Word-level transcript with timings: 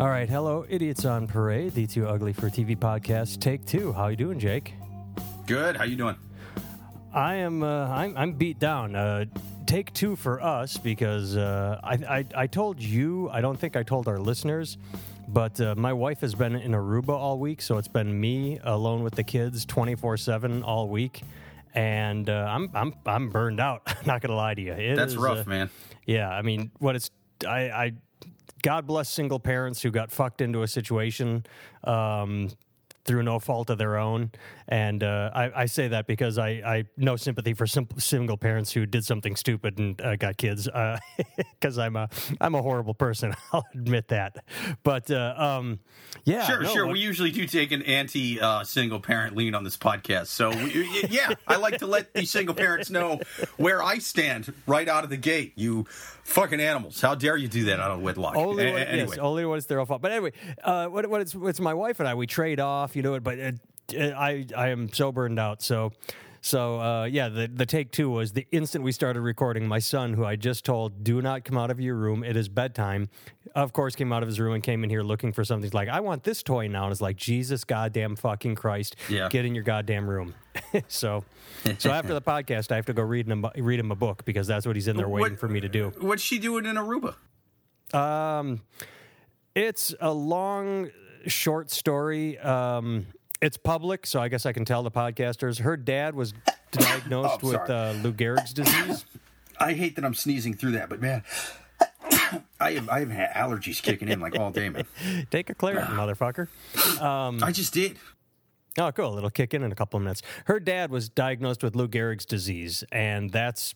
All 0.00 0.08
right, 0.08 0.28
hello, 0.28 0.64
idiots 0.68 1.04
on 1.04 1.26
parade, 1.26 1.74
the 1.74 1.84
Too 1.84 2.06
Ugly 2.06 2.32
for 2.34 2.48
TV 2.48 2.78
podcast. 2.78 3.40
Take 3.40 3.64
two. 3.66 3.92
How 3.92 4.06
you 4.06 4.14
doing, 4.14 4.38
Jake? 4.38 4.74
Good. 5.44 5.76
How 5.76 5.82
you 5.82 5.96
doing? 5.96 6.14
I 7.12 7.34
am. 7.34 7.64
Uh, 7.64 7.88
I'm, 7.88 8.16
I'm 8.16 8.32
beat 8.34 8.60
down. 8.60 8.94
Uh, 8.94 9.24
take 9.66 9.92
two 9.92 10.14
for 10.14 10.40
us 10.40 10.76
because 10.76 11.36
uh, 11.36 11.80
I, 11.82 11.94
I 11.94 12.42
I 12.42 12.46
told 12.46 12.80
you. 12.80 13.28
I 13.30 13.40
don't 13.40 13.58
think 13.58 13.74
I 13.74 13.82
told 13.82 14.06
our 14.06 14.20
listeners, 14.20 14.78
but 15.26 15.60
uh, 15.60 15.74
my 15.76 15.92
wife 15.92 16.20
has 16.20 16.32
been 16.36 16.54
in 16.54 16.72
Aruba 16.72 17.08
all 17.08 17.40
week, 17.40 17.60
so 17.60 17.76
it's 17.76 17.88
been 17.88 18.20
me 18.20 18.60
alone 18.62 19.02
with 19.02 19.16
the 19.16 19.24
kids, 19.24 19.64
twenty 19.64 19.96
four 19.96 20.16
seven 20.16 20.62
all 20.62 20.88
week, 20.88 21.22
and 21.74 22.30
uh, 22.30 22.46
I'm 22.48 22.70
I'm 22.72 22.94
I'm 23.04 23.30
burned 23.30 23.58
out. 23.58 23.82
Not 24.06 24.20
gonna 24.20 24.36
lie 24.36 24.54
to 24.54 24.62
you. 24.62 24.74
It 24.74 24.94
That's 24.94 25.14
is, 25.14 25.18
rough, 25.18 25.44
uh, 25.44 25.50
man. 25.50 25.70
Yeah, 26.06 26.30
I 26.30 26.42
mean, 26.42 26.70
what 26.78 26.94
it's 26.94 27.10
I, 27.44 27.70
I 27.70 27.92
God 28.62 28.86
bless 28.86 29.08
single 29.08 29.40
parents 29.40 29.82
who 29.82 29.90
got 29.90 30.10
fucked 30.10 30.40
into 30.40 30.62
a 30.62 30.68
situation 30.68 31.44
um, 31.84 32.50
through 33.04 33.22
no 33.22 33.38
fault 33.38 33.70
of 33.70 33.78
their 33.78 33.96
own, 33.96 34.30
and 34.68 35.02
uh, 35.02 35.30
I, 35.34 35.62
I 35.62 35.66
say 35.66 35.88
that 35.88 36.06
because 36.06 36.36
I, 36.36 36.48
I 36.48 36.84
no 36.98 37.16
sympathy 37.16 37.54
for 37.54 37.66
sim- 37.66 37.88
single 37.96 38.36
parents 38.36 38.70
who 38.70 38.84
did 38.84 39.02
something 39.02 39.34
stupid 39.34 39.78
and 39.78 39.98
uh, 40.02 40.16
got 40.16 40.36
kids, 40.36 40.68
because 41.58 41.78
I'm 41.78 41.96
a 41.96 42.10
I'm 42.40 42.54
a 42.54 42.60
horrible 42.60 42.92
person. 42.92 43.34
I'll 43.52 43.64
admit 43.74 44.08
that, 44.08 44.44
but 44.82 45.10
uh, 45.10 45.34
um, 45.38 45.78
yeah, 46.24 46.44
Sure, 46.46 46.60
no, 46.60 46.68
sure. 46.68 46.84
what- 46.86 46.92
We 46.94 47.00
usually 47.00 47.30
do 47.30 47.46
take 47.46 47.72
an 47.72 47.80
anti 47.82 48.40
uh, 48.40 48.62
single 48.64 49.00
parent 49.00 49.34
lean 49.36 49.54
on 49.54 49.64
this 49.64 49.76
podcast. 49.78 50.26
So, 50.26 50.50
we, 50.50 51.06
yeah, 51.08 51.30
I 51.46 51.56
like 51.56 51.78
to 51.78 51.86
let 51.86 52.12
these 52.12 52.30
single 52.30 52.54
parents 52.54 52.90
know 52.90 53.20
where 53.56 53.82
I 53.82 53.98
stand 54.00 54.52
right 54.66 54.86
out 54.88 55.04
of 55.04 55.08
the 55.10 55.16
gate. 55.16 55.54
You 55.56 55.86
fucking 56.28 56.60
animals. 56.60 57.00
How 57.00 57.14
dare 57.14 57.36
you 57.36 57.48
do 57.48 57.64
that 57.64 57.80
out 57.80 57.90
of 57.90 58.00
wedlock? 58.00 58.36
Only 58.36 58.68
A- 58.68 58.72
when, 58.74 58.82
anyway. 58.86 59.08
yes, 59.10 59.18
only 59.18 59.44
when 59.44 59.58
it's 59.58 59.66
their 59.66 59.80
own 59.80 59.86
fault. 59.86 60.02
But 60.02 60.12
anyway, 60.12 60.32
uh, 60.62 60.86
what, 60.86 61.06
what 61.08 61.20
it's, 61.20 61.34
it's 61.34 61.60
my 61.60 61.74
wife 61.74 62.00
and 62.00 62.08
I. 62.08 62.14
We 62.14 62.26
trade 62.26 62.60
off, 62.60 62.94
you 62.96 63.02
know. 63.02 63.14
It, 63.14 63.22
but 63.24 63.38
uh, 63.38 63.52
I 63.96 64.46
I 64.56 64.68
am 64.68 64.92
so 64.92 65.10
burned 65.12 65.38
out. 65.38 65.62
So 65.62 65.92
so 66.40 66.80
uh, 66.80 67.04
yeah, 67.04 67.28
the 67.28 67.48
the 67.48 67.66
take 67.66 67.90
two 67.90 68.10
was 68.10 68.32
the 68.32 68.46
instant 68.52 68.84
we 68.84 68.92
started 68.92 69.20
recording. 69.22 69.66
My 69.66 69.78
son, 69.80 70.12
who 70.14 70.24
I 70.24 70.36
just 70.36 70.64
told, 70.64 71.02
do 71.02 71.20
not 71.22 71.44
come 71.44 71.58
out 71.58 71.70
of 71.70 71.80
your 71.80 71.96
room. 71.96 72.22
It 72.22 72.36
is 72.36 72.48
bedtime. 72.48 73.08
Of 73.54 73.72
course, 73.72 73.96
came 73.96 74.12
out 74.12 74.22
of 74.22 74.28
his 74.28 74.38
room 74.38 74.52
and 74.54 74.62
came 74.62 74.84
in 74.84 74.90
here 74.90 75.02
looking 75.02 75.32
for 75.32 75.42
something. 75.42 75.64
He's 75.64 75.74
like, 75.74 75.88
I 75.88 76.00
want 76.00 76.22
this 76.22 76.42
toy 76.42 76.68
now. 76.68 76.84
And 76.84 76.92
it's 76.92 77.00
like, 77.00 77.16
Jesus 77.16 77.64
goddamn 77.64 78.14
fucking 78.14 78.54
Christ, 78.56 78.94
Yeah. 79.08 79.28
get 79.30 79.46
in 79.46 79.54
your 79.54 79.64
goddamn 79.64 80.08
room. 80.08 80.34
so 80.88 81.24
so 81.78 81.90
after 81.90 82.14
the 82.14 82.22
podcast, 82.22 82.70
I 82.72 82.76
have 82.76 82.86
to 82.86 82.92
go 82.92 83.02
read 83.02 83.26
him 83.26 83.44
read 83.56 83.80
him 83.80 83.90
a 83.90 83.96
book 83.96 84.24
because 84.24 84.46
that's 84.46 84.66
what 84.66 84.76
he's 84.76 84.88
in 84.88 84.96
there 84.96 85.08
waiting 85.08 85.32
What- 85.32 85.40
for 85.40 85.48
me 85.48 85.60
to 85.60 85.68
do. 85.68 85.92
What's 86.00 86.22
she 86.22 86.38
doing 86.38 86.66
in 86.66 86.76
Aruba? 86.76 87.14
Um, 87.94 88.60
it's 89.54 89.94
a 90.00 90.12
long, 90.12 90.90
short 91.26 91.70
story. 91.70 92.38
Um, 92.38 93.06
it's 93.40 93.56
public, 93.56 94.06
so 94.06 94.20
I 94.20 94.28
guess 94.28 94.44
I 94.46 94.52
can 94.52 94.64
tell 94.64 94.82
the 94.82 94.90
podcasters. 94.90 95.60
Her 95.60 95.76
dad 95.76 96.14
was 96.14 96.34
diagnosed 96.72 97.40
Oh, 97.42 97.48
with 97.52 97.70
uh, 97.70 97.94
Lou 98.02 98.12
Gehrig's 98.12 98.52
disease. 98.52 99.04
I 99.60 99.72
hate 99.74 99.96
that 99.96 100.04
I'm 100.04 100.14
sneezing 100.14 100.54
through 100.54 100.72
that, 100.72 100.88
but 100.88 101.00
man, 101.00 101.22
I 102.60 102.72
have 102.72 102.88
I 102.88 103.00
have 103.04 103.08
allergies 103.34 103.80
kicking 103.82 104.08
in 104.08 104.20
like 104.20 104.38
all 104.38 104.50
day, 104.50 104.68
man. 104.68 104.84
Take 105.30 105.50
a 105.50 105.54
Claritin, 105.54 105.86
motherfucker. 105.96 106.48
I 107.42 107.52
just 107.52 107.72
did. 107.72 107.96
Oh, 108.78 108.92
cool. 108.92 109.16
It'll 109.18 109.30
kick 109.30 109.54
in 109.54 109.62
in 109.64 109.72
a 109.72 109.74
couple 109.74 109.98
of 109.98 110.04
minutes. 110.04 110.22
Her 110.44 110.60
dad 110.60 110.90
was 110.90 111.08
diagnosed 111.08 111.62
with 111.62 111.74
Lou 111.74 111.88
Gehrig's 111.88 112.24
disease, 112.24 112.84
and 112.92 113.30
that's 113.30 113.74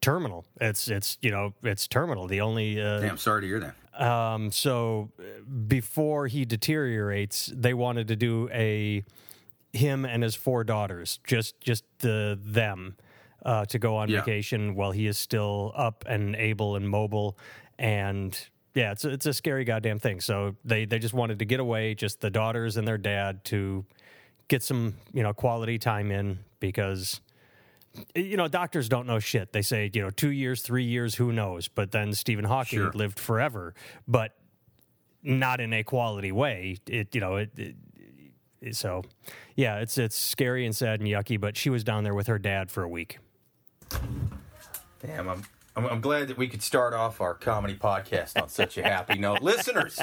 terminal. 0.00 0.46
It's 0.60 0.88
it's 0.88 1.18
you 1.20 1.30
know 1.30 1.52
it's 1.62 1.86
terminal. 1.86 2.26
The 2.26 2.40
only 2.40 2.80
uh, 2.80 3.00
Damn, 3.00 3.18
sorry 3.18 3.42
to 3.42 3.46
hear 3.46 3.60
that. 3.60 3.74
Um, 4.02 4.50
so 4.50 5.10
uh, 5.18 5.22
before 5.68 6.26
he 6.26 6.44
deteriorates, 6.46 7.52
they 7.54 7.74
wanted 7.74 8.08
to 8.08 8.16
do 8.16 8.48
a 8.52 9.04
him 9.72 10.04
and 10.04 10.22
his 10.22 10.34
four 10.34 10.64
daughters, 10.64 11.20
just 11.26 11.60
just 11.60 11.84
the 11.98 12.38
them, 12.42 12.96
uh, 13.44 13.66
to 13.66 13.78
go 13.78 13.96
on 13.96 14.08
Yeah. 14.08 14.20
vacation 14.20 14.74
while 14.74 14.92
he 14.92 15.06
is 15.06 15.18
still 15.18 15.72
up 15.76 16.04
and 16.08 16.34
able 16.36 16.76
and 16.76 16.88
mobile. 16.88 17.36
And 17.78 18.38
yeah, 18.74 18.92
it's 18.92 19.04
a, 19.04 19.10
it's 19.10 19.26
a 19.26 19.34
scary 19.34 19.64
goddamn 19.64 19.98
thing. 19.98 20.20
So 20.20 20.56
they 20.64 20.86
they 20.86 20.98
just 20.98 21.12
wanted 21.14 21.38
to 21.40 21.44
get 21.44 21.60
away, 21.60 21.94
just 21.94 22.20
the 22.20 22.30
daughters 22.30 22.78
and 22.78 22.88
their 22.88 22.98
dad, 22.98 23.44
to 23.46 23.84
get 24.50 24.62
some 24.62 24.94
you 25.14 25.22
know 25.22 25.32
quality 25.32 25.78
time 25.78 26.10
in 26.10 26.40
because 26.60 27.22
you 28.14 28.36
know, 28.36 28.46
doctors 28.46 28.88
don't 28.88 29.06
know 29.06 29.18
shit. 29.18 29.52
They 29.52 29.62
say, 29.62 29.90
you 29.92 30.00
know, 30.00 30.10
two 30.10 30.30
years, 30.30 30.62
three 30.62 30.84
years, 30.84 31.16
who 31.16 31.32
knows? 31.32 31.66
But 31.66 31.90
then 31.90 32.12
Stephen 32.12 32.44
Hawking 32.44 32.78
Sure. 32.78 32.92
lived 32.92 33.18
forever, 33.18 33.74
but 34.06 34.36
not 35.24 35.60
in 35.60 35.72
a 35.72 35.82
quality 35.82 36.30
way. 36.30 36.76
It, 36.86 37.14
you 37.14 37.20
know, 37.20 37.36
it, 37.36 37.50
it- 37.56 37.76
so 38.72 39.02
yeah, 39.56 39.78
it's 39.80 39.96
it's 39.96 40.14
scary 40.16 40.66
and 40.66 40.76
sad 40.76 41.00
and 41.00 41.08
yucky. 41.08 41.40
But 41.40 41.56
she 41.56 41.70
was 41.70 41.82
down 41.82 42.04
there 42.04 42.14
with 42.14 42.26
her 42.26 42.38
dad 42.38 42.70
for 42.70 42.82
a 42.82 42.88
week. 42.88 43.18
Damn, 45.04 45.28
I'm, 45.30 45.42
I'm 45.76 45.86
I'm 45.86 46.00
glad 46.02 46.28
that 46.28 46.36
we 46.36 46.46
could 46.46 46.62
start 46.62 46.92
off 46.92 47.20
our 47.22 47.34
comedy 47.34 47.74
podcast 47.74 48.40
on 48.40 48.48
such 48.50 48.76
a 48.76 48.82
happy 48.82 49.18
note. 49.18 49.40
Listeners, 49.42 49.98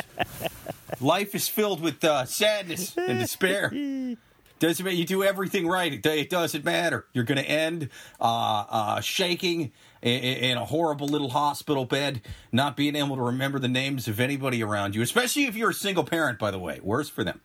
life 0.99 1.35
is 1.35 1.47
filled 1.47 1.81
with 1.81 2.03
uh, 2.03 2.25
sadness 2.25 2.97
and 2.97 3.19
despair. 3.19 3.71
Doesn't 4.59 4.83
matter. 4.83 4.95
You 4.95 5.05
do 5.05 5.23
everything 5.23 5.67
right. 5.67 5.93
It, 5.93 6.05
it 6.05 6.29
doesn't 6.29 6.65
matter. 6.65 7.05
You're 7.13 7.23
going 7.23 7.37
to 7.37 7.47
end 7.47 7.89
uh, 8.19 8.65
uh, 8.69 9.01
shaking 9.01 9.71
in, 10.01 10.19
in 10.19 10.57
a 10.57 10.65
horrible 10.65 11.07
little 11.07 11.29
hospital 11.29 11.85
bed, 11.85 12.21
not 12.51 12.75
being 12.75 12.95
able 12.95 13.15
to 13.15 13.21
remember 13.21 13.59
the 13.59 13.67
names 13.67 14.07
of 14.07 14.19
anybody 14.19 14.63
around 14.63 14.95
you, 14.95 15.01
especially 15.01 15.45
if 15.45 15.55
you're 15.55 15.71
a 15.71 15.75
single 15.75 16.03
parent. 16.03 16.39
By 16.39 16.51
the 16.51 16.59
way, 16.59 16.79
worse 16.81 17.09
for 17.09 17.23
them. 17.23 17.41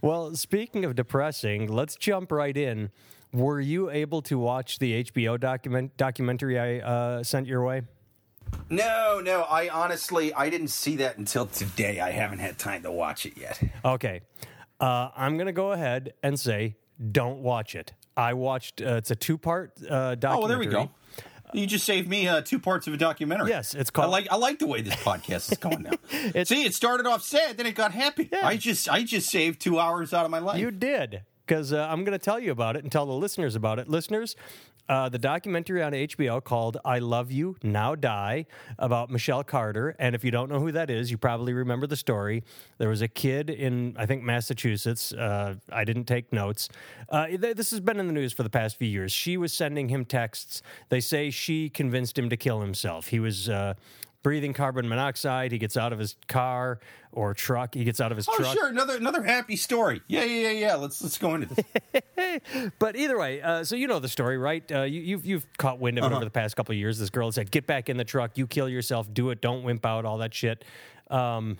Well, 0.00 0.34
speaking 0.34 0.84
of 0.84 0.94
depressing, 0.94 1.66
let's 1.68 1.96
jump 1.96 2.32
right 2.32 2.56
in. 2.56 2.90
Were 3.32 3.60
you 3.60 3.90
able 3.90 4.22
to 4.22 4.38
watch 4.38 4.78
the 4.78 5.04
HBO 5.04 5.38
document 5.38 5.96
documentary 5.96 6.58
I 6.58 6.78
uh, 6.78 7.22
sent 7.24 7.48
your 7.48 7.64
way? 7.64 7.82
No, 8.70 9.20
no. 9.22 9.42
I 9.42 9.68
honestly, 9.68 10.32
I 10.32 10.48
didn't 10.48 10.68
see 10.68 10.96
that 10.96 11.18
until 11.18 11.46
today. 11.46 12.00
I 12.00 12.10
haven't 12.10 12.38
had 12.38 12.58
time 12.58 12.82
to 12.82 12.92
watch 12.92 13.26
it 13.26 13.36
yet. 13.36 13.60
Okay. 13.84 14.20
Uh, 14.80 15.10
I'm 15.16 15.36
going 15.36 15.46
to 15.46 15.52
go 15.52 15.72
ahead 15.72 16.14
and 16.22 16.38
say 16.38 16.76
don't 17.10 17.40
watch 17.40 17.74
it. 17.74 17.92
I 18.16 18.34
watched, 18.34 18.80
uh, 18.80 18.94
it's 18.96 19.10
a 19.10 19.16
two 19.16 19.38
part 19.38 19.72
uh, 19.88 20.14
documentary. 20.14 20.26
Oh, 20.36 20.38
well, 20.38 20.48
there 20.48 20.58
we 20.58 20.66
go. 20.66 20.90
You 21.52 21.66
just 21.68 21.84
saved 21.84 22.08
me 22.08 22.26
uh, 22.26 22.40
two 22.40 22.58
parts 22.58 22.86
of 22.88 22.94
a 22.94 22.96
documentary. 22.96 23.48
Yes, 23.50 23.74
it's 23.74 23.90
called- 23.90 24.06
I 24.06 24.10
like 24.10 24.26
I 24.30 24.36
like 24.36 24.58
the 24.58 24.66
way 24.66 24.80
this 24.82 24.96
podcast 24.96 25.52
is 25.52 25.58
going 25.58 25.82
now. 25.82 26.42
See, 26.44 26.64
it 26.64 26.74
started 26.74 27.06
off 27.06 27.22
sad, 27.22 27.56
then 27.56 27.66
it 27.66 27.76
got 27.76 27.92
happy. 27.92 28.28
Yeah. 28.32 28.44
I 28.46 28.56
just 28.56 28.88
I 28.90 29.04
just 29.04 29.30
saved 29.30 29.60
two 29.60 29.78
hours 29.78 30.12
out 30.12 30.24
of 30.24 30.32
my 30.32 30.40
life. 30.40 30.58
You 30.58 30.72
did, 30.72 31.22
because 31.46 31.72
uh, 31.72 31.86
I'm 31.88 32.02
going 32.02 32.18
to 32.18 32.24
tell 32.24 32.40
you 32.40 32.50
about 32.50 32.74
it 32.76 32.82
and 32.82 32.90
tell 32.90 33.06
the 33.06 33.12
listeners 33.12 33.54
about 33.54 33.78
it. 33.78 33.88
Listeners, 33.88 34.34
uh, 34.88 35.08
the 35.08 35.18
documentary 35.18 35.82
on 35.82 35.92
HBO 35.92 36.42
called 36.42 36.76
I 36.84 36.98
Love 36.98 37.32
You, 37.32 37.56
Now 37.62 37.94
Die 37.94 38.46
about 38.78 39.10
Michelle 39.10 39.42
Carter. 39.42 39.96
And 39.98 40.14
if 40.14 40.24
you 40.24 40.30
don't 40.30 40.50
know 40.50 40.60
who 40.60 40.72
that 40.72 40.90
is, 40.90 41.10
you 41.10 41.18
probably 41.18 41.52
remember 41.52 41.86
the 41.86 41.96
story. 41.96 42.44
There 42.78 42.88
was 42.88 43.02
a 43.02 43.08
kid 43.08 43.50
in, 43.50 43.96
I 43.98 44.06
think, 44.06 44.22
Massachusetts. 44.22 45.12
Uh, 45.12 45.56
I 45.72 45.84
didn't 45.84 46.04
take 46.04 46.32
notes. 46.32 46.68
Uh, 47.08 47.26
th- 47.26 47.56
this 47.56 47.70
has 47.70 47.80
been 47.80 47.98
in 47.98 48.06
the 48.06 48.12
news 48.12 48.32
for 48.32 48.42
the 48.42 48.50
past 48.50 48.76
few 48.76 48.88
years. 48.88 49.12
She 49.12 49.36
was 49.36 49.52
sending 49.52 49.88
him 49.88 50.04
texts. 50.04 50.62
They 50.90 51.00
say 51.00 51.30
she 51.30 51.70
convinced 51.70 52.18
him 52.18 52.28
to 52.28 52.36
kill 52.36 52.60
himself. 52.60 53.08
He 53.08 53.20
was. 53.20 53.48
Breathing 54.24 54.54
carbon 54.54 54.88
monoxide. 54.88 55.52
He 55.52 55.58
gets 55.58 55.76
out 55.76 55.92
of 55.92 56.00
his 56.00 56.16
car 56.26 56.80
or 57.12 57.34
truck. 57.34 57.74
He 57.74 57.84
gets 57.84 58.00
out 58.00 58.10
of 58.10 58.16
his 58.16 58.26
truck. 58.26 58.40
oh, 58.40 58.42
truck. 58.42 58.54
sure, 58.54 58.68
another 58.68 58.96
another 58.96 59.22
happy 59.22 59.54
story. 59.54 60.00
Yeah, 60.08 60.24
yeah, 60.24 60.48
yeah, 60.48 60.50
yeah. 60.50 60.74
Let's 60.74 61.00
let's 61.02 61.18
go 61.18 61.34
into 61.36 61.54
this. 61.54 61.64
But 62.78 62.96
either 62.96 63.18
way, 63.18 63.40
uh, 63.42 63.62
so 63.64 63.76
you 63.76 63.86
know 63.86 64.00
the 64.00 64.08
story, 64.08 64.38
right? 64.38 64.64
Uh, 64.72 64.82
you, 64.82 65.00
you've 65.02 65.24
you've 65.26 65.46
caught 65.58 65.78
wind 65.78 65.98
of 65.98 66.10
it 66.10 66.14
over 66.14 66.24
the 66.24 66.30
past 66.30 66.56
couple 66.56 66.72
of 66.72 66.78
years. 66.78 66.98
This 66.98 67.10
girl 67.10 67.30
said, 67.30 67.50
"Get 67.50 67.66
back 67.66 67.88
in 67.88 67.96
the 67.96 68.04
truck. 68.04 68.36
You 68.36 68.46
kill 68.46 68.68
yourself. 68.68 69.12
Do 69.12 69.30
it. 69.30 69.40
Don't 69.40 69.62
wimp 69.62 69.86
out. 69.86 70.04
All 70.04 70.18
that 70.18 70.34
shit." 70.34 70.64
Um, 71.10 71.58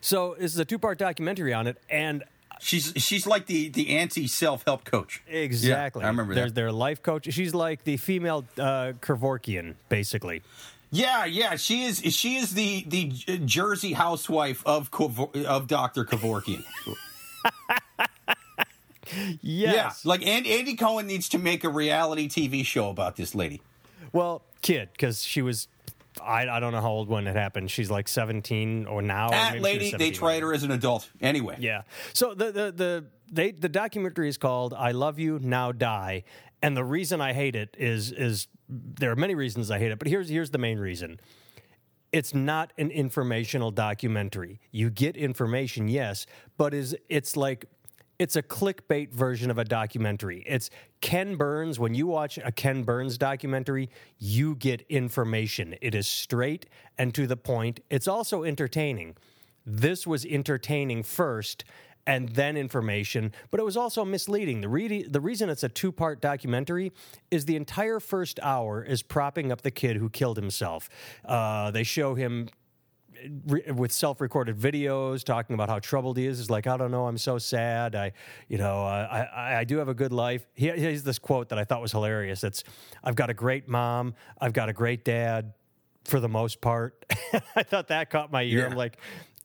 so 0.00 0.36
this 0.38 0.52
is 0.52 0.58
a 0.58 0.64
two 0.64 0.78
part 0.78 0.98
documentary 0.98 1.52
on 1.54 1.66
it, 1.66 1.78
and 1.88 2.24
she's 2.60 2.92
she's 2.96 3.26
like 3.26 3.46
the 3.46 3.68
the 3.68 3.96
anti 3.96 4.26
self 4.26 4.64
help 4.66 4.84
coach. 4.84 5.22
exactly, 5.28 6.00
Yeah, 6.00 6.06
I 6.06 6.10
remember 6.10 6.34
that. 6.34 6.40
There's 6.40 6.52
that. 6.52 6.60
their 6.60 6.72
life 6.72 7.02
coach. 7.02 7.32
She's 7.32 7.54
like 7.54 7.84
the 7.84 7.96
female 7.96 8.44
uh, 8.58 8.92
Kevorkian, 9.00 9.74
basically. 9.88 10.42
Yeah, 10.90 11.24
yeah. 11.24 11.56
She 11.56 11.84
is 11.84 11.98
she 12.14 12.36
is 12.36 12.54
the 12.54 12.84
the 12.86 13.38
Jersey 13.44 13.92
housewife 13.92 14.62
of 14.66 14.88
of 15.46 15.66
Doctor 15.66 16.04
Kevorkian. 16.04 16.64
Yes. 19.40 19.42
Yeah, 19.42 19.92
like 20.04 20.26
and, 20.26 20.44
Andy 20.46 20.74
Cohen 20.74 21.06
needs 21.06 21.28
to 21.28 21.38
make 21.38 21.62
a 21.62 21.68
reality 21.68 22.28
TV 22.28 22.64
show 22.66 22.90
about 22.90 23.14
this 23.14 23.36
lady. 23.36 23.62
well, 24.12 24.42
kid, 24.62 24.88
because 24.92 25.22
she 25.22 25.42
was. 25.42 25.68
I, 26.20 26.48
I 26.48 26.58
don't 26.60 26.72
know 26.72 26.80
how 26.80 26.90
old 26.90 27.08
when 27.08 27.26
it 27.28 27.36
happened. 27.36 27.70
She's 27.70 27.90
like 27.90 28.08
17 28.08 28.86
or 28.86 29.02
now. 29.02 29.26
or 29.26 29.30
That 29.30 29.52
maybe 29.52 29.62
lady, 29.64 29.84
they 29.84 29.90
17. 30.10 30.12
tried 30.14 30.42
her 30.42 30.52
as 30.54 30.62
an 30.64 30.70
adult. 30.72 31.08
Anyway, 31.20 31.56
Yeah. 31.60 31.82
So 32.14 32.34
the 32.34 32.46
the 32.50 32.72
the 32.72 33.04
they 33.30 33.52
the 33.52 33.68
documentary 33.68 34.28
is 34.28 34.38
called 34.38 34.74
"I 34.74 34.90
Love 34.90 35.18
You 35.20 35.38
Now 35.40 35.70
Die," 35.72 36.24
and 36.60 36.76
the 36.76 36.84
reason 36.84 37.20
I 37.20 37.32
hate 37.32 37.54
it 37.54 37.76
is 37.78 38.10
is 38.10 38.48
there 38.68 39.10
are 39.10 39.16
many 39.16 39.34
reasons 39.34 39.70
I 39.70 39.78
hate 39.78 39.92
it, 39.92 39.98
but 39.98 40.08
here's 40.08 40.28
here's 40.28 40.50
the 40.50 40.58
main 40.58 40.78
reason. 40.78 41.20
it's 42.12 42.34
not 42.34 42.72
an 42.78 42.90
informational 42.90 43.70
documentary. 43.70 44.60
You 44.70 44.90
get 44.90 45.16
information, 45.16 45.88
yes, 45.88 46.26
but 46.56 46.72
is 46.72 46.96
it's 47.08 47.36
like 47.36 47.66
it's 48.18 48.36
a 48.36 48.42
clickbait 48.42 49.12
version 49.12 49.50
of 49.50 49.58
a 49.58 49.64
documentary. 49.64 50.42
It's 50.46 50.70
Ken 51.02 51.36
Burns. 51.36 51.78
When 51.78 51.94
you 51.94 52.06
watch 52.06 52.38
a 52.42 52.50
Ken 52.50 52.82
Burns 52.84 53.18
documentary, 53.18 53.90
you 54.18 54.54
get 54.56 54.82
information. 54.88 55.74
It 55.82 55.94
is 55.94 56.06
straight 56.08 56.66
and 56.96 57.14
to 57.14 57.26
the 57.26 57.36
point. 57.36 57.80
It's 57.90 58.08
also 58.08 58.44
entertaining. 58.44 59.16
This 59.66 60.06
was 60.06 60.24
entertaining 60.24 61.02
first 61.02 61.64
and 62.06 62.28
then 62.30 62.56
information, 62.56 63.32
but 63.50 63.58
it 63.58 63.64
was 63.64 63.76
also 63.76 64.04
misleading. 64.04 64.60
The, 64.60 64.68
re- 64.68 65.02
the 65.02 65.20
reason 65.20 65.50
it's 65.50 65.64
a 65.64 65.68
two 65.68 65.90
part 65.90 66.20
documentary 66.20 66.92
is 67.30 67.44
the 67.46 67.56
entire 67.56 68.00
first 68.00 68.38
hour 68.42 68.82
is 68.82 69.02
propping 69.02 69.50
up 69.50 69.62
the 69.62 69.70
kid 69.70 69.96
who 69.96 70.08
killed 70.08 70.36
himself. 70.36 70.88
Uh, 71.24 71.70
they 71.70 71.82
show 71.82 72.14
him 72.14 72.48
with 73.74 73.92
self-recorded 73.92 74.58
videos 74.58 75.24
talking 75.24 75.54
about 75.54 75.68
how 75.68 75.78
troubled 75.78 76.18
he 76.18 76.26
is. 76.26 76.38
Is 76.38 76.50
like 76.50 76.66
i 76.66 76.76
don't 76.76 76.90
know 76.90 77.06
i'm 77.06 77.16
so 77.18 77.38
sad. 77.38 77.94
I 77.94 78.12
you 78.46 78.58
know 78.58 78.84
uh, 78.84 79.08
I, 79.10 79.20
I, 79.20 79.58
I 79.60 79.64
do 79.64 79.78
have 79.78 79.88
a 79.88 79.94
good 79.94 80.12
life. 80.12 80.46
He, 80.54 80.70
he 80.70 80.84
has 80.84 81.02
this 81.02 81.18
quote 81.18 81.48
that 81.48 81.58
i 81.58 81.64
thought 81.64 81.80
was 81.80 81.92
hilarious. 81.92 82.44
It's 82.44 82.62
i've 83.02 83.16
got 83.16 83.30
a 83.30 83.34
great 83.34 83.68
mom. 83.68 84.14
I've 84.38 84.52
got 84.52 84.68
a 84.68 84.72
great 84.72 85.02
dad 85.04 85.54
for 86.04 86.20
the 86.20 86.28
most 86.28 86.60
part. 86.60 87.04
I 87.56 87.62
thought 87.62 87.88
that 87.88 88.10
caught 88.10 88.30
my 88.30 88.42
ear. 88.42 88.60
Yeah. 88.60 88.66
i'm 88.66 88.76
like 88.76 88.98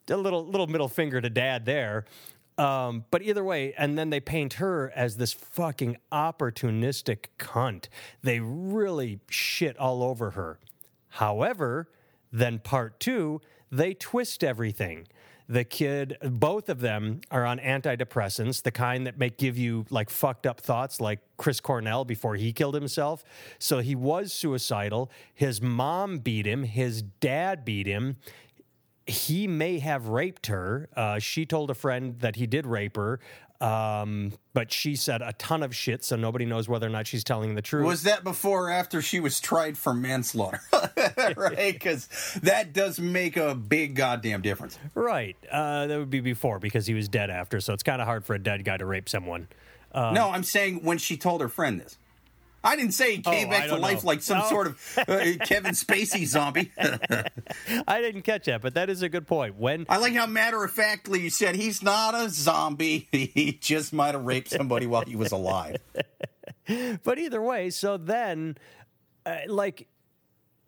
a 0.10 0.18
little 0.18 0.46
little 0.46 0.68
middle 0.68 0.90
finger 0.90 1.22
to 1.22 1.30
dad 1.30 1.66
there 1.66 2.06
um, 2.62 3.06
but 3.10 3.24
either 3.24 3.44
way, 3.44 3.74
and 3.76 3.98
then 3.98 4.12
they 4.12 4.20
paint 4.20 4.54
her 4.54 4.92
as 4.96 5.18
this 5.18 5.34
fucking 5.34 5.98
opportunistic 6.12 7.26
cunt. 7.40 7.88
They 8.22 8.40
really 8.40 9.20
shit 9.32 9.76
all 9.80 10.04
over 10.04 10.32
her. 10.32 10.60
However, 11.10 11.90
then 12.32 12.60
part 12.60 13.00
two, 13.00 13.42
they 13.72 13.96
twist 13.96 14.44
everything. 14.44 15.08
The 15.50 15.64
kid, 15.64 16.18
both 16.22 16.70
of 16.70 16.82
them 16.82 17.22
are 17.32 17.48
on 17.48 17.58
antidepressants, 17.58 18.62
the 18.62 18.72
kind 18.72 19.08
that 19.08 19.18
make 19.18 19.40
give 19.40 19.58
you 19.58 19.88
like 19.90 20.12
fucked 20.12 20.46
up 20.46 20.62
thoughts, 20.62 21.02
like 21.02 21.20
Chris 21.38 21.60
Cornell 21.60 22.06
before 22.06 22.36
he 22.36 22.54
killed 22.54 22.76
himself. 22.76 23.24
So 23.58 23.80
he 23.80 23.96
was 23.96 24.32
suicidal. 24.32 25.10
His 25.34 25.64
mom 25.64 26.20
beat 26.20 26.46
him. 26.46 26.64
His 26.64 27.02
dad 27.02 27.66
beat 27.66 27.88
him 27.88 28.18
he 29.12 29.48
may 29.48 29.80
have 29.80 30.08
raped 30.08 30.48
her. 30.48 30.90
Uh, 30.96 31.20
she 31.20 31.46
told 31.46 31.70
a 31.70 31.74
friend 31.76 32.20
that 32.20 32.36
he 32.38 32.48
did 32.48 32.66
rape 32.66 32.96
her, 32.96 33.20
um, 33.60 34.34
but 34.54 34.72
she 34.72 34.96
said 34.96 35.22
a 35.22 35.34
ton 35.34 35.62
of 35.62 35.76
shit, 35.76 36.04
so 36.04 36.16
nobody 36.16 36.46
knows 36.46 36.68
whether 36.68 36.88
or 36.88 36.90
not 36.90 37.06
she's 37.06 37.24
telling 37.24 37.54
the 37.56 37.62
truth. 37.62 37.86
Was 37.86 38.04
that 38.04 38.24
before 38.24 38.68
or 38.68 38.72
after 38.72 39.02
she 39.02 39.20
was 39.20 39.40
tried 39.40 39.78
for 39.78 39.94
manslaughter? 39.94 40.62
right? 41.38 41.74
Because 41.74 42.08
that 42.42 42.74
does 42.74 43.00
make 43.00 43.38
a 43.38 43.54
big 43.54 43.96
goddamn 43.96 44.42
difference. 44.42 44.80
right. 44.96 45.38
Uh, 45.52 45.88
that 45.88 45.98
would 46.00 46.10
be 46.10 46.22
before 46.22 46.60
because 46.60 46.88
he 46.88 46.94
was 46.94 47.08
dead 47.08 47.30
after, 47.30 47.60
so 47.60 47.74
it's 47.74 47.84
kind 47.84 48.02
of 48.02 48.08
hard 48.08 48.26
for 48.26 48.34
a 48.34 48.40
dead 48.40 48.64
guy 48.66 48.78
to 48.78 48.86
rape 48.86 49.08
someone. 49.08 49.48
no, 49.94 50.32
I'm 50.32 50.44
saying 50.44 50.84
when 50.84 50.98
she 50.98 51.18
told 51.18 51.42
her 51.42 51.50
friend 51.50 51.80
this. 51.80 51.98
I 52.64 52.76
didn't 52.76 52.94
say 52.94 53.16
he 53.16 53.22
came 53.22 53.48
Oh, 53.48 53.52
back 53.52 53.68
to 53.70 53.76
life 53.76 54.04
know. 54.04 54.08
like 54.08 54.22
some 54.22 54.40
No. 54.40 54.46
sort 54.50 54.68
of 54.68 54.98
uh, 54.98 55.04
Kevin 55.46 55.72
Spacey 55.72 56.26
zombie. 56.28 56.72
I 57.88 58.02
didn't 58.02 58.22
catch 58.22 58.46
that, 58.46 58.62
but 58.62 58.76
that 58.76 58.90
is 58.90 59.02
a 59.02 59.10
good 59.10 59.26
point. 59.28 59.56
When 59.58 59.86
I 59.90 59.98
like 59.98 60.14
how 60.14 60.28
matter 60.28 60.64
of 60.64 60.72
factly 60.72 61.22
you 61.22 61.30
said 61.30 61.56
he's 61.56 61.82
not 61.82 62.14
a 62.16 62.30
zombie. 62.30 63.08
He 63.34 63.58
just 63.62 63.94
might 63.94 64.14
have 64.14 64.24
raped 64.26 64.50
somebody 64.50 64.86
while 64.88 65.04
he 65.06 65.16
was 65.16 65.32
alive. 65.32 65.78
but 67.04 67.18
either 67.18 67.42
way, 67.42 67.70
so 67.70 67.98
then, 67.98 68.58
uh, 69.26 69.38
like, 69.48 69.88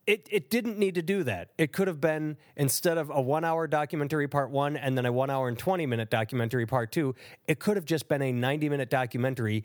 it, 0.05 0.27
it 0.31 0.49
didn't 0.49 0.77
need 0.77 0.95
to 0.95 1.01
do 1.01 1.23
that. 1.23 1.49
It 1.57 1.71
could 1.71 1.87
have 1.87 2.01
been 2.01 2.37
instead 2.57 2.97
of 2.97 3.09
a 3.09 3.21
one 3.21 3.43
hour 3.45 3.67
documentary 3.67 4.27
part 4.27 4.49
one 4.49 4.75
and 4.75 4.97
then 4.97 5.05
a 5.05 5.11
one 5.13 5.29
hour 5.29 5.47
and 5.47 5.57
20 5.57 5.85
minute 5.85 6.09
documentary 6.09 6.65
part 6.65 6.91
two, 6.91 7.15
it 7.47 7.59
could 7.59 7.77
have 7.77 7.85
just 7.85 8.07
been 8.09 8.21
a 8.21 8.31
90 8.31 8.67
minute 8.69 8.89
documentary 8.89 9.63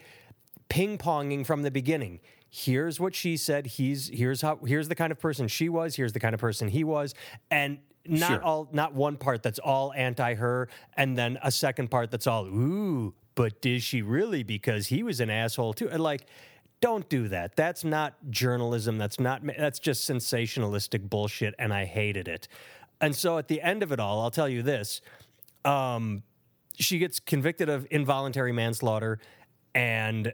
ping 0.68 0.98
ponging 0.98 1.44
from 1.46 1.62
the 1.62 1.70
beginning. 1.70 2.20
Here's 2.50 2.98
what 2.98 3.14
she 3.14 3.36
said. 3.36 3.66
He's 3.66 4.08
here's 4.08 4.40
how 4.40 4.56
here's 4.64 4.88
the 4.88 4.94
kind 4.94 5.12
of 5.12 5.18
person 5.18 5.48
she 5.48 5.68
was. 5.68 5.96
Here's 5.96 6.12
the 6.12 6.20
kind 6.20 6.34
of 6.34 6.40
person 6.40 6.68
he 6.68 6.82
was, 6.84 7.14
and 7.50 7.78
not 8.06 8.28
Sure. 8.28 8.42
all 8.42 8.68
not 8.72 8.94
one 8.94 9.16
part 9.16 9.42
that's 9.42 9.58
all 9.58 9.92
anti 9.94 10.34
her, 10.34 10.68
and 10.96 11.16
then 11.16 11.38
a 11.42 11.50
second 11.50 11.90
part 11.90 12.10
that's 12.10 12.26
all 12.26 12.46
ooh. 12.46 13.14
But 13.34 13.60
did 13.60 13.82
she 13.82 14.02
really? 14.02 14.42
Because 14.42 14.86
he 14.88 15.02
was 15.02 15.20
an 15.20 15.30
asshole 15.30 15.74
too. 15.74 15.88
And 15.90 16.02
like, 16.02 16.26
don't 16.80 17.08
do 17.08 17.28
that. 17.28 17.54
That's 17.54 17.84
not 17.84 18.14
journalism. 18.30 18.98
That's 18.98 19.20
not. 19.20 19.42
That's 19.44 19.78
just 19.78 20.08
sensationalistic 20.08 21.08
bullshit, 21.10 21.54
and 21.58 21.72
I 21.72 21.84
hated 21.84 22.28
it. 22.28 22.48
And 23.00 23.14
so 23.14 23.38
at 23.38 23.48
the 23.48 23.60
end 23.60 23.82
of 23.82 23.92
it 23.92 24.00
all, 24.00 24.20
I'll 24.20 24.30
tell 24.30 24.48
you 24.48 24.62
this: 24.62 25.00
um, 25.64 26.22
she 26.74 26.98
gets 26.98 27.20
convicted 27.20 27.68
of 27.68 27.86
involuntary 27.90 28.52
manslaughter, 28.52 29.18
and 29.74 30.32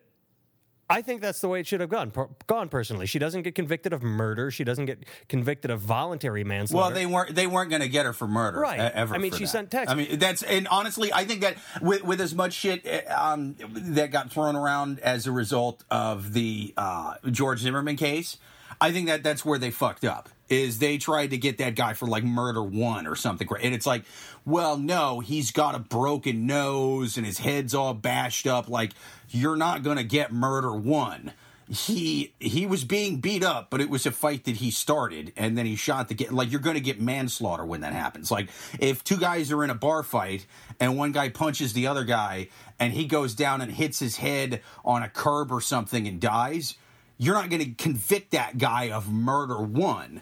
I 0.94 1.02
think 1.02 1.20
that's 1.20 1.40
the 1.40 1.48
way 1.48 1.60
it 1.60 1.66
should 1.66 1.80
have 1.80 1.90
gone. 1.90 2.10
Per- 2.10 2.28
gone 2.46 2.68
personally. 2.68 3.06
She 3.06 3.18
doesn't 3.18 3.42
get 3.42 3.54
convicted 3.54 3.92
of 3.92 4.02
murder. 4.02 4.50
She 4.50 4.64
doesn't 4.64 4.86
get 4.86 5.04
convicted 5.28 5.70
of 5.70 5.80
voluntary 5.80 6.44
manslaughter. 6.44 6.94
Well, 6.94 6.94
they 6.94 7.06
weren't 7.06 7.34
they 7.34 7.46
weren't 7.46 7.70
going 7.70 7.82
to 7.82 7.88
get 7.88 8.06
her 8.06 8.12
for 8.12 8.28
murder, 8.28 8.60
Right. 8.60 8.78
e- 8.78 8.90
Ever. 8.94 9.14
I 9.14 9.18
mean, 9.18 9.32
she 9.32 9.44
that. 9.44 9.48
sent 9.48 9.70
text. 9.70 9.90
I 9.90 9.94
mean, 9.96 10.18
that's 10.18 10.42
and 10.42 10.68
honestly, 10.68 11.12
I 11.12 11.24
think 11.24 11.40
that 11.40 11.56
with 11.82 12.04
with 12.04 12.20
as 12.20 12.34
much 12.34 12.52
shit 12.52 12.86
uh, 12.86 13.32
um, 13.32 13.56
that 13.74 14.10
got 14.10 14.30
thrown 14.32 14.56
around 14.56 15.00
as 15.00 15.26
a 15.26 15.32
result 15.32 15.82
of 15.90 16.32
the 16.32 16.72
uh, 16.76 17.14
George 17.30 17.60
Zimmerman 17.60 17.96
case, 17.96 18.38
I 18.80 18.92
think 18.92 19.08
that 19.08 19.22
that's 19.22 19.44
where 19.44 19.58
they 19.58 19.70
fucked 19.70 20.04
up. 20.04 20.28
Is 20.50 20.78
they 20.78 20.98
tried 20.98 21.30
to 21.30 21.38
get 21.38 21.56
that 21.58 21.74
guy 21.74 21.94
for 21.94 22.06
like 22.06 22.22
murder 22.22 22.62
one 22.62 23.06
or 23.06 23.16
something, 23.16 23.48
and 23.62 23.74
it's 23.74 23.86
like, 23.86 24.04
well, 24.44 24.76
no, 24.76 25.20
he's 25.20 25.50
got 25.50 25.74
a 25.74 25.78
broken 25.78 26.46
nose 26.46 27.16
and 27.16 27.26
his 27.26 27.38
head's 27.38 27.74
all 27.74 27.94
bashed 27.94 28.46
up. 28.46 28.68
Like, 28.68 28.92
you're 29.28 29.56
not 29.56 29.82
going 29.82 29.96
to 29.96 30.04
get 30.04 30.32
murder 30.32 30.72
one 30.72 31.32
he 31.68 32.34
he 32.40 32.66
was 32.66 32.84
being 32.84 33.20
beat 33.20 33.42
up, 33.42 33.70
but 33.70 33.80
it 33.80 33.88
was 33.88 34.04
a 34.04 34.12
fight 34.12 34.44
that 34.44 34.56
he 34.56 34.70
started, 34.70 35.32
and 35.36 35.56
then 35.56 35.64
he 35.64 35.76
shot 35.76 36.08
the 36.08 36.14
get. 36.14 36.32
Like 36.32 36.50
you're 36.50 36.60
going 36.60 36.74
to 36.74 36.80
get 36.80 37.00
manslaughter 37.00 37.64
when 37.64 37.80
that 37.80 37.94
happens. 37.94 38.30
Like 38.30 38.50
if 38.78 39.02
two 39.02 39.16
guys 39.16 39.50
are 39.50 39.64
in 39.64 39.70
a 39.70 39.74
bar 39.74 40.02
fight 40.02 40.46
and 40.78 40.98
one 40.98 41.12
guy 41.12 41.30
punches 41.30 41.72
the 41.72 41.86
other 41.86 42.04
guy, 42.04 42.48
and 42.78 42.92
he 42.92 43.06
goes 43.06 43.34
down 43.34 43.62
and 43.62 43.72
hits 43.72 43.98
his 43.98 44.16
head 44.18 44.60
on 44.84 45.02
a 45.02 45.08
curb 45.08 45.50
or 45.50 45.60
something 45.60 46.06
and 46.06 46.20
dies, 46.20 46.76
you're 47.16 47.34
not 47.34 47.48
going 47.48 47.64
to 47.64 47.70
convict 47.82 48.32
that 48.32 48.58
guy 48.58 48.90
of 48.90 49.10
murder 49.10 49.60
one. 49.60 50.20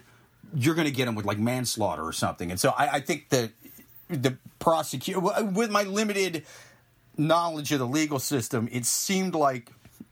You're 0.55 0.75
going 0.75 0.87
to 0.87 0.93
get 0.93 1.07
him 1.07 1.15
with 1.15 1.25
like 1.25 1.39
manslaughter 1.39 2.03
or 2.03 2.13
something. 2.13 2.51
And 2.51 2.59
so 2.59 2.69
I, 2.69 2.87
I 2.87 2.99
think 3.01 3.29
that 3.29 3.51
the 4.21 4.37
prosecutor, 4.59 5.25
uh, 5.25 5.43
with 5.43 5.71
my 5.71 5.83
limited 5.83 6.45
knowledge 7.17 7.71
of 7.71 7.79
the 7.79 7.87
legal 7.87 8.19
system, 8.19 8.67
it 8.71 8.85
seemed 8.85 9.35
like 9.35 9.69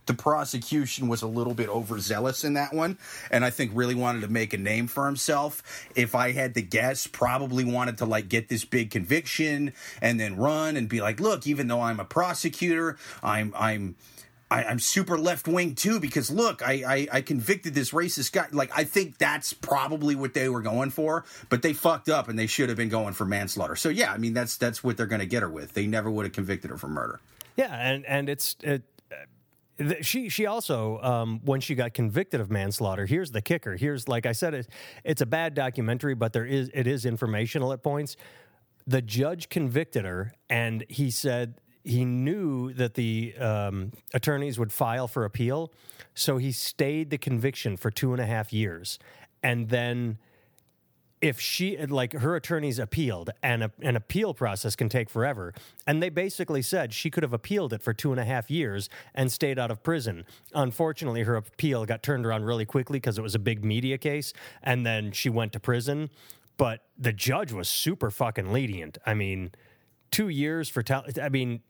the 0.08 0.13
prosecution 0.13 1.08
was 1.08 1.22
a 1.22 1.27
little 1.27 1.53
bit 1.53 1.70
overzealous 1.70 2.43
in 2.43 2.55
that 2.55 2.74
one, 2.74 2.98
and 3.29 3.46
I 3.46 3.50
think 3.50 3.72
really 3.74 3.96
wanted 3.96 4.22
to 4.22 4.27
make 4.27 4.53
a 4.53 4.58
name 4.58 4.88
for 4.88 5.05
himself. 5.05 5.63
If 5.96 6.15
I 6.15 6.31
had 6.31 6.55
to 6.55 6.62
guess, 6.62 7.08
probably 7.08 7.63
wanted 7.63 8.00
to 8.00 8.05
like 8.05 8.27
get 8.27 8.50
this 8.50 8.65
big 8.65 8.91
conviction 8.91 9.74
and 10.01 10.20
then 10.20 10.36
run 10.36 10.75
and 10.75 10.89
be 10.89 11.01
like, 11.01 11.20
"Look, 11.20 11.46
even 11.46 11.67
though 11.67 11.81
I'm 11.81 12.00
a 12.00 12.05
prosecutor, 12.05 12.98
I'm 13.24 13.53
I'm." 13.55 13.96
I, 14.51 14.65
I'm 14.65 14.79
super 14.79 15.17
left 15.17 15.48
wing 15.48 15.75
too 15.75 16.01
because 16.01 16.29
look, 16.29 16.62
I, 16.62 16.84
I 16.86 17.08
I 17.17 17.22
convicted 17.22 17.74
this 17.74 17.91
racist 17.91 18.34
guy. 18.34 18.48
Like 18.51 18.70
I 18.77 18.84
think 18.84 19.17
that's 19.17 19.53
probably 19.53 20.13
what 20.13 20.34
they 20.34 20.50
were 20.50 20.62
going 20.62 20.89
for, 20.89 21.24
but 21.50 21.62
they 21.62 21.72
fucked 21.72 22.10
up 22.10 22.27
and 22.27 22.38
they 22.38 22.48
should 22.48 22.67
have 22.67 22.77
been 22.77 22.89
going 22.89 23.13
for 23.13 23.25
manslaughter. 23.25 23.77
So 23.77 23.88
yeah, 23.88 24.12
I 24.12 24.17
mean 24.17 24.34
that's 24.34 24.58
that's 24.58 24.84
what 24.84 24.98
they're 24.98 25.05
going 25.05 25.22
to 25.22 25.25
get 25.25 25.41
her 25.41 25.50
with. 25.50 25.74
They 25.74 25.88
never 25.88 26.12
would 26.12 26.25
have 26.25 26.34
convicted 26.34 26.70
her 26.70 26.77
for 26.77 26.89
murder. 26.89 27.22
Yeah, 27.55 27.74
and 27.74 28.05
and 28.05 28.27
it's 28.27 28.58
it, 28.62 28.84
she 30.01 30.27
she 30.27 30.46
also 30.46 31.00
um, 31.01 31.39
when 31.46 31.62
she 31.62 31.74
got 31.74 31.93
convicted 31.93 32.41
of 32.41 32.51
manslaughter. 32.51 33.05
Here's 33.05 33.31
the 33.31 33.41
kicker. 33.41 33.77
Here's 33.77 34.10
like 34.10 34.25
I 34.25 34.34
said, 34.34 34.53
it, 34.53 34.67
it's 35.05 35.22
a 35.22 35.25
bad 35.25 35.53
documentary, 35.53 36.13
but 36.13 36.34
there 36.34 36.46
is 36.46 36.70
it 36.74 36.88
is 36.88 37.05
informational 37.05 37.72
at 37.72 37.81
points. 37.81 38.17
The 38.86 39.01
judge 39.01 39.48
convicted 39.48 40.03
her, 40.03 40.34
and 40.50 40.84
he 40.89 41.10
said 41.10 41.55
he 41.84 42.06
knew 42.06 42.74
that 42.74 42.94
the 42.94 43.34
um, 43.38 43.92
attorneys 44.14 44.60
would 44.60 44.72
file 44.72 45.08
for 45.08 45.26
appeal, 45.26 45.72
so 46.14 46.38
he 46.38 46.52
stayed 46.52 47.10
the 47.10 47.18
conviction 47.18 47.78
for 47.78 47.90
two 47.90 48.12
and 48.14 48.22
a 48.22 48.26
half 48.26 48.54
years, 48.54 49.00
and 49.42 49.70
then 49.70 50.18
if 51.22 51.40
she 51.40 51.78
like 51.78 52.14
her 52.14 52.36
attorneys 52.36 52.80
appealed 52.80 53.30
and 53.44 53.64
a, 53.64 53.72
an 53.82 53.96
appeal 53.96 54.34
process 54.34 54.76
can 54.76 54.90
take 54.90 55.10
forever. 55.10 55.54
And 55.86 56.02
they 56.02 56.10
basically 56.10 56.64
said 56.64 56.94
she 56.94 57.12
could 57.12 57.24
have 57.24 57.34
appealed 57.34 57.74
it 57.74 57.82
for 57.82 57.94
two 57.94 58.12
and 58.12 58.20
a 58.20 58.26
half 58.26 58.50
years 58.50 58.90
and 59.14 59.32
stayed 59.32 59.60
out 59.60 59.70
of 59.70 59.84
prison. 59.84 60.26
Unfortunately 60.54 61.24
her 61.24 61.36
appeal 61.36 61.86
got 61.86 62.02
turned 62.02 62.26
around 62.26 62.46
really 62.46 62.66
quickly 62.66 62.98
because 62.98 63.18
it 63.18 63.22
was 63.22 63.36
a 63.36 63.40
big 63.40 63.64
media 63.64 63.98
case 63.98 64.34
and 64.64 64.86
then 64.86 65.12
she 65.12 65.30
went 65.30 65.54
to 65.54 65.60
prison. 65.60 66.10
But 66.58 66.86
the 66.98 67.14
judge 67.14 67.52
was 67.52 67.70
super 67.70 68.10
fucking 68.10 68.52
lenient. 68.52 68.98
I 69.06 69.14
mean 69.14 69.52
two 70.12 70.30
years 70.30 70.68
for 70.70 70.84
tell 70.84 71.06
i 71.22 71.30
mean 71.30 71.62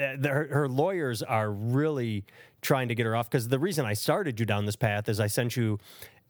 uh, 0.00 0.14
the, 0.18 0.28
her, 0.28 0.48
her 0.52 0.68
lawyers 0.68 1.22
are 1.22 1.50
really 1.50 2.24
trying 2.62 2.88
to 2.88 2.94
get 2.94 3.04
her 3.06 3.14
off 3.16 3.28
because 3.28 3.48
the 3.48 3.58
reason 3.58 3.84
I 3.84 3.94
started 3.94 4.38
you 4.38 4.46
down 4.46 4.64
this 4.64 4.76
path 4.76 5.08
is 5.08 5.18
I 5.18 5.26
sent 5.26 5.56
you 5.56 5.78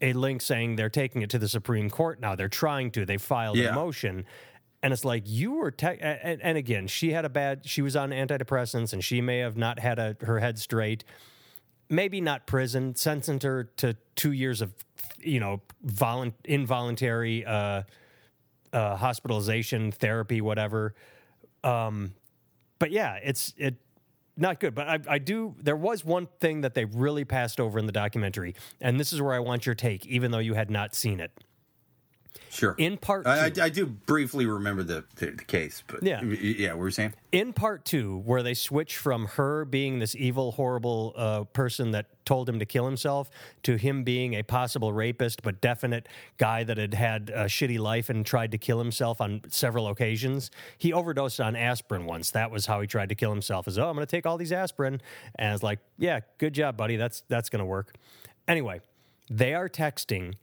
a 0.01 0.13
link 0.13 0.41
saying 0.41 0.75
they're 0.75 0.89
taking 0.89 1.21
it 1.21 1.29
to 1.31 1.37
the 1.39 1.47
Supreme 1.47 1.87
Court 1.89 2.19
now. 2.19 2.33
They're 2.35 2.47
trying 2.49 2.89
to. 2.91 3.05
They 3.05 3.17
filed 3.17 3.57
Yeah. 3.57 3.69
a 3.69 3.75
motion. 3.75 4.25
And 4.81 4.91
it's 4.91 5.05
like 5.05 5.23
you 5.27 5.53
were, 5.53 5.69
te- 5.69 5.99
and, 5.99 6.41
and 6.41 6.57
again, 6.57 6.87
she 6.87 7.11
had 7.11 7.25
a 7.25 7.29
bad. 7.29 7.61
She 7.67 7.83
was 7.83 7.95
on 7.95 8.09
antidepressants, 8.09 8.91
and 8.93 9.03
she 9.03 9.21
may 9.21 9.37
have 9.39 9.55
not 9.57 9.77
had 9.77 9.99
a, 9.99 10.15
her 10.21 10.39
head 10.39 10.57
straight. 10.57 11.03
Maybe 11.89 12.21
not 12.21 12.47
prison. 12.47 12.95
Sentenced 12.95 13.43
her 13.43 13.65
to 13.77 13.95
two 14.15 14.31
years 14.31 14.61
of, 14.61 14.73
you 15.19 15.39
know, 15.39 15.61
volun- 15.85 16.33
involuntary 16.45 17.45
uh, 17.45 17.83
uh, 18.73 18.95
hospitalization, 18.95 19.91
therapy, 19.91 20.41
whatever. 20.41 20.95
Um, 21.63 22.13
but 22.79 22.91
yeah, 22.91 23.19
it's 23.23 23.53
it 23.57 23.75
not 24.37 24.59
good. 24.59 24.73
But 24.73 24.87
I, 24.87 24.99
I 25.07 25.17
do. 25.17 25.55
There 25.61 25.75
was 25.75 26.05
one 26.05 26.27
thing 26.39 26.61
that 26.61 26.73
they 26.73 26.85
really 26.85 27.25
passed 27.25 27.59
over 27.59 27.77
in 27.77 27.85
the 27.85 27.91
documentary, 27.91 28.55
and 28.81 28.99
this 28.99 29.13
is 29.13 29.21
where 29.21 29.33
I 29.33 29.39
want 29.39 29.65
your 29.65 29.75
take, 29.75 30.05
even 30.05 30.31
though 30.31 30.39
you 30.39 30.53
had 30.53 30.71
not 30.71 30.95
seen 30.95 31.19
it. 31.19 31.31
Sure. 32.51 32.73
In 32.77 32.97
part 32.97 33.27
I, 33.27 33.45
I. 33.45 33.51
I 33.61 33.69
do 33.69 33.85
briefly 33.85 34.45
remember 34.47 34.81
the, 34.83 35.03
the, 35.17 35.27
the 35.31 35.43
case, 35.43 35.83
but 35.85 36.01
Yeah. 36.01 36.23
yeah, 36.23 36.69
what 36.69 36.79
were 36.79 36.87
you 36.87 36.91
saying? 36.91 37.13
in 37.31 37.53
part 37.53 37.85
two, 37.85 38.17
where 38.25 38.41
they 38.41 38.55
switch 38.55 38.97
from 38.97 39.25
her 39.25 39.63
being 39.63 39.99
this 39.99 40.15
evil, 40.15 40.51
horrible 40.53 41.13
uh, 41.15 41.43
person 41.43 41.91
that 41.91 42.07
told 42.25 42.49
him 42.49 42.57
to 42.57 42.65
kill 42.65 42.85
himself 42.85 43.29
to 43.61 43.75
him 43.75 44.03
being 44.03 44.33
a 44.33 44.41
possible 44.41 44.91
rapist, 44.91 45.43
but 45.43 45.61
definite 45.61 46.07
guy 46.37 46.63
that 46.63 46.77
had 46.77 46.95
had 46.95 47.29
a 47.29 47.45
shitty 47.45 47.77
life 47.77 48.09
and 48.09 48.25
tried 48.25 48.49
to 48.51 48.57
kill 48.57 48.79
himself 48.79 49.21
on 49.21 49.41
several 49.49 49.87
occasions. 49.87 50.49
He 50.79 50.91
overdosed 50.91 51.39
on 51.39 51.55
aspirin 51.55 52.05
once. 52.07 52.31
That 52.31 52.49
was 52.49 52.65
how 52.65 52.81
he 52.81 52.87
tried 52.87 53.09
to 53.09 53.15
kill 53.15 53.29
himself. 53.29 53.67
Is 53.67 53.77
oh, 53.77 53.87
I'm 53.87 53.95
going 53.95 54.07
to 54.07 54.09
take 54.09 54.25
all 54.25 54.37
these 54.37 54.51
aspirin, 54.51 54.99
and 55.35 55.53
it's 55.53 55.61
like, 55.63 55.77
yeah, 55.99 56.21
good 56.39 56.53
job, 56.53 56.77
buddy. 56.77 56.95
That's 56.95 57.23
that's 57.27 57.49
going 57.49 57.59
to 57.59 57.65
work. 57.65 57.93
Anyway, 58.47 58.81
they 59.29 59.53
are 59.53 59.69
texting 59.69 60.33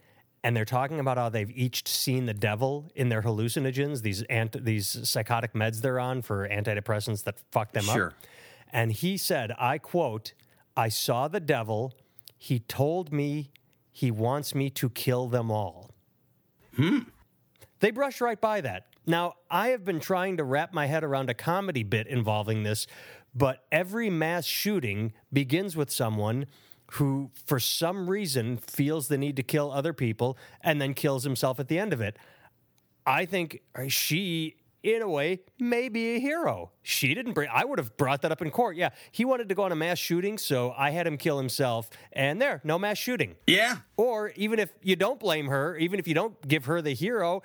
and 0.46 0.56
they're 0.56 0.64
talking 0.64 1.00
about 1.00 1.16
how 1.18 1.28
they've 1.28 1.50
each 1.50 1.88
seen 1.88 2.26
the 2.26 2.32
devil 2.32 2.88
in 2.94 3.08
their 3.08 3.22
hallucinogens, 3.22 4.02
these 4.02 4.22
ant- 4.30 4.64
these 4.64 5.08
psychotic 5.08 5.54
meds 5.54 5.80
they're 5.80 5.98
on 5.98 6.22
for 6.22 6.48
antidepressants 6.48 7.24
that 7.24 7.40
fuck 7.50 7.72
them 7.72 7.82
Sure. 7.82 8.06
up. 8.08 8.14
And 8.72 8.92
he 8.92 9.16
said, 9.16 9.50
I 9.58 9.78
quote, 9.78 10.34
I 10.76 10.88
saw 10.88 11.26
the 11.26 11.40
devil. 11.40 11.94
He 12.36 12.60
told 12.60 13.12
me 13.12 13.50
he 13.90 14.12
wants 14.12 14.54
me 14.54 14.70
to 14.70 14.88
kill 14.88 15.26
them 15.26 15.50
all. 15.50 15.90
Hmm. 16.76 16.98
They 17.80 17.90
brush 17.90 18.20
right 18.20 18.40
by 18.40 18.60
that. 18.60 18.86
Now, 19.04 19.34
I 19.50 19.68
have 19.70 19.84
been 19.84 19.98
trying 19.98 20.36
to 20.36 20.44
wrap 20.44 20.72
my 20.72 20.86
head 20.86 21.02
around 21.02 21.28
a 21.28 21.34
comedy 21.34 21.82
bit 21.82 22.06
involving 22.06 22.62
this, 22.62 22.86
but 23.34 23.64
every 23.72 24.10
mass 24.10 24.44
shooting 24.44 25.12
begins 25.32 25.74
with 25.76 25.90
someone 25.90 26.46
who, 26.92 27.30
for 27.34 27.58
some 27.58 28.08
reason, 28.08 28.56
feels 28.56 29.08
the 29.08 29.18
need 29.18 29.36
to 29.36 29.42
kill 29.42 29.70
other 29.72 29.92
people 29.92 30.38
and 30.60 30.80
then 30.80 30.94
kills 30.94 31.24
himself 31.24 31.58
at 31.58 31.68
the 31.68 31.78
end 31.78 31.92
of 31.92 32.00
it. 32.00 32.18
I 33.04 33.24
think 33.24 33.62
uh, 33.74 33.88
she, 33.88 34.56
in 34.82 35.02
a 35.02 35.08
way, 35.08 35.40
may 35.58 35.88
be 35.88 36.16
a 36.16 36.20
hero. 36.20 36.70
She 36.82 37.14
didn't 37.14 37.32
bring, 37.32 37.48
I 37.52 37.64
would 37.64 37.78
have 37.78 37.96
brought 37.96 38.22
that 38.22 38.32
up 38.32 38.42
in 38.42 38.50
court. 38.50 38.76
Yeah, 38.76 38.90
he 39.10 39.24
wanted 39.24 39.48
to 39.48 39.54
go 39.54 39.64
on 39.64 39.72
a 39.72 39.76
mass 39.76 39.98
shooting, 39.98 40.38
so 40.38 40.74
I 40.76 40.90
had 40.90 41.06
him 41.06 41.16
kill 41.16 41.38
himself, 41.38 41.90
and 42.12 42.40
there, 42.40 42.60
no 42.64 42.78
mass 42.78 42.98
shooting. 42.98 43.36
Yeah. 43.46 43.78
Or 43.96 44.30
even 44.36 44.58
if 44.58 44.72
you 44.82 44.96
don't 44.96 45.20
blame 45.20 45.46
her, 45.46 45.76
even 45.76 45.98
if 45.98 46.08
you 46.08 46.14
don't 46.14 46.46
give 46.46 46.66
her 46.66 46.82
the 46.82 46.94
hero, 46.94 47.42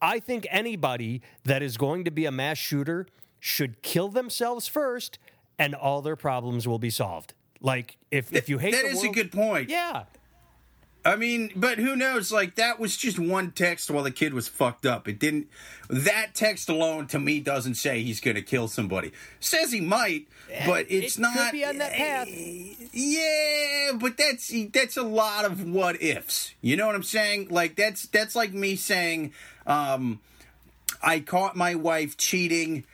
I 0.00 0.20
think 0.20 0.46
anybody 0.50 1.22
that 1.44 1.62
is 1.62 1.76
going 1.76 2.04
to 2.04 2.10
be 2.10 2.24
a 2.24 2.30
mass 2.30 2.58
shooter 2.58 3.06
should 3.40 3.82
kill 3.82 4.08
themselves 4.08 4.66
first 4.66 5.18
and 5.58 5.74
all 5.74 6.02
their 6.02 6.16
problems 6.16 6.68
will 6.68 6.78
be 6.78 6.90
solved. 6.90 7.34
Like 7.60 7.96
if, 8.10 8.32
if 8.32 8.48
you 8.48 8.58
hate 8.58 8.72
That 8.72 8.84
is 8.84 9.02
a 9.04 9.08
good 9.08 9.32
point. 9.32 9.68
Yeah. 9.68 10.04
I 11.04 11.16
mean, 11.16 11.52
but 11.56 11.78
who 11.78 11.96
knows? 11.96 12.30
Like 12.30 12.56
that 12.56 12.78
was 12.78 12.96
just 12.96 13.18
one 13.18 13.52
text 13.52 13.90
while 13.90 14.04
the 14.04 14.10
kid 14.10 14.34
was 14.34 14.46
fucked 14.46 14.84
up. 14.84 15.08
It 15.08 15.18
didn't. 15.18 15.48
That 15.88 16.34
text 16.34 16.68
alone 16.68 17.06
to 17.08 17.18
me 17.18 17.40
doesn't 17.40 17.76
say 17.76 18.02
he's 18.02 18.20
going 18.20 18.34
to 18.34 18.42
kill 18.42 18.68
somebody. 18.68 19.12
Says 19.40 19.72
he 19.72 19.80
might, 19.80 20.26
but 20.66 20.86
it's 20.90 21.16
it 21.16 21.20
not. 21.20 21.34
could 21.36 21.52
be 21.52 21.64
on 21.64 21.78
that 21.78 21.92
path. 21.92 22.28
Yeah, 22.92 23.92
but 23.98 24.18
that's 24.18 24.52
that's 24.70 24.96
a 24.96 25.02
lot 25.02 25.44
of 25.46 25.66
what 25.66 26.02
ifs. 26.02 26.54
You 26.60 26.76
know 26.76 26.86
what 26.86 26.94
I'm 26.94 27.02
saying? 27.02 27.48
Like 27.48 27.76
that's 27.76 28.06
that's 28.08 28.36
like 28.36 28.52
me 28.52 28.76
saying, 28.76 29.32
um, 29.66 30.20
I 31.02 31.20
caught 31.20 31.56
my 31.56 31.74
wife 31.74 32.16
cheating. 32.18 32.84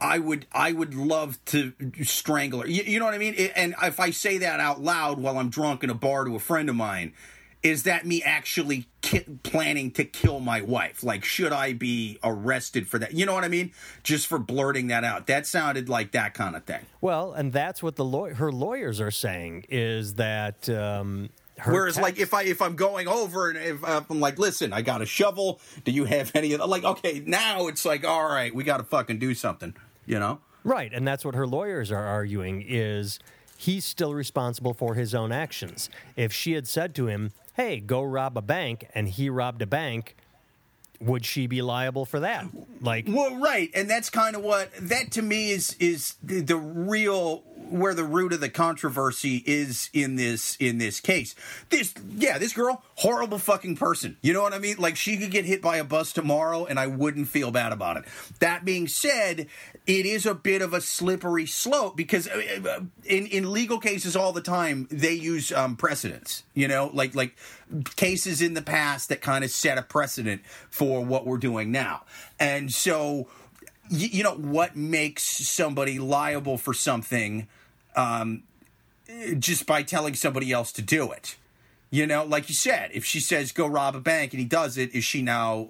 I 0.00 0.18
would 0.18 0.46
I 0.52 0.72
would 0.72 0.94
love 0.94 1.42
to 1.46 1.72
strangle 2.02 2.60
her. 2.60 2.68
You, 2.68 2.82
you 2.82 2.98
know 2.98 3.06
what 3.06 3.14
I 3.14 3.18
mean? 3.18 3.34
And 3.56 3.74
if 3.82 3.98
I 3.98 4.10
say 4.10 4.38
that 4.38 4.60
out 4.60 4.82
loud 4.82 5.18
while 5.18 5.38
I'm 5.38 5.48
drunk 5.48 5.82
in 5.82 5.90
a 5.90 5.94
bar 5.94 6.24
to 6.24 6.34
a 6.34 6.38
friend 6.38 6.68
of 6.68 6.76
mine, 6.76 7.14
is 7.62 7.84
that 7.84 8.06
me 8.06 8.22
actually 8.22 8.86
ki- 9.00 9.24
planning 9.42 9.90
to 9.92 10.04
kill 10.04 10.40
my 10.40 10.60
wife? 10.60 11.02
Like, 11.02 11.24
should 11.24 11.52
I 11.52 11.72
be 11.72 12.18
arrested 12.22 12.88
for 12.88 12.98
that? 12.98 13.14
You 13.14 13.26
know 13.26 13.34
what 13.34 13.44
I 13.44 13.48
mean? 13.48 13.72
Just 14.02 14.26
for 14.26 14.38
blurting 14.38 14.88
that 14.88 15.02
out. 15.02 15.26
That 15.26 15.46
sounded 15.46 15.88
like 15.88 16.12
that 16.12 16.34
kind 16.34 16.54
of 16.54 16.64
thing. 16.64 16.84
Well, 17.00 17.32
and 17.32 17.52
that's 17.52 17.82
what 17.82 17.96
the 17.96 18.04
law- 18.04 18.34
her 18.34 18.52
lawyers 18.52 19.00
are 19.00 19.10
saying 19.10 19.64
is 19.68 20.14
that 20.14 20.68
um, 20.68 21.30
her 21.58 21.72
Whereas, 21.72 21.98
like, 21.98 22.18
if 22.18 22.34
I 22.34 22.42
if 22.42 22.60
I'm 22.60 22.76
going 22.76 23.08
over 23.08 23.48
and 23.48 23.58
if 23.58 23.82
uh, 23.82 24.02
I'm 24.08 24.20
like, 24.20 24.38
listen, 24.38 24.72
I 24.72 24.82
got 24.82 25.00
a 25.00 25.06
shovel. 25.06 25.58
Do 25.84 25.90
you 25.90 26.04
have 26.04 26.30
any 26.34 26.52
of? 26.52 26.68
Like, 26.68 26.84
okay, 26.84 27.22
now 27.24 27.66
it's 27.68 27.84
like, 27.84 28.04
all 28.04 28.28
right, 28.28 28.54
we 28.54 28.62
got 28.62 28.76
to 28.76 28.84
fucking 28.84 29.18
do 29.18 29.34
something. 29.34 29.74
You 30.06 30.18
know? 30.18 30.40
Right, 30.64 30.92
and 30.92 31.06
that's 31.06 31.24
what 31.24 31.34
her 31.34 31.46
lawyers 31.46 31.92
are 31.92 32.04
arguing 32.04 32.64
is 32.66 33.18
he's 33.56 33.84
still 33.84 34.14
responsible 34.14 34.74
for 34.74 34.94
his 34.94 35.14
own 35.14 35.30
actions. 35.30 35.88
If 36.16 36.32
she 36.32 36.52
had 36.52 36.66
said 36.66 36.94
to 36.96 37.06
him, 37.06 37.32
"Hey, 37.54 37.80
go 37.80 38.02
rob 38.02 38.36
a 38.36 38.42
bank," 38.42 38.88
and 38.94 39.08
he 39.08 39.30
robbed 39.30 39.62
a 39.62 39.66
bank, 39.66 40.16
would 41.00 41.24
she 41.24 41.46
be 41.46 41.62
liable 41.62 42.04
for 42.04 42.20
that? 42.20 42.46
Like 42.80 43.06
Well, 43.08 43.36
right, 43.36 43.70
and 43.74 43.88
that's 43.88 44.10
kind 44.10 44.36
of 44.36 44.42
what 44.42 44.70
that 44.80 45.12
to 45.12 45.22
me 45.22 45.50
is 45.50 45.76
is 45.78 46.16
the, 46.22 46.40
the 46.40 46.56
real 46.56 47.44
where 47.70 47.94
the 47.94 48.04
root 48.04 48.32
of 48.32 48.40
the 48.40 48.48
controversy 48.48 49.42
is 49.46 49.90
in 49.92 50.16
this 50.16 50.56
in 50.56 50.78
this 50.78 51.00
case. 51.00 51.34
This 51.70 51.94
yeah, 52.16 52.38
this 52.38 52.52
girl 52.52 52.82
horrible 52.96 53.38
fucking 53.38 53.76
person. 53.76 54.16
You 54.22 54.32
know 54.32 54.42
what 54.42 54.54
I 54.54 54.58
mean? 54.58 54.76
Like 54.78 54.96
she 54.96 55.16
could 55.16 55.30
get 55.30 55.44
hit 55.44 55.62
by 55.62 55.76
a 55.76 55.84
bus 55.84 56.12
tomorrow 56.12 56.64
and 56.64 56.78
I 56.78 56.86
wouldn't 56.86 57.28
feel 57.28 57.50
bad 57.50 57.72
about 57.72 57.98
it. 57.98 58.04
That 58.40 58.64
being 58.64 58.88
said, 58.88 59.46
it 59.86 60.06
is 60.06 60.26
a 60.26 60.34
bit 60.34 60.62
of 60.62 60.72
a 60.72 60.80
slippery 60.80 61.46
slope 61.46 61.96
because 61.96 62.28
uh, 62.28 62.80
in 63.04 63.26
in 63.26 63.52
legal 63.52 63.78
cases 63.78 64.16
all 64.16 64.32
the 64.32 64.40
time 64.40 64.88
they 64.90 65.12
use 65.12 65.52
um, 65.52 65.76
precedents. 65.76 66.44
You 66.54 66.68
know, 66.68 66.90
like 66.92 67.14
like 67.14 67.36
cases 67.96 68.42
in 68.42 68.54
the 68.54 68.62
past 68.62 69.08
that 69.08 69.20
kind 69.20 69.44
of 69.44 69.50
set 69.50 69.78
a 69.78 69.82
precedent 69.82 70.42
for 70.70 71.04
what 71.04 71.26
we're 71.26 71.38
doing 71.38 71.70
now, 71.70 72.04
and 72.38 72.72
so 72.72 73.28
you, 73.88 74.08
you 74.08 74.22
know 74.22 74.34
what 74.34 74.76
makes 74.76 75.22
somebody 75.22 75.98
liable 75.98 76.58
for 76.58 76.74
something 76.74 77.46
um, 77.94 78.42
just 79.38 79.66
by 79.66 79.82
telling 79.82 80.14
somebody 80.14 80.52
else 80.52 80.72
to 80.72 80.82
do 80.82 81.12
it. 81.12 81.36
You 81.90 82.06
know, 82.06 82.24
like 82.24 82.48
you 82.48 82.54
said, 82.54 82.90
if 82.92 83.04
she 83.04 83.20
says 83.20 83.52
go 83.52 83.66
rob 83.66 83.94
a 83.94 84.00
bank 84.00 84.32
and 84.32 84.40
he 84.40 84.46
does 84.46 84.76
it, 84.76 84.94
is 84.94 85.04
she 85.04 85.22
now 85.22 85.68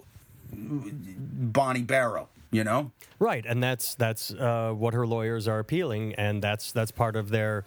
Bonnie 0.51 1.83
Barrow? 1.83 2.29
You 2.49 2.63
know, 2.63 2.91
Right, 3.19 3.45
and 3.47 3.63
that's 3.63 3.95
that's 3.95 4.31
uh, 4.31 4.73
what 4.73 4.93
her 4.93 5.07
lawyers 5.07 5.47
are 5.47 5.57
appealing, 5.57 6.13
and 6.15 6.41
that's 6.41 6.71
that's 6.71 6.91
part 6.91 7.15
of 7.15 7.29
their. 7.29 7.65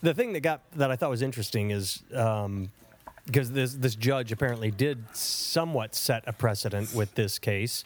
The 0.00 0.14
thing 0.14 0.32
that 0.34 0.40
got 0.40 0.62
that 0.76 0.92
I 0.92 0.96
thought 0.96 1.10
was 1.10 1.22
interesting 1.22 1.70
is 1.70 2.02
because 2.08 3.50
this 3.50 3.74
this 3.74 3.96
judge 3.96 4.30
apparently 4.30 4.70
did 4.70 5.04
somewhat 5.12 5.96
set 5.96 6.22
a 6.28 6.32
precedent 6.32 6.94
with 6.94 7.16
this 7.16 7.40
case, 7.40 7.82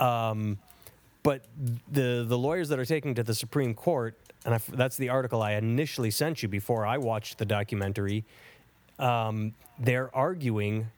um, 0.00 0.58
but 1.24 1.42
the 1.90 2.24
the 2.28 2.38
lawyers 2.38 2.68
that 2.68 2.78
are 2.78 2.84
taking 2.84 3.14
to 3.16 3.24
the 3.24 3.34
Supreme 3.34 3.74
Court, 3.74 4.16
and 4.44 4.54
I, 4.54 4.60
that's 4.74 4.96
the 4.96 5.08
article 5.08 5.42
I 5.42 5.52
initially 5.52 6.12
sent 6.12 6.42
you 6.42 6.48
before 6.48 6.86
I 6.86 6.98
watched 6.98 7.38
the 7.38 7.46
documentary. 7.46 8.24
Um, 9.00 9.54
they're 9.78 10.14
arguing 10.14 10.90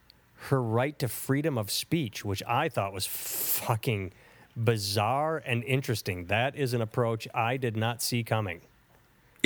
her 0.48 0.60
right 0.60 0.98
to 0.98 1.08
freedom 1.08 1.56
of 1.56 1.70
speech, 1.70 2.24
which 2.24 2.42
I 2.46 2.68
thought 2.68 2.92
was 2.92 3.06
fucking 3.06 4.12
bizarre 4.56 5.42
and 5.46 5.64
interesting. 5.64 6.26
That 6.26 6.56
is 6.56 6.74
an 6.74 6.82
approach 6.82 7.26
I 7.32 7.56
did 7.56 7.76
not 7.76 8.02
see 8.02 8.22
coming. 8.22 8.60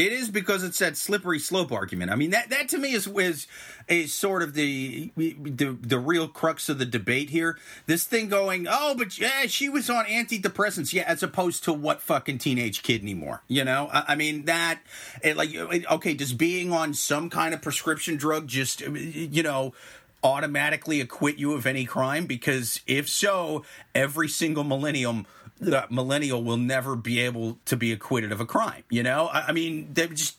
It 0.01 0.15
is 0.15 0.31
because 0.31 0.63
it's 0.65 0.79
that 0.79 0.97
slippery 0.97 1.39
slope 1.39 1.71
argument. 1.71 2.11
I 2.11 2.15
mean, 2.15 2.31
that 2.31 2.49
that 2.49 2.71
to 2.71 2.79
me 2.79 2.95
is 2.95 3.07
is 3.07 3.47
is 3.87 4.15
sort 4.15 4.43
of 4.43 4.55
the 4.55 5.13
the 5.15 5.77
the 5.79 5.99
real 5.99 6.27
crux 6.27 6.71
of 6.71 6.79
the 6.79 6.87
debate 6.87 7.29
here. 7.29 7.59
This 7.85 8.05
thing 8.05 8.31
going, 8.31 8.67
oh, 8.67 8.95
but 8.97 9.19
yeah, 9.19 9.45
she 9.47 9.69
was 9.69 9.91
on 9.91 10.07
antidepressants, 10.07 10.95
yeah, 10.95 11.05
as 11.07 11.23
opposed 11.23 11.65
to 11.65 11.75
what 11.75 12.01
fucking 12.01 12.39
teenage 12.39 12.83
kid 12.83 13.03
anymore? 13.03 13.43
You 13.47 13.63
know, 13.65 13.91
I, 13.93 14.05
I 14.09 14.15
mean 14.15 14.47
that, 14.47 14.81
it, 15.23 15.37
like, 15.37 15.55
okay, 15.91 16.15
does 16.15 16.33
being 16.33 16.73
on 16.73 16.95
some 16.95 17.29
kind 17.29 17.53
of 17.53 17.61
prescription 17.61 18.17
drug 18.17 18.47
just, 18.47 18.81
you 18.81 19.43
know? 19.43 19.75
automatically 20.23 21.01
acquit 21.01 21.39
you 21.39 21.55
of 21.55 21.65
any 21.65 21.87
crime 21.87 22.27
because 22.27 22.83
if 22.87 23.09
so 23.09 23.65
every 23.95 24.29
single 24.29 24.65
millennium 24.65 25.25
that 25.61 25.91
millennial 25.91 26.43
will 26.43 26.57
never 26.57 26.97
be 26.97 27.21
able 27.21 27.59
to 27.67 27.77
be 27.77 27.93
acquitted 27.93 28.33
of 28.33 28.41
a 28.41 28.47
crime. 28.47 28.83
You 28.91 29.03
know, 29.03 29.27
I, 29.27 29.49
I 29.49 29.53
mean, 29.53 29.91
they 29.93 30.09
just 30.09 30.37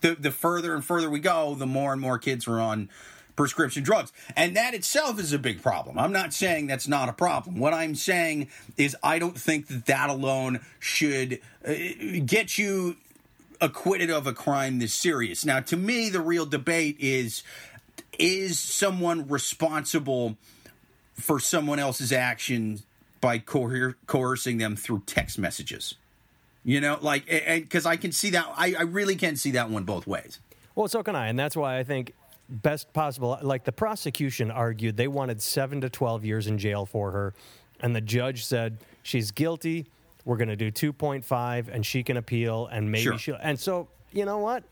the 0.00 0.14
the 0.14 0.30
further 0.30 0.74
and 0.74 0.84
further 0.84 1.10
we 1.10 1.20
go, 1.20 1.54
the 1.54 1.66
more 1.66 1.92
and 1.92 2.00
more 2.00 2.18
kids 2.18 2.46
are 2.46 2.60
on 2.60 2.88
prescription 3.36 3.82
drugs. 3.82 4.12
And 4.36 4.56
that 4.56 4.74
itself 4.74 5.18
is 5.18 5.32
a 5.32 5.38
big 5.38 5.60
problem. 5.60 5.98
I'm 5.98 6.12
not 6.12 6.32
saying 6.32 6.68
that's 6.68 6.86
not 6.86 7.08
a 7.08 7.12
problem. 7.12 7.58
What 7.58 7.74
I'm 7.74 7.96
saying 7.96 8.48
is 8.76 8.96
I 9.02 9.18
don't 9.18 9.36
think 9.36 9.66
that 9.66 9.86
that 9.86 10.08
alone 10.08 10.60
should 10.78 11.40
uh, 11.66 11.74
get 12.24 12.58
you 12.58 12.96
acquitted 13.60 14.10
of 14.10 14.26
a 14.26 14.32
crime 14.32 14.78
this 14.78 14.94
serious. 14.94 15.44
Now, 15.44 15.60
to 15.60 15.76
me, 15.76 16.10
the 16.10 16.20
real 16.20 16.46
debate 16.46 16.96
is 17.00 17.42
is 18.18 18.60
someone 18.60 19.26
responsible 19.26 20.36
for 21.14 21.40
someone 21.40 21.80
else's 21.80 22.12
actions 22.12 22.84
by 23.24 23.38
coer- 23.38 23.96
coercing 24.06 24.58
them 24.58 24.76
through 24.76 25.02
text 25.06 25.38
messages? 25.38 25.94
You 26.64 26.80
know, 26.80 26.98
like, 27.00 27.24
and 27.28 27.62
because 27.62 27.84
I 27.86 27.96
can 27.96 28.12
see 28.12 28.30
that, 28.30 28.46
I, 28.56 28.74
I 28.78 28.82
really 28.82 29.16
can 29.16 29.36
see 29.36 29.50
that 29.52 29.68
one 29.70 29.84
both 29.84 30.06
ways. 30.06 30.40
Well, 30.74 30.88
so 30.88 31.02
can 31.02 31.14
I, 31.14 31.28
and 31.28 31.38
that's 31.38 31.56
why 31.56 31.78
I 31.78 31.84
think 31.84 32.14
best 32.48 32.92
possible. 32.92 33.38
Like 33.42 33.64
the 33.64 33.72
prosecution 33.72 34.50
argued, 34.50 34.96
they 34.96 35.08
wanted 35.08 35.42
seven 35.42 35.80
to 35.82 35.90
twelve 35.90 36.24
years 36.24 36.46
in 36.46 36.58
jail 36.58 36.86
for 36.86 37.10
her, 37.10 37.34
and 37.80 37.94
the 37.94 38.00
judge 38.00 38.44
said 38.44 38.78
she's 39.02 39.30
guilty. 39.30 39.86
We're 40.24 40.38
going 40.38 40.48
to 40.48 40.56
do 40.56 40.70
two 40.70 40.92
point 40.92 41.24
five, 41.24 41.68
and 41.68 41.84
she 41.84 42.02
can 42.02 42.16
appeal, 42.16 42.66
and 42.66 42.90
maybe 42.90 43.02
Sure. 43.04 43.18
she'll. 43.18 43.38
And 43.42 43.60
so, 43.60 43.88
you 44.12 44.24
know 44.24 44.38
what? 44.38 44.64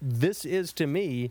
This 0.00 0.44
is 0.44 0.72
to 0.74 0.86
me 0.88 1.30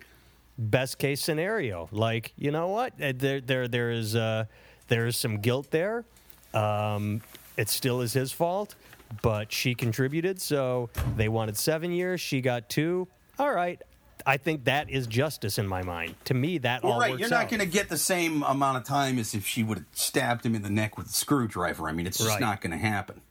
best 0.58 0.98
case 1.00 1.20
scenario. 1.22 1.90
Like, 1.92 2.32
you 2.38 2.52
know 2.52 2.68
what? 2.70 2.94
Uh, 3.02 3.12
There, 3.16 3.42
there, 3.42 3.68
there 3.68 3.92
is, 3.92 4.16
uh, 4.16 4.46
there 4.88 5.06
is 5.06 5.18
some 5.18 5.40
guilt 5.40 5.72
there. 5.72 6.06
Um, 6.54 7.22
it 7.58 7.70
still 7.70 8.02
is 8.02 8.14
his 8.14 8.32
fault, 8.32 8.76
but 9.22 9.52
she 9.52 9.76
contributed. 9.76 10.42
So 10.42 10.90
they 11.16 11.30
wanted 11.30 11.58
seven 11.58 11.92
years. 11.92 12.22
She 12.22 12.42
got 12.42 12.70
two. 12.70 13.08
All 13.40 13.54
right. 13.54 13.82
I 14.26 14.38
think 14.38 14.66
that 14.66 14.90
is 14.90 15.08
justice 15.08 15.58
in 15.58 15.68
my 15.68 15.82
mind. 15.82 16.14
To 16.26 16.36
me, 16.36 16.60
that 16.60 16.84
all 16.84 16.92
Well, 16.92 17.00
right, 17.00 17.10
works 17.12 17.22
you're 17.22 17.30
not 17.30 17.50
going 17.50 17.60
to 17.60 17.66
get 17.66 17.90
the 17.90 17.98
same 17.98 18.44
amount 18.44 18.78
of 18.78 18.84
time 18.84 19.18
as 19.18 19.34
if 19.34 19.48
she 19.48 19.64
would 19.64 19.80
have 19.80 19.88
stabbed 19.94 20.46
him 20.46 20.54
in 20.54 20.62
the 20.62 20.70
neck 20.70 20.96
with 20.98 21.08
a 21.08 21.12
screwdriver. 21.14 21.90
I 21.90 21.92
mean, 21.92 22.06
it's 22.06 22.20
just 22.20 22.30
Right. 22.30 22.40
not 22.40 22.62
going 22.62 22.72
to 22.72 22.78
happen. 22.78 23.22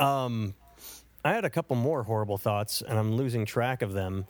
Um, 0.00 0.54
I 1.24 1.32
had 1.34 1.44
a 1.44 1.50
couple 1.50 1.76
more 1.76 2.02
horrible 2.04 2.38
thoughts, 2.38 2.80
and 2.82 2.98
I'm 2.98 3.12
losing 3.16 3.44
track 3.44 3.82
of 3.82 3.92
them. 3.92 4.24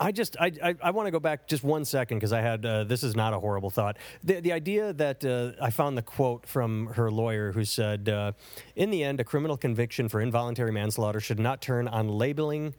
I 0.00 0.12
just 0.12 0.36
I 0.40 0.52
I, 0.62 0.74
I 0.82 0.90
want 0.90 1.06
to 1.06 1.10
go 1.10 1.20
back 1.20 1.46
just 1.46 1.62
one 1.62 1.84
second 1.84 2.18
because 2.18 2.32
I 2.32 2.40
had 2.40 2.66
uh, 2.66 2.84
this 2.84 3.02
is 3.04 3.14
not 3.14 3.32
a 3.32 3.38
horrible 3.38 3.70
thought. 3.70 3.96
The 4.22 4.40
the 4.40 4.52
idea 4.52 4.92
that 4.94 5.24
uh, 5.24 5.52
I 5.62 5.70
found 5.70 5.96
the 5.96 6.02
quote 6.02 6.46
from 6.46 6.86
her 6.94 7.10
lawyer 7.10 7.52
who 7.52 7.64
said, 7.64 8.08
uh, 8.08 8.32
"In 8.74 8.90
the 8.90 9.04
end, 9.04 9.20
a 9.20 9.24
criminal 9.24 9.56
conviction 9.56 10.08
for 10.08 10.20
involuntary 10.20 10.72
manslaughter 10.72 11.20
should 11.20 11.38
not 11.38 11.60
turn 11.60 11.88
on 11.88 12.08
labeling." 12.08 12.74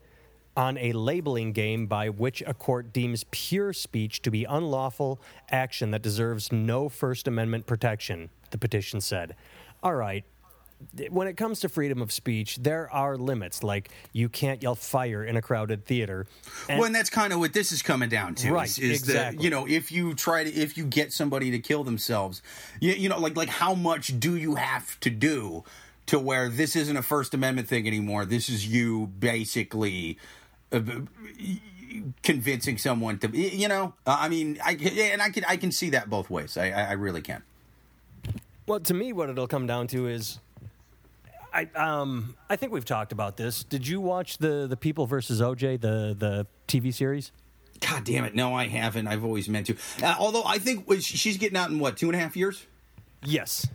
On 0.58 0.78
a 0.78 0.92
labeling 0.92 1.52
game 1.52 1.86
by 1.86 2.08
which 2.08 2.42
a 2.46 2.54
court 2.54 2.90
deems 2.90 3.24
pure 3.30 3.74
speech 3.74 4.22
to 4.22 4.30
be 4.30 4.44
unlawful 4.44 5.20
action 5.50 5.90
that 5.90 6.00
deserves 6.00 6.50
no 6.50 6.88
First 6.88 7.28
Amendment 7.28 7.66
protection, 7.66 8.30
the 8.52 8.56
petition 8.56 9.02
said. 9.02 9.36
All 9.82 9.94
right, 9.94 10.24
when 11.10 11.26
it 11.26 11.36
comes 11.36 11.60
to 11.60 11.68
freedom 11.68 12.02
of 12.02 12.12
speech, 12.12 12.56
there 12.56 12.90
are 12.92 13.16
limits. 13.16 13.62
Like 13.62 13.90
you 14.12 14.28
can't 14.28 14.62
yell 14.62 14.74
fire 14.74 15.24
in 15.24 15.36
a 15.36 15.42
crowded 15.42 15.84
theater. 15.86 16.26
And- 16.68 16.78
well, 16.78 16.86
and 16.86 16.94
that's 16.94 17.10
kind 17.10 17.32
of 17.32 17.38
what 17.38 17.52
this 17.52 17.72
is 17.72 17.82
coming 17.82 18.08
down 18.08 18.34
to. 18.36 18.52
Right, 18.52 18.68
Is, 18.68 18.78
is 18.78 19.00
exactly. 19.00 19.36
that 19.36 19.44
you 19.44 19.50
know 19.50 19.66
if 19.66 19.90
you 19.90 20.14
try 20.14 20.44
to 20.44 20.50
if 20.50 20.76
you 20.76 20.84
get 20.84 21.12
somebody 21.12 21.50
to 21.50 21.58
kill 21.58 21.84
themselves, 21.84 22.42
you, 22.80 22.92
you 22.92 23.08
know 23.08 23.18
like 23.18 23.36
like 23.36 23.48
how 23.48 23.74
much 23.74 24.18
do 24.18 24.36
you 24.36 24.56
have 24.56 24.98
to 25.00 25.10
do 25.10 25.64
to 26.06 26.18
where 26.18 26.48
this 26.48 26.76
isn't 26.76 26.96
a 26.96 27.02
First 27.02 27.34
Amendment 27.34 27.68
thing 27.68 27.86
anymore? 27.86 28.24
This 28.24 28.48
is 28.48 28.66
you 28.66 29.06
basically. 29.18 30.18
Uh, 30.72 30.80
convincing 32.22 32.76
someone 32.76 33.18
to 33.18 33.28
you 33.34 33.68
know 33.68 33.94
uh, 34.06 34.18
i 34.20 34.28
mean 34.28 34.58
i 34.62 34.72
and 34.72 35.22
i 35.22 35.30
can 35.30 35.44
i 35.46 35.56
can 35.56 35.72
see 35.72 35.88
that 35.88 36.10
both 36.10 36.28
ways 36.28 36.56
i 36.58 36.68
i, 36.68 36.82
I 36.88 36.92
really 36.92 37.22
can 37.22 37.42
well, 38.66 38.80
to 38.80 38.94
me, 38.94 39.12
what 39.12 39.30
it'll 39.30 39.46
come 39.46 39.66
down 39.66 39.86
to 39.88 40.08
is, 40.08 40.40
I 41.56 41.68
um 41.74 42.36
I 42.50 42.56
think 42.56 42.72
we've 42.72 42.84
talked 42.84 43.12
about 43.12 43.36
this. 43.36 43.64
Did 43.64 43.88
you 43.88 44.00
watch 44.00 44.38
the 44.38 44.66
the 44.66 44.76
People 44.76 45.06
versus 45.06 45.40
OJ 45.40 45.80
the 45.80 46.14
the 46.18 46.46
TV 46.68 46.92
series? 46.92 47.32
god 47.78 48.04
damn 48.04 48.24
it 48.24 48.34
no 48.34 48.54
i 48.54 48.66
haven't 48.66 49.06
i've 49.06 49.22
always 49.22 49.50
meant 49.50 49.66
to 49.66 49.76
uh, 50.02 50.14
although 50.18 50.42
i 50.46 50.56
think 50.56 50.90
she's 51.02 51.36
getting 51.36 51.58
out 51.58 51.68
in 51.68 51.78
what 51.78 51.94
two 51.94 52.06
and 52.06 52.16
a 52.16 52.18
half 52.18 52.34
years 52.34 52.64
Yes. 53.26 53.66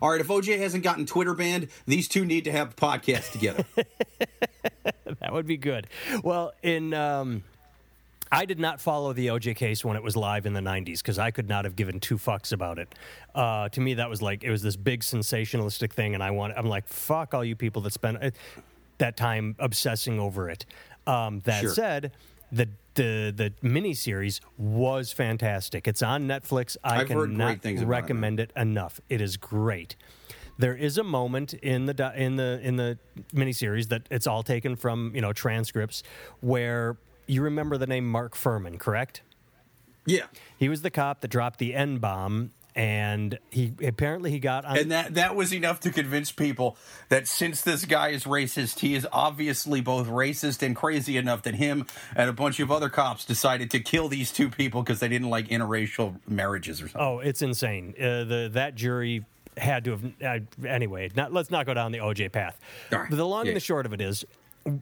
All 0.00 0.10
right, 0.10 0.20
if 0.20 0.28
OJ 0.28 0.58
hasn't 0.58 0.84
gotten 0.84 1.06
Twitter 1.06 1.34
banned, 1.34 1.68
these 1.86 2.08
two 2.08 2.24
need 2.24 2.44
to 2.44 2.52
have 2.52 2.70
a 2.70 2.74
podcast 2.74 3.32
together. 3.32 3.64
That 5.20 5.32
would 5.32 5.46
be 5.46 5.56
good. 5.56 5.86
Well, 6.22 6.52
in 6.62 6.92
um, 6.92 7.44
I 8.34 8.44
did 8.44 8.58
not 8.58 8.80
follow 8.80 9.12
the 9.12 9.28
OJ 9.28 9.54
case 9.56 9.84
when 9.84 9.96
it 9.96 10.02
was 10.02 10.16
live 10.16 10.46
in 10.46 10.52
the 10.52 10.60
'90s 10.60 10.98
because 10.98 11.18
I 11.18 11.30
could 11.30 11.48
not 11.48 11.64
have 11.64 11.76
given 11.76 12.00
two 12.00 12.16
fucks 12.16 12.52
about 12.52 12.78
it. 12.78 12.94
Uh, 13.34 13.68
to 13.70 13.80
me, 13.80 13.94
that 13.94 14.10
was 14.10 14.20
like 14.20 14.42
it 14.44 14.50
was 14.50 14.62
this 14.62 14.76
big 14.76 15.00
sensationalistic 15.00 15.92
thing, 15.92 16.14
and 16.14 16.22
I 16.22 16.30
want. 16.30 16.54
I'm 16.56 16.66
like, 16.66 16.88
fuck 16.88 17.34
all 17.34 17.44
you 17.44 17.56
people 17.56 17.82
that 17.82 17.92
spend 17.92 18.18
uh, 18.20 18.30
that 18.98 19.16
time 19.16 19.54
obsessing 19.58 20.18
over 20.18 20.50
it. 20.50 20.66
Um, 21.06 21.40
that 21.44 21.60
Sure. 21.60 21.70
said, 21.70 22.12
the 22.50 22.68
the 22.94 23.32
the 23.34 23.52
miniseries 23.62 24.40
was 24.58 25.12
fantastic. 25.12 25.86
It's 25.86 26.02
on 26.02 26.26
Netflix. 26.26 26.76
I 26.82 27.00
I've 27.02 27.08
cannot 27.08 27.24
about 27.24 27.66
it, 27.66 27.84
recommend 27.84 28.40
it 28.40 28.52
enough. 28.56 29.00
It 29.08 29.20
is 29.20 29.36
great. 29.36 29.96
There 30.56 30.76
is 30.76 30.98
a 30.98 31.04
moment 31.04 31.54
in 31.54 31.86
the 31.86 32.12
in 32.16 32.36
the 32.36 32.60
in 32.62 32.76
the 32.76 32.98
miniseries 33.34 33.88
that 33.88 34.02
it's 34.10 34.26
all 34.26 34.42
taken 34.42 34.76
from 34.76 35.12
you 35.14 35.20
know 35.20 35.32
transcripts 35.32 36.02
where 36.40 36.96
you 37.26 37.42
remember 37.42 37.76
the 37.78 37.86
name 37.86 38.10
Mark 38.10 38.34
Fuhrman, 38.34 38.78
correct? 38.78 39.22
yeah. 40.06 40.24
He 40.58 40.68
was 40.68 40.82
the 40.82 40.90
cop 40.90 41.20
that 41.22 41.28
dropped 41.28 41.58
the 41.58 41.74
N 41.74 41.98
bomb, 41.98 42.52
and 42.74 43.38
he 43.50 43.72
apparently 43.82 44.30
he 44.30 44.38
got 44.38 44.64
on. 44.64 44.76
And 44.78 44.90
that 44.92 45.14
that 45.14 45.34
was 45.36 45.52
enough 45.52 45.80
to 45.80 45.90
convince 45.90 46.30
people 46.32 46.76
that 47.08 47.26
since 47.28 47.60
this 47.62 47.84
guy 47.84 48.08
is 48.10 48.24
racist, 48.24 48.80
he 48.80 48.94
is 48.94 49.06
obviously 49.12 49.80
both 49.80 50.06
racist 50.08 50.62
and 50.62 50.74
crazy 50.76 51.16
enough 51.16 51.42
that 51.42 51.54
him 51.54 51.86
and 52.16 52.28
a 52.28 52.32
bunch 52.32 52.60
of 52.60 52.70
other 52.70 52.88
cops 52.88 53.24
decided 53.24 53.70
to 53.70 53.80
kill 53.80 54.08
these 54.08 54.30
two 54.32 54.48
people 54.50 54.82
because 54.82 55.00
they 55.00 55.08
didn't 55.08 55.30
like 55.30 55.48
interracial 55.48 56.16
marriages 56.28 56.80
or 56.82 56.88
something. 56.88 57.00
oh, 57.00 57.18
it's 57.20 57.42
insane. 57.42 57.94
Uh, 57.98 58.24
the 58.24 58.50
that 58.52 58.74
jury 58.74 59.24
had 59.56 59.84
to 59.84 59.92
have 59.92 60.04
uh, 60.62 60.66
anyway. 60.66 61.10
Not 61.14 61.32
let's 61.32 61.50
not 61.50 61.64
go 61.66 61.74
down 61.74 61.92
the 61.92 61.98
OJ 61.98 62.32
path. 62.32 62.58
Right. 62.90 63.08
The 63.10 63.24
long 63.26 63.44
Yeah. 63.46 63.50
and 63.50 63.56
the 63.56 63.60
short 63.60 63.86
of 63.86 63.92
it 63.92 64.00
is. 64.00 64.24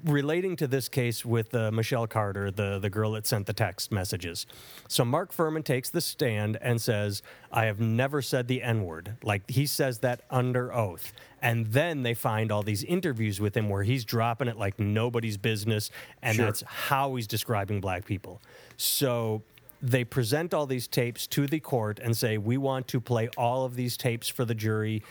Relating 0.04 0.54
to 0.56 0.68
this 0.68 0.88
case 0.88 1.24
with 1.24 1.52
uh, 1.54 1.72
Michelle 1.72 2.06
Carter, 2.06 2.52
the, 2.52 2.78
the 2.78 2.88
girl 2.88 3.12
that 3.12 3.26
sent 3.26 3.46
the 3.46 3.52
text 3.52 3.90
messages. 3.90 4.46
So, 4.86 5.04
Mark 5.04 5.32
Fuhrman 5.32 5.64
takes 5.64 5.90
the 5.90 6.00
stand 6.00 6.56
and 6.62 6.80
says, 6.80 7.20
I 7.50 7.64
have 7.64 7.80
never 7.80 8.22
said 8.22 8.46
the 8.46 8.62
N 8.62 8.84
word. 8.84 9.16
Like, 9.24 9.50
he 9.50 9.66
says 9.66 9.98
that 9.98 10.22
under 10.30 10.72
oath. 10.72 11.12
And 11.40 11.66
then 11.66 12.04
they 12.04 12.14
find 12.14 12.52
all 12.52 12.62
these 12.62 12.84
interviews 12.84 13.40
with 13.40 13.56
him 13.56 13.68
where 13.68 13.82
he's 13.82 14.04
dropping 14.04 14.46
it 14.46 14.56
like 14.56 14.78
nobody's 14.78 15.36
business. 15.36 15.90
And 16.22 16.36
Sure. 16.36 16.44
that's 16.44 16.62
how 16.62 17.16
he's 17.16 17.26
describing 17.26 17.80
black 17.80 18.04
people. 18.04 18.40
So, 18.76 19.42
they 19.82 20.04
present 20.04 20.54
all 20.54 20.66
these 20.66 20.86
tapes 20.86 21.26
to 21.26 21.48
the 21.48 21.58
court 21.58 21.98
and 21.98 22.16
say, 22.16 22.38
We 22.38 22.56
want 22.56 22.86
to 22.88 23.00
play 23.00 23.28
all 23.36 23.64
of 23.64 23.74
these 23.74 23.96
tapes 23.96 24.28
for 24.28 24.44
the 24.44 24.54
jury 24.54 25.02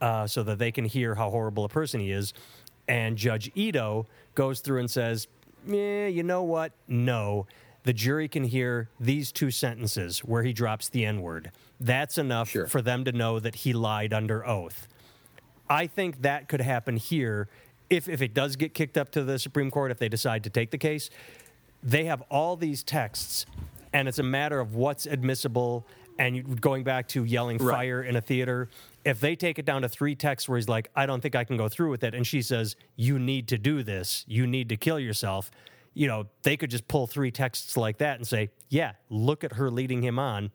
uh, 0.00 0.26
so 0.26 0.42
that 0.42 0.58
they 0.58 0.72
can 0.72 0.84
hear 0.84 1.14
how 1.14 1.30
horrible 1.30 1.64
a 1.64 1.68
person 1.68 2.00
he 2.00 2.12
is. 2.12 2.32
And 2.92 3.16
Judge 3.16 3.50
Ito 3.54 4.06
goes 4.34 4.60
through 4.60 4.80
and 4.80 4.90
says, 4.90 5.26
Yeah, 5.66 6.08
you 6.08 6.22
know 6.22 6.42
what? 6.42 6.72
No. 6.86 7.46
The 7.84 7.94
jury 7.94 8.28
can 8.28 8.44
hear 8.44 8.90
these 9.00 9.32
two 9.32 9.50
sentences 9.50 10.18
where 10.18 10.42
he 10.42 10.52
drops 10.52 10.90
the 10.90 11.06
N 11.06 11.22
word. 11.22 11.52
That's 11.80 12.18
enough 12.18 12.50
Sure. 12.50 12.66
for 12.66 12.82
them 12.82 13.06
to 13.06 13.12
know 13.12 13.40
that 13.40 13.54
he 13.54 13.72
lied 13.72 14.12
under 14.12 14.46
oath. 14.46 14.88
I 15.70 15.86
think 15.86 16.20
that 16.20 16.48
could 16.50 16.60
happen 16.60 16.98
here 16.98 17.48
if, 17.88 18.10
if 18.10 18.20
it 18.20 18.34
does 18.34 18.56
get 18.56 18.74
kicked 18.74 18.98
up 18.98 19.10
to 19.12 19.24
the 19.24 19.38
Supreme 19.38 19.70
Court, 19.70 19.90
if 19.90 19.98
they 19.98 20.10
decide 20.10 20.44
to 20.44 20.50
take 20.50 20.70
the 20.70 20.76
case. 20.78 21.08
They 21.82 22.04
have 22.04 22.22
all 22.30 22.56
these 22.56 22.82
texts, 22.82 23.46
and 23.94 24.06
it's 24.06 24.18
a 24.18 24.22
matter 24.22 24.60
of 24.60 24.74
what's 24.74 25.06
admissible. 25.06 25.86
And 26.18 26.36
you, 26.36 26.42
going 26.42 26.84
back 26.84 27.08
to 27.08 27.24
yelling 27.24 27.58
Right. 27.58 27.74
fire 27.74 28.02
in 28.02 28.16
a 28.16 28.20
theater, 28.20 28.68
if 29.04 29.18
they 29.20 29.34
take 29.34 29.58
it 29.58 29.64
down 29.64 29.82
to 29.82 29.88
three 29.88 30.14
texts 30.14 30.48
where 30.48 30.58
he's 30.58 30.68
like, 30.68 30.90
I 30.94 31.06
don't 31.06 31.20
think 31.20 31.34
I 31.34 31.44
can 31.44 31.56
go 31.56 31.68
through 31.68 31.90
with 31.90 32.04
it, 32.04 32.14
and 32.14 32.26
she 32.26 32.42
says, 32.42 32.76
You 32.96 33.18
need 33.18 33.48
to 33.48 33.58
do 33.58 33.82
this, 33.82 34.24
you 34.28 34.46
need 34.46 34.68
to 34.68 34.76
kill 34.76 34.98
yourself, 34.98 35.50
you 35.94 36.06
know, 36.06 36.26
they 36.42 36.56
could 36.56 36.70
just 36.70 36.86
pull 36.88 37.06
three 37.06 37.30
texts 37.30 37.76
like 37.76 37.98
that 37.98 38.16
and 38.18 38.26
say, 38.26 38.50
Yeah, 38.68 38.92
look 39.08 39.42
at 39.44 39.54
her 39.54 39.70
leading 39.70 40.02
him 40.02 40.18
on. 40.18 40.50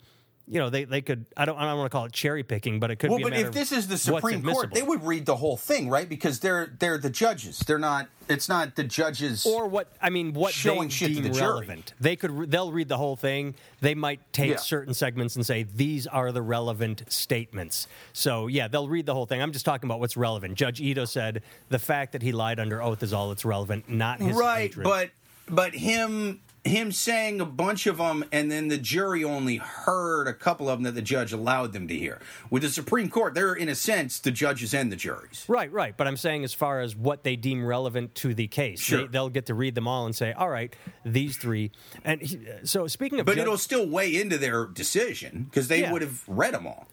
You 0.48 0.60
know, 0.60 0.70
they, 0.70 0.86
they 0.86 1.02
could. 1.02 1.26
I 1.36 1.44
don't. 1.46 1.58
I 1.58 1.66
don't 1.66 1.78
want 1.78 1.92
to 1.92 1.96
call 1.96 2.06
it 2.06 2.14
cherry 2.14 2.44
picking, 2.44 2.80
but 2.80 2.90
it 2.90 2.96
could 2.98 3.10
Well, 3.10 3.18
be. 3.20 3.24
But 3.26 3.34
if 3.34 3.52
this 3.52 3.72
is 3.72 3.88
the 3.88 3.98
Supreme 3.98 4.42
Court, 4.42 4.74
they 4.74 4.82
would 4.82 5.04
read 5.04 5.26
the 5.26 5.36
whole 5.36 5.58
thing, 5.58 5.90
right? 5.90 6.08
Because 6.08 6.40
they're 6.40 6.74
they're 6.80 6.98
the 6.98 7.10
judges. 7.10 7.60
They're 7.60 7.78
not. 7.80 8.08
It's 8.30 8.50
not 8.50 8.76
the 8.76 8.84
judges. 8.84 9.46
or 9.46 9.68
what 9.68 9.92
I 10.02 10.10
mean, 10.10 10.34
what 10.34 10.54
Showing 10.54 10.90
shit 10.90 11.16
to 11.16 11.22
the 11.22 11.30
jury. 11.30 11.84
They 12.00 12.16
could. 12.16 12.50
They'll 12.52 12.72
read 12.72 12.88
the 12.88 12.98
whole 12.98 13.16
thing. 13.16 13.56
They 13.82 13.94
might 13.96 14.20
take 14.34 14.52
Yeah. 14.52 14.56
certain 14.58 14.94
segments 14.94 15.36
and 15.36 15.46
say 15.46 15.64
these 15.64 16.08
are 16.08 16.32
the 16.32 16.42
relevant 16.42 17.04
statements. 17.10 17.88
So 18.14 18.48
yeah, 18.48 18.68
they'll 18.68 18.90
read 18.90 19.06
the 19.06 19.14
whole 19.14 19.26
thing. 19.26 19.42
I'm 19.42 19.52
just 19.52 19.66
talking 19.66 19.88
about 19.88 20.00
what's 20.00 20.18
relevant. 20.18 20.56
Judge 20.56 20.80
Ito 20.82 21.06
said 21.06 21.42
the 21.70 21.80
fact 21.80 22.14
that 22.14 22.22
he 22.22 22.32
lied 22.32 22.60
under 22.60 22.82
oath 22.82 23.04
is 23.04 23.14
all 23.14 23.30
that's 23.30 23.46
relevant, 23.46 23.90
not 23.90 24.22
his 24.22 24.36
right, 24.36 24.62
hatred. 24.74 24.84
but 24.86 25.10
but 25.50 25.74
him 25.74 26.42
him 26.68 26.92
saying 26.92 27.42
a 27.42 27.46
bunch 27.46 27.88
of 27.88 27.98
them, 27.98 28.24
and 28.32 28.52
then 28.52 28.68
the 28.68 28.78
jury 28.78 29.24
only 29.24 29.58
heard 29.58 30.28
a 30.28 30.34
couple 30.34 30.70
of 30.70 30.78
them 30.78 30.84
that 30.84 30.94
the 30.96 31.02
judge 31.02 31.34
allowed 31.34 31.74
them 31.74 31.88
to 31.88 31.96
hear. 31.98 32.20
With 32.50 32.64
the 32.64 32.70
Supreme 32.70 33.10
Court, 33.10 33.34
they're 33.34 33.54
in 33.54 33.70
a 33.70 33.76
sense 33.76 34.20
the 34.20 34.32
judges 34.32 34.74
and 34.74 34.92
the 34.92 34.96
juries. 34.96 35.46
Right, 35.48 35.72
right. 35.72 35.96
But 35.98 36.08
I'm 36.08 36.18
saying 36.18 36.44
as 36.44 36.54
far 36.54 36.82
as 36.82 36.96
what 36.96 37.24
they 37.24 37.36
deem 37.36 37.66
relevant 37.66 38.14
to 38.16 38.34
the 38.34 38.48
case, 38.48 38.80
Sure. 38.80 39.02
they, 39.02 39.08
they'll 39.08 39.30
get 39.30 39.48
to 39.48 39.54
read 39.54 39.76
them 39.76 39.88
all 39.88 40.06
and 40.06 40.16
say, 40.16 40.34
all 40.34 40.50
right, 40.50 40.76
these 41.06 41.38
three. 41.38 41.72
And 42.04 42.22
he, 42.22 42.40
so 42.64 42.88
speaking 42.88 43.20
of, 43.20 43.26
But 43.26 43.36
judge- 43.36 43.44
it'll 43.44 43.58
still 43.58 43.88
weigh 43.88 44.16
into 44.20 44.38
their 44.38 44.66
decision 44.66 45.44
because 45.50 45.68
they 45.68 45.82
Yeah. 45.82 45.92
would 45.92 46.02
have 46.02 46.24
read 46.28 46.54
them 46.54 46.68
all. 46.68 46.88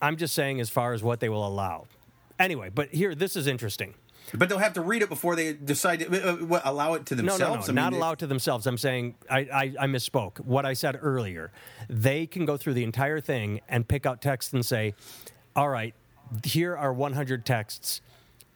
I'm 0.00 0.16
just 0.16 0.34
saying 0.34 0.60
as 0.60 0.68
far 0.70 0.92
as 0.92 1.02
what 1.02 1.20
they 1.20 1.28
will 1.28 1.46
allow. 1.46 1.86
Anyway, 2.38 2.70
but 2.74 2.90
here, 2.90 3.14
this 3.14 3.34
is 3.34 3.46
interesting. 3.46 3.94
But 4.34 4.48
they'll 4.48 4.58
have 4.58 4.72
to 4.74 4.80
read 4.80 5.02
it 5.02 5.08
before 5.08 5.36
they 5.36 5.52
decide 5.52 6.00
to 6.00 6.30
uh, 6.30 6.36
what, 6.36 6.62
allow 6.64 6.94
it 6.94 7.06
to 7.06 7.14
themselves. 7.14 7.40
no, 7.40 7.48
no, 7.54 7.60
I 7.62 7.66
mean, 7.66 7.74
not 7.74 7.90
they- 7.92 7.98
allowed 7.98 8.18
to 8.20 8.26
themselves. 8.26 8.66
I'm 8.66 8.78
saying 8.78 9.14
I, 9.30 9.38
I, 9.38 9.74
I 9.80 9.86
misspoke. 9.86 10.40
What 10.40 10.66
I 10.66 10.72
said 10.72 10.98
earlier, 11.00 11.52
they 11.88 12.26
can 12.26 12.44
go 12.44 12.56
through 12.56 12.74
the 12.74 12.84
entire 12.84 13.20
thing 13.20 13.60
and 13.68 13.86
pick 13.86 14.06
out 14.06 14.20
texts 14.20 14.52
and 14.52 14.64
say, 14.64 14.94
all 15.54 15.68
right, 15.68 15.94
here 16.44 16.76
are 16.76 16.92
100 16.92 17.46
texts. 17.46 18.00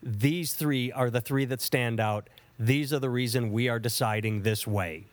These 0.03 0.55
three 0.55 0.91
are 0.93 1.11
the 1.11 1.21
three 1.21 1.45
that 1.47 1.61
stand 1.61 2.01
out. 2.01 2.29
These 2.59 2.93
are 2.93 2.99
the 2.99 3.11
reason 3.11 3.53
we 3.53 3.69
are 3.69 3.79
deciding 3.79 4.43
this 4.43 4.67
way. 4.67 5.05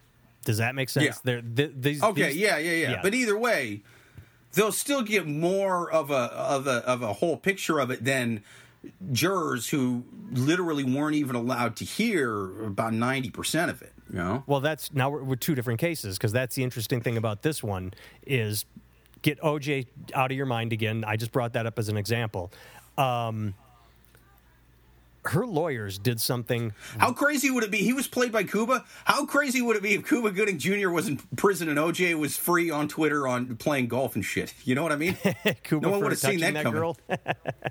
Does 0.44 0.58
that 0.58 0.76
make 0.76 0.90
sense? 0.90 1.20
Yeah. 1.24 1.42
Th- 1.56 1.72
these, 1.76 2.02
Okay, 2.02 2.28
these- 2.28 2.38
yeah, 2.38 2.58
yeah, 2.58 2.72
yeah, 2.72 3.00
But 3.04 3.14
either 3.14 3.38
way, 3.38 3.84
they'll 4.54 4.72
still 4.72 5.02
get 5.02 5.28
more 5.28 5.92
of 5.92 6.10
a 6.10 6.14
of 6.16 6.68
a 6.68 6.78
of 6.88 7.02
a 7.02 7.14
whole 7.14 7.36
picture 7.38 7.80
of 7.80 7.92
it 7.92 8.04
than 8.04 8.44
jurors 9.12 9.70
who 9.70 10.04
literally 10.32 10.84
weren't 10.84 11.16
even 11.16 11.36
allowed 11.36 11.76
to 11.78 11.86
hear 11.86 12.64
about 12.66 12.94
ninety 12.94 13.30
percent 13.30 13.72
of 13.72 13.82
it. 13.82 13.94
You 14.10 14.18
know, 14.20 14.44
Well, 14.48 14.62
that's 14.62 14.94
now 14.94 15.10
we're, 15.10 15.24
we're 15.24 15.36
two 15.36 15.54
different 15.56 15.80
cases 15.80 16.18
because 16.18 16.32
that's 16.32 16.56
the 16.56 16.64
interesting 16.64 17.02
thing 17.02 17.18
about 17.18 17.42
this 17.42 17.62
one 17.62 17.94
is 18.26 18.66
get 19.22 19.40
OJ 19.42 19.88
out 20.14 20.32
of 20.32 20.38
your 20.38 20.46
mind 20.46 20.72
again. 20.72 21.04
I 21.06 21.18
just 21.18 21.32
brought 21.34 21.54
that 21.54 21.66
up 21.66 21.78
as 21.78 21.90
an 21.90 21.98
example. 21.98 22.52
Um, 22.98 23.54
her 25.26 25.46
lawyers 25.46 25.98
did 26.00 26.22
something. 26.22 26.74
how 27.00 27.12
crazy 27.12 27.52
would 27.52 27.66
it 27.66 27.70
be? 27.72 27.80
He 27.80 27.92
was 27.92 28.08
played 28.08 28.32
by 28.32 28.44
Cuba. 28.46 28.86
How 29.04 29.26
crazy 29.26 29.62
would 29.62 29.76
it 29.76 29.84
be 29.84 29.94
if 29.96 30.08
Cuba 30.08 30.32
Gooding 30.32 30.58
Jr. 30.58 30.90
was 30.90 31.10
in 31.10 31.18
prison 31.36 31.68
and 31.68 31.78
OJ 31.78 32.18
was 32.18 32.38
free 32.38 32.70
on 32.70 32.88
Twitter 32.88 33.28
on 33.28 33.58
playing 33.58 33.88
golf 33.90 34.16
and 34.16 34.24
shit? 34.24 34.54
You 34.64 34.76
know 34.76 34.84
what 34.84 34.94
I 34.94 34.96
mean? 34.96 35.18
Cuba 35.64 35.86
No 35.86 35.92
one 35.92 36.02
would've 36.02 36.18
seen 36.18 36.40
that 36.40 36.54
that 36.54 36.64
coming. 36.64 36.80
girl, 36.80 36.98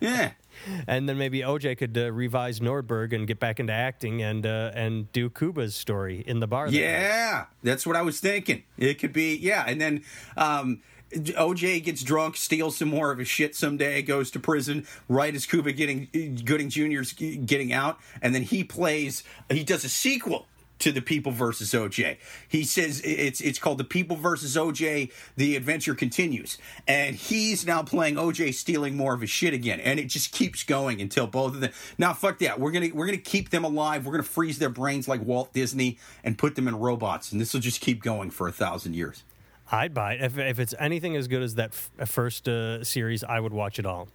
yeah. 0.03 0.33
and 0.87 1.09
then 1.09 1.19
maybe 1.19 1.41
OJ 1.41 1.79
could 1.79 1.97
uh, 1.97 2.13
revise 2.13 2.61
Nordberg 2.61 3.13
and 3.13 3.27
get 3.27 3.41
back 3.41 3.61
into 3.61 3.73
acting 3.73 4.23
and 4.23 4.47
uh, 4.47 4.73
and 4.75 5.11
do 5.13 5.31
Cuba's 5.31 5.75
story 5.75 6.23
in 6.27 6.41
the 6.41 6.47
bar. 6.47 6.69
Yeah, 6.69 7.47
that's 7.63 7.87
what 7.87 7.97
I 7.97 8.03
was 8.03 8.21
thinking. 8.21 8.65
It 8.79 8.95
could 8.95 9.13
be, 9.13 9.37
yeah. 9.37 9.65
And 9.67 9.81
then 9.81 10.05
um, 10.37 10.83
OJ 11.13 11.83
gets 11.85 12.03
drunk, 12.03 12.37
steals 12.37 12.77
some 12.79 12.89
more 12.89 13.11
of 13.11 13.19
his 13.19 13.29
shit 13.29 13.55
someday, 13.55 14.03
goes 14.03 14.31
to 14.33 14.41
prison, 14.41 14.87
right 15.09 15.35
as 15.35 15.47
Cuba 15.47 15.73
getting 15.73 16.09
Gooding 16.45 16.69
Jr.'s 16.69 17.13
getting 17.13 17.73
out. 17.73 17.99
And 18.21 18.35
then 18.35 18.43
he 18.43 18.65
plays, 18.65 19.23
he 19.51 19.65
does 19.65 19.85
a 19.85 19.89
sequel 19.89 20.47
to 20.79 20.93
the 20.93 21.01
People 21.01 21.33
versus 21.33 21.73
OJ. 21.73 22.19
He 22.49 22.65
says 22.65 23.01
it's 23.05 23.41
it's 23.41 23.59
called 23.59 23.79
the 23.79 23.85
People 23.85 24.17
versus 24.17 24.57
OJ. 24.57 25.11
The 25.37 25.57
adventure 25.57 25.95
continues, 25.95 26.59
and 26.87 27.17
he's 27.17 27.67
now 27.67 27.83
playing 27.83 28.17
OJ 28.17 28.55
stealing 28.55 28.97
more 28.97 29.15
of 29.15 29.21
his 29.21 29.31
shit 29.31 29.55
again, 29.55 29.81
and 29.81 29.99
it 29.99 30.07
just 30.07 30.33
keeps 30.33 30.65
going 30.65 31.01
until 31.01 31.27
both 31.27 31.55
of 31.55 31.61
them. 31.61 31.71
Now, 31.99 32.13
fuck 32.13 32.39
that. 32.41 32.61
We're 32.61 32.73
gonna 32.73 32.91
we're 32.93 33.07
gonna 33.07 33.19
keep 33.19 33.51
them 33.51 33.65
alive. 33.65 34.07
We're 34.07 34.13
gonna 34.13 34.23
freeze 34.23 34.59
their 34.59 34.69
brains 34.69 35.09
like 35.09 35.25
Walt 35.25 35.53
Disney 35.53 35.99
and 36.25 36.37
put 36.37 36.55
them 36.57 36.69
in 36.69 36.77
robots, 36.79 37.33
and 37.33 37.41
this 37.41 37.53
will 37.55 37.61
just 37.61 37.81
keep 37.81 38.03
going 38.03 38.31
for 38.31 38.49
a 38.49 38.53
thousand 38.53 38.95
years. 38.95 39.23
I'd 39.71 39.95
buy 39.95 40.15
it 40.15 40.23
if, 40.23 40.39
if 40.39 40.61
it's 40.61 40.75
anything 40.79 41.17
as 41.17 41.27
good 41.27 41.43
as 41.43 41.57
that 41.57 41.71
f- 41.99 42.09
first 42.09 42.49
uh, 42.49 42.85
series. 42.85 43.25
I 43.25 43.41
would 43.41 43.53
watch 43.53 43.79
it 43.79 43.87
all. 43.87 44.09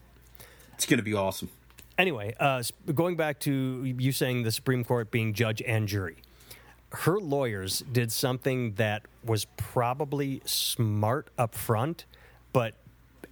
It's 0.76 0.86
gonna 0.86 1.02
be 1.02 1.14
awesome. 1.14 1.50
Anyway, 1.98 2.34
uh, 2.40 2.64
going 2.96 3.16
back 3.16 3.40
to 3.42 3.84
you 3.84 4.12
saying 4.12 4.44
the 4.44 4.52
Supreme 4.52 4.84
Court 4.84 5.12
being 5.12 5.34
judge 5.34 5.62
and 5.62 5.88
jury, 5.88 6.18
her 6.92 7.20
lawyers 7.20 7.84
did 7.92 8.12
something 8.12 8.74
that 8.74 9.04
was 9.24 9.46
probably 9.58 10.42
smart 10.46 11.30
up 11.38 11.56
front, 11.56 12.06
but 12.52 12.74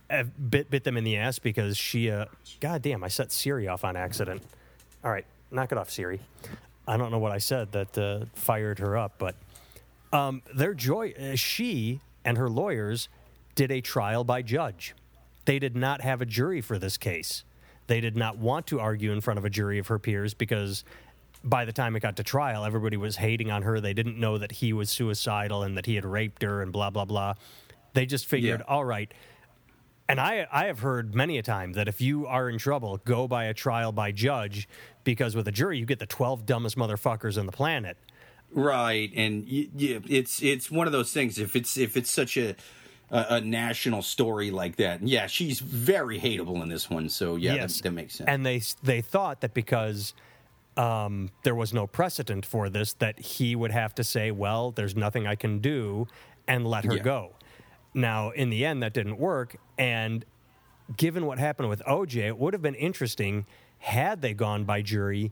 uh, 0.10 0.24
bit 0.24 0.70
bit 0.70 0.84
them 0.84 0.98
in 0.98 1.04
the 1.04 1.18
ass 1.18 1.40
because 1.40 1.78
she. 1.78 2.10
Uh, 2.10 2.26
God 2.60 2.82
damn! 2.82 3.04
I 3.04 3.10
set 3.10 3.32
Siri 3.32 3.68
off 3.68 3.84
on 3.84 3.96
accident. 3.96 4.42
All 5.04 5.12
right, 5.12 5.26
knock 5.52 5.72
it 5.72 5.78
off, 5.78 5.90
Siri. 5.90 6.20
I 6.88 6.98
don't 6.98 7.12
know 7.12 7.20
what 7.20 7.32
I 7.32 7.38
said 7.38 7.72
that 7.74 7.98
uh, 7.98 8.26
fired 8.34 8.80
her 8.80 8.98
up, 8.98 9.14
but 9.18 9.36
um, 10.14 10.42
their 10.54 10.74
joy. 10.74 11.14
Uh, 11.20 11.36
she 11.36 12.00
and 12.24 12.38
her 12.38 12.50
lawyers 12.50 13.10
did 13.56 13.72
a 13.72 13.82
trial 13.82 14.24
by 14.24 14.42
judge. 14.42 14.96
They 15.46 15.60
did 15.60 15.76
not 15.76 16.02
have 16.02 16.22
a 16.22 16.26
jury 16.26 16.62
for 16.62 16.78
this 16.80 16.98
case. 16.98 17.44
They 17.88 18.02
did 18.02 18.16
not 18.16 18.38
want 18.38 18.68
to 18.68 18.80
argue 18.80 19.12
in 19.12 19.20
front 19.20 19.40
of 19.40 19.46
a 19.46 19.50
jury 19.50 19.80
of 19.80 19.88
her 19.88 19.98
peers 19.98 20.34
because 20.34 20.84
by 21.44 21.66
the 21.66 21.74
time 21.74 21.96
it 21.96 22.02
got 22.02 22.16
to 22.18 22.24
trial, 22.24 22.66
everybody 22.66 22.98
was 22.98 23.16
hating 23.18 23.50
on 23.52 23.62
her. 23.64 23.80
They 23.80 23.94
didn't 23.94 24.20
know 24.20 24.38
that 24.38 24.52
he 24.54 24.74
was 24.74 24.90
suicidal 24.90 25.64
and 25.64 25.78
that 25.78 25.86
he 25.86 25.96
had 25.96 26.06
raped 26.06 26.44
her 26.44 26.62
and 26.62 26.72
blah, 26.72 26.90
blah, 26.90 27.06
blah. 27.06 27.36
They 27.94 28.06
just 28.06 28.26
figured, 28.26 28.60
Yeah. 28.60 28.66
all 28.74 28.84
right. 28.86 29.14
And 30.08 30.20
I, 30.20 30.48
I 30.52 30.66
have 30.66 30.80
heard 30.80 31.14
many 31.14 31.38
a 31.38 31.44
time 31.44 31.74
that 31.74 31.88
if 31.88 32.02
you 32.02 32.26
are 32.26 32.50
in 32.50 32.58
trouble, 32.58 32.98
go 33.06 33.28
by 33.28 33.46
a 33.46 33.54
trial 33.54 33.92
by 33.92 34.12
judge 34.12 34.68
because 35.04 35.36
with 35.36 35.48
a 35.48 35.52
jury, 35.52 35.78
you 35.78 35.86
get 35.86 36.00
the 36.00 36.08
12 36.08 36.46
dumbest 36.48 36.76
motherfuckers 36.78 37.38
on 37.38 37.46
the 37.46 37.52
planet. 37.52 37.96
Right, 38.52 39.12
and 39.16 39.46
it's 39.48 40.42
it's 40.42 40.72
one 40.72 40.88
of 40.88 40.92
those 40.94 41.14
things. 41.14 41.38
If 41.38 41.56
it's 41.56 41.78
if 41.78 41.96
it's 41.96 42.10
such 42.10 42.36
a, 42.36 42.56
a 43.12 43.26
a 43.36 43.42
national 43.42 44.02
story 44.02 44.50
like 44.50 44.78
that, 44.78 45.04
yeah, 45.08 45.28
she's 45.28 45.60
very 45.60 46.20
hateable 46.20 46.60
in 46.64 46.70
this 46.70 46.90
one. 46.90 47.10
So 47.10 47.36
yeah, 47.36 47.58
that, 47.58 47.70
that 47.84 47.92
makes 47.92 48.16
sense. 48.16 48.28
And 48.28 48.44
they 48.44 48.64
they 48.82 49.02
thought 49.02 49.42
that 49.42 49.54
because 49.54 50.16
um, 50.80 51.30
there 51.44 51.56
was 51.56 51.74
no 51.74 51.86
precedent 51.88 52.46
for 52.46 52.70
this, 52.70 52.94
that 52.94 53.20
he 53.20 53.56
would 53.56 53.72
have 53.72 53.94
to 53.96 54.04
say, 54.04 54.32
"Well, 54.32 54.72
there's 54.72 54.96
nothing 54.96 55.28
I 55.28 55.36
can 55.36 55.60
do," 55.60 56.08
and 56.48 56.66
let 56.66 56.86
her 56.86 56.96
Yeah. 56.96 57.04
go. 57.04 57.36
Now, 57.94 58.30
in 58.30 58.50
the 58.50 58.66
end, 58.66 58.82
that 58.84 58.94
didn't 58.94 59.18
work. 59.18 59.58
And 59.78 60.24
given 60.96 61.26
what 61.26 61.38
happened 61.40 61.70
with 61.70 61.82
OJ, 61.86 62.28
it 62.28 62.38
would 62.38 62.54
have 62.54 62.62
been 62.62 62.76
interesting 62.76 63.46
had 63.80 64.22
they 64.22 64.34
gone 64.34 64.64
by 64.64 64.82
jury 64.82 65.32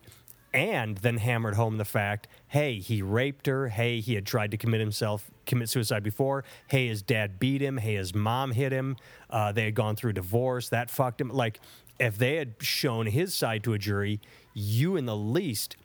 and 0.54 0.98
then 1.00 1.18
hammered 1.18 1.56
home 1.56 1.76
the 1.78 1.84
fact 1.84 2.26
hey 2.48 2.76
he 2.80 3.02
raped 3.02 3.46
her 3.48 3.68
hey 3.68 4.00
he 4.00 4.16
had 4.16 4.26
tried 4.26 4.50
to 4.50 4.56
commit 4.56 4.80
himself 4.80 5.30
commit 5.46 5.68
suicide 5.68 6.02
before 6.02 6.46
hey 6.70 6.88
his 6.88 7.02
dad 7.02 7.38
beat 7.38 7.62
him 7.62 7.76
hey 7.76 7.96
his 7.96 8.16
mom 8.16 8.54
hit 8.54 8.72
him 8.72 8.96
uh, 9.30 9.52
they 9.52 9.66
had 9.66 9.76
gone 9.76 9.94
through 9.98 10.14
divorce 10.14 10.70
that 10.70 10.90
fucked 10.90 11.20
him 11.20 11.28
like 11.28 11.60
if 12.00 12.18
they 12.18 12.36
had 12.36 12.56
shown 12.62 13.08
his 13.08 13.34
side 13.34 13.64
to 13.64 13.74
a 13.74 13.78
jury 13.78 14.20
you 14.54 14.96
in 14.96 15.06
the 15.06 15.16
least 15.16 15.76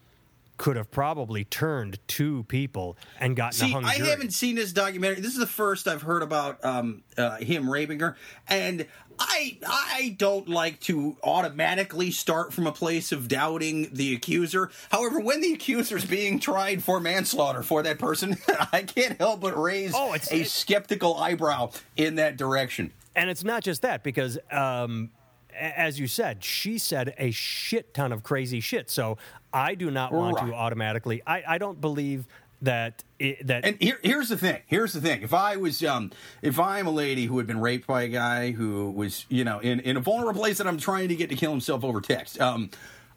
could 0.59 0.77
have 0.77 0.91
probably 0.91 1.45
turned 1.45 1.99
two 2.07 2.45
people 2.45 2.97
and 3.19 3.35
gotten 3.35 3.63
a 3.65 3.67
See, 3.67 3.73
hung 3.73 3.85
I 3.85 3.97
jury. 3.97 4.11
haven't 4.11 4.33
seen 4.33 4.55
this 4.55 4.73
documentary. 4.73 5.21
This 5.21 5.33
is 5.33 5.39
the 5.41 5.47
first 5.47 5.89
I've 5.89 6.03
heard 6.03 6.23
about 6.23 6.65
um, 6.65 7.03
uh, 7.19 7.37
him 7.39 7.69
raping 7.69 7.99
her, 8.01 8.17
and 8.49 8.87
I 9.19 9.59
I 9.67 10.15
don't 10.19 10.49
like 10.49 10.79
to 10.83 11.17
automatically 11.25 12.11
start 12.13 12.53
from 12.53 12.67
a 12.69 12.73
place 12.73 13.11
of 13.13 13.27
doubting 13.29 13.89
the 13.93 14.15
accuser. 14.15 14.71
However, 14.91 15.19
when 15.21 15.41
the 15.41 15.53
accuser 15.53 15.97
is 15.97 16.05
being 16.05 16.39
tried 16.39 16.85
for 16.85 17.01
manslaughter 17.01 17.63
for 17.65 17.83
that 17.83 17.99
person, 17.99 18.37
I 18.73 18.83
can't 18.83 19.19
help 19.19 19.41
but 19.41 19.61
raise 19.61 19.93
Oh, 19.95 20.15
a 20.15 20.45
skeptical 20.45 21.17
eyebrow 21.17 21.73
in 21.97 22.15
that 22.17 22.37
direction. 22.37 22.93
And 23.17 23.29
it's 23.31 23.43
not 23.43 23.65
just 23.65 23.83
that, 23.83 24.03
because 24.05 24.39
um, 24.51 25.11
a- 25.21 25.22
as 25.59 25.99
you 26.01 26.07
said, 26.07 26.43
she 26.45 26.79
said 26.79 27.15
a 27.19 27.31
shit 27.31 27.95
ton 27.95 28.13
of 28.13 28.23
crazy 28.23 28.61
shit. 28.61 28.91
So 28.91 29.19
I 29.53 29.75
do 29.75 29.91
not 29.91 30.13
want 30.13 30.39
to 30.39 30.55
automatically. 30.55 31.23
I, 31.27 31.43
I 31.47 31.59
don't 31.59 31.81
believe 31.81 32.27
that 32.63 33.03
it, 33.19 33.47
that 33.47 33.65
And 33.65 33.77
here, 33.81 33.99
here's 34.03 34.29
the 34.29 34.37
thing. 34.39 34.63
Here's 34.67 34.93
the 34.93 35.01
thing. 35.01 35.23
If 35.23 35.35
I 35.35 35.57
was, 35.57 35.83
um, 35.85 36.13
if 36.43 36.61
I'm 36.61 36.87
a 36.87 36.91
lady 36.93 37.27
who 37.27 37.39
had 37.39 37.47
been 37.47 37.61
raped 37.61 37.87
by 37.87 38.03
a 38.03 38.09
guy 38.09 38.53
who 38.53 38.91
was, 38.91 39.27
you 39.29 39.45
know, 39.45 39.59
in, 39.59 39.81
in 39.81 39.97
a 39.97 40.01
vulnerable 40.01 40.41
place 40.41 40.59
that 40.59 40.67
I'm 40.67 40.79
trying 40.79 41.09
to 41.09 41.17
get 41.17 41.29
to 41.31 41.37
kill 41.37 41.51
himself 41.51 41.85
over 41.85 42.01
text, 42.01 42.41
um, 42.41 42.71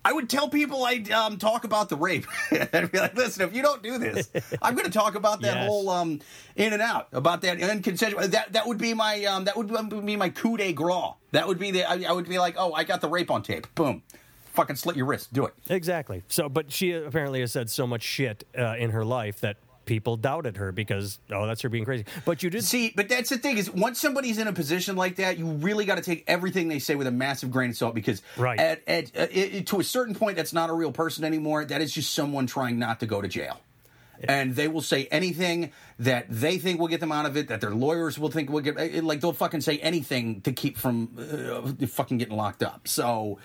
I 0.04 0.14
would 0.14 0.30
tell 0.30 0.50
people 0.50 0.84
I'd 0.84 1.12
um, 1.12 1.38
talk 1.38 1.64
about 1.64 1.90
the 1.90 1.96
rape. 1.96 2.28
I'd 2.52 2.92
be 2.92 3.00
like, 3.00 3.16
listen, 3.16 3.42
if 3.48 3.56
you 3.56 3.64
don't 3.64 3.82
do 3.82 3.98
this, 3.98 4.30
I'm 4.62 4.76
going 4.76 4.86
to 4.86 4.92
talk 4.92 5.16
about 5.16 5.42
that 5.42 5.56
Yes. 5.56 5.68
whole 5.68 5.90
um, 5.90 6.20
in 6.56 6.74
and 6.74 6.82
out 6.82 7.08
about 7.12 7.42
that 7.42 7.58
unconsensual. 7.58 8.24
That 8.30 8.54
that 8.54 8.68
would 8.68 8.78
be 8.78 8.94
my 8.94 9.26
um, 9.26 9.46
that 9.46 9.58
would 9.58 10.06
be 10.06 10.16
my 10.16 10.30
coup 10.30 10.58
de 10.58 10.74
grace. 10.74 11.14
That 11.36 11.50
would 11.50 11.60
be 11.60 11.72
the 11.72 11.84
I, 11.84 12.06
I 12.08 12.14
would 12.14 12.30
be 12.30 12.40
like, 12.40 12.56
oh, 12.58 12.72
I 12.72 12.86
got 12.86 13.02
the 13.02 13.10
rape 13.10 13.30
on 13.30 13.44
tape. 13.44 13.68
Boom, 13.76 14.04
fucking 14.54 14.78
slit 14.78 14.96
your 14.96 15.06
wrist. 15.06 15.34
Do 15.34 15.46
it. 15.46 15.54
Exactly. 15.70 16.24
So, 16.30 16.48
but 16.48 16.72
she 16.72 16.94
apparently 16.94 17.42
has 17.42 17.52
said 17.52 17.70
so 17.70 17.86
much 17.86 18.04
shit 18.04 18.48
uh, 18.58 18.76
in 18.78 18.92
her 18.92 19.04
life 19.04 19.42
that 19.42 19.58
people 19.86 20.16
doubted 20.16 20.56
her 20.58 20.72
because 20.72 21.20
oh, 21.32 21.46
that's 21.46 21.62
her 21.62 21.68
being 21.68 21.84
crazy. 21.84 22.06
But 22.24 22.42
you 22.42 22.50
did 22.50 22.64
See, 22.64 22.94
but 22.96 23.10
that's 23.10 23.30
the 23.30 23.38
thing 23.38 23.58
is 23.58 23.70
once 23.70 24.00
somebody's 24.00 24.38
in 24.38 24.48
a 24.48 24.54
position 24.54 24.96
like 24.96 25.18
that, 25.18 25.38
you 25.38 25.46
really 25.46 25.84
got 25.84 25.96
to 25.96 26.02
take 26.02 26.24
everything 26.26 26.70
they 26.70 26.80
say 26.80 26.96
with 26.96 27.06
a 27.06 27.12
massive 27.12 27.52
grain 27.52 27.70
of 27.72 27.76
salt 27.76 27.96
because 27.96 28.22
Right. 28.38 28.58
at, 28.58 28.82
at 28.88 29.06
uh, 29.18 29.28
it, 29.30 29.68
to 29.68 29.82
a 29.82 29.84
certain 29.84 30.16
point, 30.16 30.38
that's 30.38 30.54
not 30.54 30.70
a 30.70 30.74
real 30.74 30.94
person 30.94 31.26
anymore. 31.26 31.66
That 31.66 31.82
is 31.82 31.94
just 31.94 32.14
someone 32.14 32.48
trying 32.48 32.80
not 32.80 33.02
to 33.02 33.06
go 33.06 33.22
to 33.22 33.28
jail. 33.28 33.60
And 34.24 34.56
they 34.56 34.68
will 34.68 34.82
say 34.82 35.08
anything 35.12 35.72
that 36.00 36.26
they 36.30 36.58
think 36.58 36.80
will 36.80 36.88
get 36.88 37.00
them 37.00 37.12
out 37.12 37.26
of 37.26 37.36
it, 37.38 37.50
that 37.50 37.62
their 37.62 37.72
lawyers 37.72 38.18
will 38.18 38.32
think 38.32 38.50
will 38.50 38.62
get, 38.62 39.04
like 39.04 39.22
they'll 39.22 39.34
fucking 39.34 39.62
say 39.62 39.78
anything 39.80 40.42
to 40.42 40.52
keep 40.54 40.78
from 40.78 41.10
uh, 41.18 41.86
fucking 41.88 42.18
getting 42.18 42.36
locked 42.36 42.64
up. 42.64 42.88
So, 42.88 43.40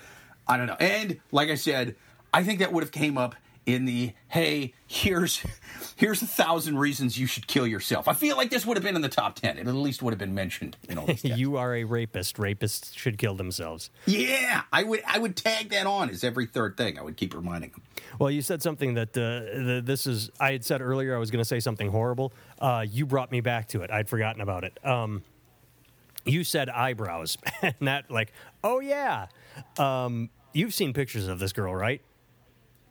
I 0.47 0.57
don't 0.57 0.67
know. 0.67 0.77
And 0.79 1.19
like 1.31 1.49
I 1.49 1.55
said, 1.55 1.95
I 2.33 2.43
think 2.43 2.59
that 2.59 2.73
would 2.73 2.83
have 2.83 2.91
came 2.91 3.17
up 3.17 3.35
in 3.65 3.85
the 3.85 4.13
hey, 4.29 4.73
here's 4.87 5.43
here's 5.95 6.21
a 6.21 6.27
thousand 6.27 6.77
reasons 6.77 7.17
you 7.17 7.27
should 7.27 7.47
kill 7.47 7.67
yourself. 7.67 8.07
I 8.07 8.13
feel 8.13 8.35
like 8.37 8.49
this 8.49 8.65
would 8.65 8.77
have 8.77 8.83
been 8.83 8.95
in 8.95 9.01
the 9.01 9.09
top 9.09 9.35
ten. 9.35 9.57
It 9.57 9.67
at 9.67 9.73
least 9.73 10.01
would 10.01 10.11
have 10.11 10.19
been 10.19 10.33
mentioned 10.33 10.77
in 10.89 10.97
all 10.97 11.05
these. 11.05 11.23
you 11.23 11.57
are 11.57 11.75
a 11.75 11.83
rapist. 11.83 12.37
Rapists 12.37 12.97
should 12.97 13.17
kill 13.17 13.35
themselves. 13.35 13.89
yeah, 14.05 14.63
I 14.73 14.83
would 14.83 15.01
I 15.07 15.19
would 15.19 15.35
tag 15.35 15.69
that 15.69 15.85
on 15.85 16.09
as 16.09 16.23
every 16.23 16.45
third 16.47 16.77
thing. 16.77 16.97
I 16.97 17.01
would 17.03 17.17
keep 17.17 17.35
reminding 17.35 17.71
them. 17.71 17.83
Well, 18.19 18.31
you 18.31 18.41
said 18.41 18.61
something 18.61 18.95
that 18.95 19.09
uh, 19.09 19.19
the, 19.19 19.81
this 19.83 20.07
is. 20.07 20.31
I 20.39 20.51
had 20.53 20.65
said 20.65 20.81
earlier 20.81 21.15
I 21.15 21.19
was 21.19 21.31
going 21.31 21.41
to 21.41 21.47
say 21.47 21.59
something 21.59 21.89
horrible. 21.89 22.33
Uh, 22.59 22.85
you 22.87 23.05
brought 23.05 23.31
me 23.31 23.41
back 23.41 23.67
to 23.69 23.81
it. 23.81 23.91
I'd 23.91 24.09
forgotten 24.09 24.41
about 24.41 24.63
it. 24.63 24.77
Um, 24.85 25.23
you 26.25 26.43
said 26.43 26.69
eyebrows, 26.69 27.37
and 27.61 27.75
that 27.81 28.09
like, 28.09 28.33
oh 28.63 28.79
yeah. 28.79 29.27
Um, 29.77 30.29
you've 30.53 30.73
seen 30.73 30.93
pictures 30.93 31.27
of 31.27 31.39
this 31.39 31.53
girl, 31.53 31.75
right? 31.75 32.01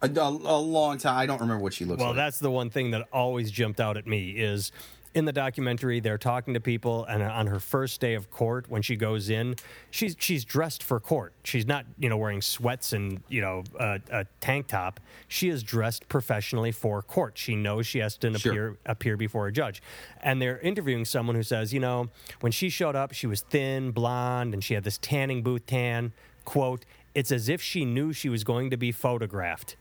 A, 0.02 0.08
a, 0.08 0.28
a 0.28 0.58
long 0.58 0.98
time. 0.98 1.18
I 1.18 1.26
don't 1.26 1.40
remember 1.40 1.62
what 1.62 1.74
she 1.74 1.84
looks 1.84 1.98
Well, 2.00 2.08
like. 2.10 2.16
Well, 2.16 2.24
that's 2.24 2.38
the 2.38 2.50
one 2.50 2.70
thing 2.70 2.90
that 2.92 3.06
always 3.12 3.50
jumped 3.50 3.80
out 3.80 3.96
at 3.96 4.06
me 4.06 4.30
is 4.30 4.72
in 5.12 5.24
the 5.24 5.32
documentary 5.32 5.98
they're 5.98 6.16
talking 6.16 6.54
to 6.54 6.60
people 6.60 7.04
and 7.06 7.20
on 7.20 7.48
her 7.48 7.58
first 7.58 8.00
day 8.00 8.14
of 8.14 8.30
court 8.30 8.66
when 8.70 8.80
she 8.80 8.94
goes 8.94 9.28
in 9.28 9.56
she's 9.90 10.14
she's 10.20 10.44
dressed 10.44 10.84
for 10.84 11.00
court 11.00 11.32
she's 11.42 11.66
not 11.66 11.84
you 11.98 12.08
know 12.08 12.16
wearing 12.16 12.40
sweats 12.40 12.92
and 12.92 13.20
you 13.28 13.40
know 13.40 13.64
a, 13.80 14.00
a 14.12 14.24
tank 14.40 14.68
top 14.68 15.00
she 15.26 15.48
is 15.48 15.64
dressed 15.64 16.08
professionally 16.08 16.70
for 16.70 17.02
court 17.02 17.36
she 17.36 17.56
knows 17.56 17.88
she 17.88 17.98
has 17.98 18.16
to 18.16 18.32
Sure. 18.38 18.52
appear 18.52 18.76
appear 18.86 19.16
before 19.16 19.48
a 19.48 19.52
judge 19.52 19.82
and 20.22 20.40
they're 20.40 20.60
interviewing 20.60 21.04
someone 21.04 21.34
who 21.34 21.42
says 21.42 21.74
you 21.74 21.80
know 21.80 22.08
when 22.38 22.52
she 22.52 22.68
showed 22.70 22.94
up 22.94 23.12
she 23.12 23.26
was 23.26 23.40
thin 23.40 23.90
blonde 23.90 24.54
and 24.54 24.62
she 24.62 24.74
had 24.74 24.84
this 24.84 24.98
tanning 24.98 25.42
booth 25.42 25.66
tan 25.66 26.12
quote 26.44 26.84
it's 27.16 27.32
as 27.32 27.48
if 27.48 27.60
she 27.60 27.84
knew 27.84 28.12
she 28.12 28.28
was 28.28 28.44
going 28.44 28.70
to 28.70 28.76
be 28.76 28.92
photographed 28.92 29.74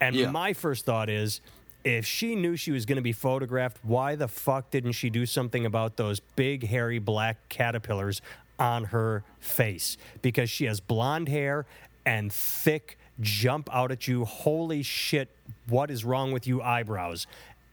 and 0.00 0.14
Yeah. 0.14 0.30
my 0.30 0.52
first 0.52 0.84
thought 0.84 1.08
is 1.10 1.40
if 1.84 2.04
she 2.06 2.34
knew 2.34 2.56
she 2.56 2.70
was 2.72 2.84
going 2.86 2.96
to 2.96 3.02
be 3.02 3.12
photographed, 3.12 3.78
why 3.82 4.14
the 4.14 4.28
fuck 4.28 4.70
didn't 4.70 4.92
she 4.92 5.10
do 5.10 5.24
something 5.26 5.64
about 5.64 5.96
those 5.96 6.20
big, 6.20 6.66
hairy 6.66 6.98
black 6.98 7.48
caterpillars 7.48 8.20
on 8.58 8.84
her 8.84 9.22
face? 9.40 9.96
Because 10.20 10.50
she 10.50 10.64
has 10.66 10.80
blonde 10.80 11.28
hair 11.28 11.66
and 12.04 12.32
thick, 12.32 12.98
jump 13.20 13.68
out 13.72 13.90
at 13.92 14.06
you, 14.08 14.24
holy 14.24 14.82
shit, 14.82 15.28
what 15.68 15.90
is 15.90 16.04
wrong 16.04 16.32
with 16.32 16.46
you 16.46 16.60
eyebrows? 16.62 17.26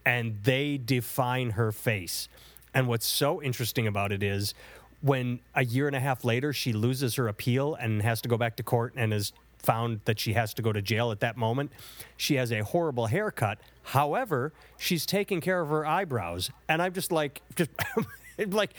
And 0.06 0.38
they 0.44 0.78
define 0.78 1.52
her 1.52 1.72
face. 1.72 2.30
And 2.74 2.88
what's 2.88 3.06
so 3.08 3.42
interesting 3.42 3.88
about 3.88 4.12
it 4.12 4.22
is 4.22 4.54
when 5.02 5.40
a 5.56 5.64
year 5.66 5.88
and 5.88 5.96
a 5.96 6.00
half 6.00 6.24
later 6.24 6.54
she 6.54 6.74
loses 6.74 7.16
her 7.16 7.28
appeal 7.28 7.76
and 7.76 8.02
has 8.02 8.22
to 8.22 8.30
go 8.30 8.38
back 8.38 8.56
to 8.58 8.64
court 8.64 8.94
and 8.96 9.14
is 9.14 9.34
found 9.66 10.02
that 10.06 10.20
she 10.20 10.34
has 10.34 10.54
to 10.54 10.62
go 10.62 10.72
to 10.72 10.82
jail 10.82 11.12
at 11.12 11.20
that 11.22 11.36
moment, 11.38 11.72
she 12.18 12.36
has 12.36 12.52
a 12.52 12.64
horrible 12.64 13.08
haircut. 13.08 13.60
However, 13.84 14.54
she's 14.78 15.06
taking 15.06 15.42
care 15.42 15.60
of 15.62 15.70
her 15.70 15.86
eyebrows. 15.86 16.52
And 16.70 16.82
I'm 16.82 16.94
just 16.94 17.12
like, 17.12 17.42
just 17.56 17.72
like, 18.48 18.74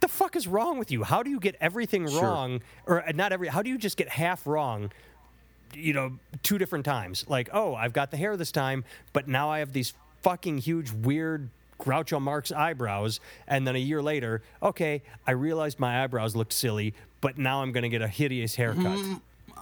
the 0.00 0.08
fuck 0.08 0.36
is 0.36 0.46
wrong 0.46 0.78
with 0.78 0.90
you? 0.90 1.04
How 1.04 1.22
do 1.22 1.30
you 1.30 1.40
get 1.40 1.56
everything 1.60 2.08
Sure. 2.08 2.22
wrong? 2.22 2.60
Or 2.86 3.06
uh, 3.08 3.12
not 3.14 3.32
every, 3.32 3.48
how 3.48 3.62
do 3.62 3.70
you 3.70 3.78
just 3.78 3.96
get 3.96 4.08
half 4.08 4.46
wrong? 4.46 4.90
you 5.74 5.92
know, 5.92 6.12
two 6.42 6.58
different 6.58 6.84
times. 6.84 7.24
Like, 7.28 7.50
oh, 7.52 7.74
I've 7.74 7.92
got 7.92 8.10
the 8.10 8.16
hair 8.16 8.36
this 8.36 8.52
time, 8.52 8.84
but 9.12 9.26
now 9.28 9.50
I 9.50 9.58
have 9.58 9.72
these 9.72 9.92
fucking 10.22 10.58
huge, 10.58 10.90
weird 10.92 11.50
Groucho 11.80 12.22
Marx 12.22 12.50
eyebrows. 12.52 13.20
And 13.48 13.66
then 13.66 13.74
a 13.74 13.80
year 13.80 14.00
later, 14.00 14.42
okay, 14.62 15.02
I 15.26 15.32
realized 15.32 15.78
my 15.80 16.02
eyebrows 16.04 16.34
looked 16.36 16.52
silly, 16.52 16.94
but 17.20 17.36
now 17.36 17.62
I'm 17.62 17.72
going 17.72 17.82
to 17.82 17.88
get 17.90 18.00
a 18.00 18.08
hideous 18.08 18.54
haircut. 18.54 18.98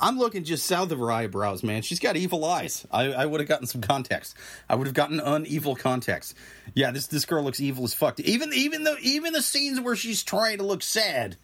I'm 0.00 0.18
looking 0.18 0.44
just 0.44 0.66
south 0.66 0.90
of 0.90 0.98
her 0.98 1.10
eyebrows, 1.10 1.62
man. 1.62 1.82
She's 1.82 2.00
got 2.00 2.16
evil 2.16 2.44
eyes. 2.44 2.86
I, 2.90 3.12
I 3.12 3.26
would 3.26 3.40
have 3.40 3.48
gotten 3.48 3.66
some 3.66 3.80
context. 3.80 4.36
I 4.68 4.74
would 4.74 4.86
have 4.86 4.94
gotten 4.94 5.18
unevil 5.20 5.78
context. 5.78 6.34
Yeah, 6.74 6.90
this 6.90 7.06
this 7.06 7.24
girl 7.24 7.44
looks 7.44 7.60
evil 7.60 7.84
as 7.84 7.94
fuck. 7.94 8.18
Even 8.20 8.52
even 8.52 8.84
the 8.84 8.96
even 9.00 9.32
the 9.32 9.42
scenes 9.42 9.80
where 9.80 9.96
she's 9.96 10.22
trying 10.22 10.58
to 10.58 10.64
look 10.64 10.82
sad, 10.82 11.36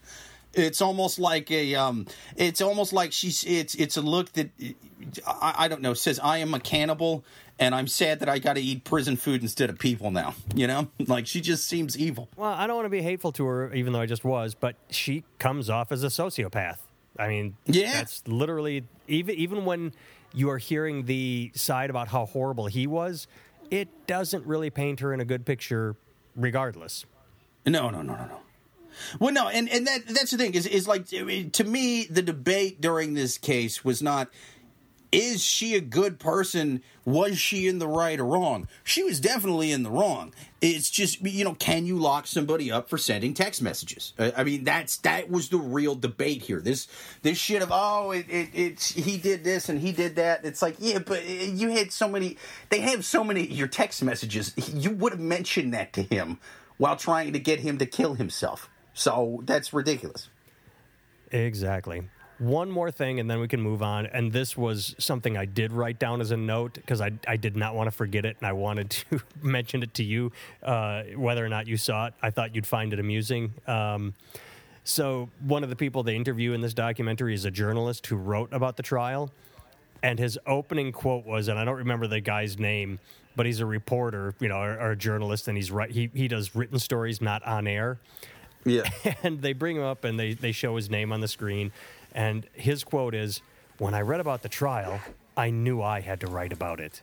it's 0.53 0.81
almost 0.81 1.19
like 1.19 1.51
a 1.51 1.75
um, 1.77 2.07
it's 2.37 2.61
almost 2.61 2.93
like 2.93 3.13
she's 3.13 3.45
it's 3.45 3.75
it's 3.75 3.97
a 3.97 4.03
look 4.03 4.33
that 4.33 4.51
I, 5.27 5.55
I 5.59 5.69
don't 5.69 5.83
know 5.83 5.95
says 5.95 6.19
I 6.19 6.39
am 6.39 6.55
a 6.55 6.61
cannibal 6.61 7.25
and 7.59 7.75
I'm 7.75 7.87
sad 7.87 8.21
that 8.21 8.29
I 8.29 8.39
got 8.39 8.55
to 8.55 8.61
eat 8.61 8.85
prison 8.85 9.17
food 9.17 9.43
instead 9.43 9.71
of 9.71 9.79
people 9.79 10.11
now. 10.11 10.35
You 10.55 10.67
know, 10.67 10.89
like 11.07 11.27
she 11.27 11.41
just 11.41 11.69
seems 11.69 11.97
evil. 11.97 12.29
Well, 12.37 12.51
I 12.53 12.67
don't 12.67 12.77
want 12.77 12.87
to 12.87 12.91
be 12.91 13.03
hateful 13.03 13.33
to 13.33 13.47
her, 13.47 13.73
even 13.75 13.93
though 13.93 14.01
I 14.01 14.07
just 14.07 14.25
was, 14.25 14.55
but 14.55 14.77
she 14.91 15.25
comes 15.39 15.71
off 15.71 15.93
as 15.93 16.03
a 16.03 16.09
sociopath. 16.09 16.79
I 17.20 17.28
mean, 17.28 17.56
Yeah. 17.66 17.92
that's 17.92 18.22
literally 18.26 18.85
even 19.06 19.35
even 19.37 19.64
when 19.64 19.92
you 20.33 20.48
are 20.50 20.59
hearing 20.59 21.04
the 21.04 21.50
side 21.54 21.90
about 21.90 22.09
how 22.09 22.24
horrible 22.26 22.66
he 22.66 22.87
was, 22.87 23.26
it 23.70 23.88
doesn't 24.06 24.46
really 24.46 24.70
paint 24.70 25.00
her 25.00 25.12
in 25.12 25.20
a 25.20 25.24
good 25.24 25.44
picture, 25.44 25.96
regardless. 26.37 27.04
No, 27.66 27.90
no, 27.90 28.00
no, 28.02 28.14
no, 28.14 28.24
no. 28.26 28.40
Well, 29.18 29.33
no, 29.33 29.48
and 29.48 29.68
and 29.68 29.87
that 29.87 30.06
that's 30.09 30.30
the 30.30 30.38
thing 30.38 30.54
is 30.54 30.66
is 30.66 30.88
like 30.88 31.06
to 31.09 31.64
me 31.64 32.06
the 32.11 32.22
debate 32.22 32.80
during 32.80 33.14
this 33.14 33.38
case 33.38 33.85
was 33.85 34.02
not 34.02 34.28
is 35.12 35.42
she 35.42 35.75
a 35.75 35.81
good 35.81 36.20
person? 36.20 36.83
Was 37.05 37.38
she 37.38 37.66
in 37.66 37.79
the 37.79 37.88
right 37.88 38.18
or 38.20 38.25
wrong? 38.25 38.68
She 38.85 39.03
was 39.03 39.18
definitely 39.20 39.73
in 39.73 39.83
the 39.83 39.90
wrong. 39.90 40.33
It's 40.61 40.90
just 40.90 41.20
you 41.23 41.44
know, 41.44 41.55
can 41.55 41.87
you 41.87 41.99
lock 41.99 42.27
somebody 42.27 42.70
up 42.70 42.88
for 42.88 42.99
sending 42.99 43.35
text 43.35 43.61
messages? 43.61 44.12
I 44.18 44.44
mean, 44.44 44.64
that's 44.64 44.99
that 44.99 45.31
was 45.31 45.49
the 45.49 45.59
real 45.59 45.94
debate 45.94 46.42
here. 46.42 46.61
This 46.61 46.87
this 47.23 47.38
shit 47.38 47.62
of 47.62 47.70
oh, 47.73 48.12
it, 48.12 48.27
it 48.29 48.51
it's 48.55 48.92
he 48.92 49.16
did 49.16 49.42
this 49.42 49.68
and 49.68 49.81
he 49.81 49.92
did 49.92 50.16
that. 50.16 50.44
It's 50.44 50.62
like 50.62 50.77
yeah, 50.79 50.99
but 50.99 51.20
eh, 51.25 51.51
you 51.53 51.70
had 51.70 51.92
so 51.92 52.09
many. 52.09 52.37
They 52.68 52.81
have 52.81 53.05
so 53.05 53.25
many 53.25 53.46
your 53.46 53.68
text 53.68 54.03
messages. 54.03 54.55
You 54.73 54.90
would 54.92 55.12
have 55.12 55.20
mentioned 55.20 55.75
that 55.75 55.92
to 55.94 56.03
him 56.03 56.38
while 56.77 56.96
trying 56.96 57.33
to 57.33 57.38
get 57.40 57.61
him 57.61 57.79
to 57.79 57.87
kill 57.87 58.14
himself. 58.14 58.70
So 58.94 59.42
that's 59.44 59.73
ridiculous. 59.73 60.29
Exactly. 61.33 62.03
One 62.40 62.70
more 62.70 62.90
thing, 62.90 63.20
and 63.20 63.31
then 63.31 63.38
we 63.38 63.48
can 63.48 63.61
move 63.61 63.83
on. 63.83 64.07
And 64.07 64.33
this 64.33 64.57
was 64.57 64.94
something 64.98 65.37
I 65.37 65.44
did 65.44 65.72
write 65.72 65.98
down 65.98 66.20
as 66.20 66.31
a 66.31 66.37
note 66.37 66.74
because 66.74 67.00
I, 67.00 67.12
I 67.29 67.37
did 67.37 67.55
not 67.55 67.74
want 67.74 67.87
to 67.88 67.90
forget 67.90 68.24
it, 68.24 68.37
and 68.40 68.46
I 68.46 68.53
wanted 68.53 68.90
to 68.90 69.20
mention 69.42 69.83
it 69.83 69.92
to 69.94 70.03
you, 70.03 70.33
uh, 70.62 71.03
whether 71.16 71.44
or 71.44 71.50
not 71.50 71.66
you 71.66 71.76
saw 71.76 72.07
it. 72.07 72.14
I 72.22 72.31
thought 72.31 72.55
you'd 72.55 72.66
find 72.66 72.92
it 72.92 72.98
amusing. 72.98 73.53
Um, 73.66 74.14
so, 74.85 75.29
one 75.40 75.62
of 75.62 75.68
the 75.68 75.76
people 75.76 76.03
they 76.03 76.16
interview 76.16 76.55
in 76.55 76.62
this 76.62 76.72
documentary 76.72 77.35
is 77.35 77.44
a 77.44 77.50
journalist 77.50 78.07
who 78.07 78.16
wrote 78.16 78.53
about 78.53 78.76
the 78.76 78.83
trial. 78.83 79.31
And 80.03 80.18
his 80.18 80.38
opening 80.46 80.92
quote 80.92 81.26
was, 81.26 81.48
and 81.48 81.59
I 81.59 81.64
don't 81.66 81.76
remember 81.76 82.07
the 82.07 82.20
guy's 82.20 82.59
name, 82.59 82.98
but 83.37 83.44
he's 83.44 83.61
a 83.61 83.66
reporter, 83.66 84.35
you 84.40 84.48
know, 84.48 84.57
or, 84.57 84.81
or 84.81 84.90
a 84.92 84.96
journalist, 84.96 85.46
and 85.46 85.59
he's 85.59 85.70
right. 85.70 85.90
He 85.90 86.11
he 86.14 86.26
does 86.26 86.55
written 86.57 86.79
stories, 86.79 87.20
not 87.20 87.42
on 87.44 87.66
air 87.66 87.98
Yeah. 88.64 88.88
and 89.22 89.40
they 89.42 89.53
bring 89.53 89.76
him 89.76 89.83
up 89.83 90.05
and 90.05 90.18
they, 90.18 90.35
they 90.35 90.53
show 90.53 90.76
his 90.76 90.90
name 90.90 91.12
on 91.12 91.20
the 91.20 91.29
screen. 91.29 91.72
And 92.14 92.46
his 92.53 92.85
quote 92.85 93.14
is 93.14 93.40
When 93.79 93.94
I 93.94 94.01
read 94.01 94.20
about 94.20 94.42
the 94.42 94.49
trial, 94.49 95.01
I 95.37 95.51
knew 95.51 95.81
I 95.83 96.01
had 96.01 96.20
to 96.20 96.27
write 96.27 96.53
about 96.53 96.81
it. 96.81 97.03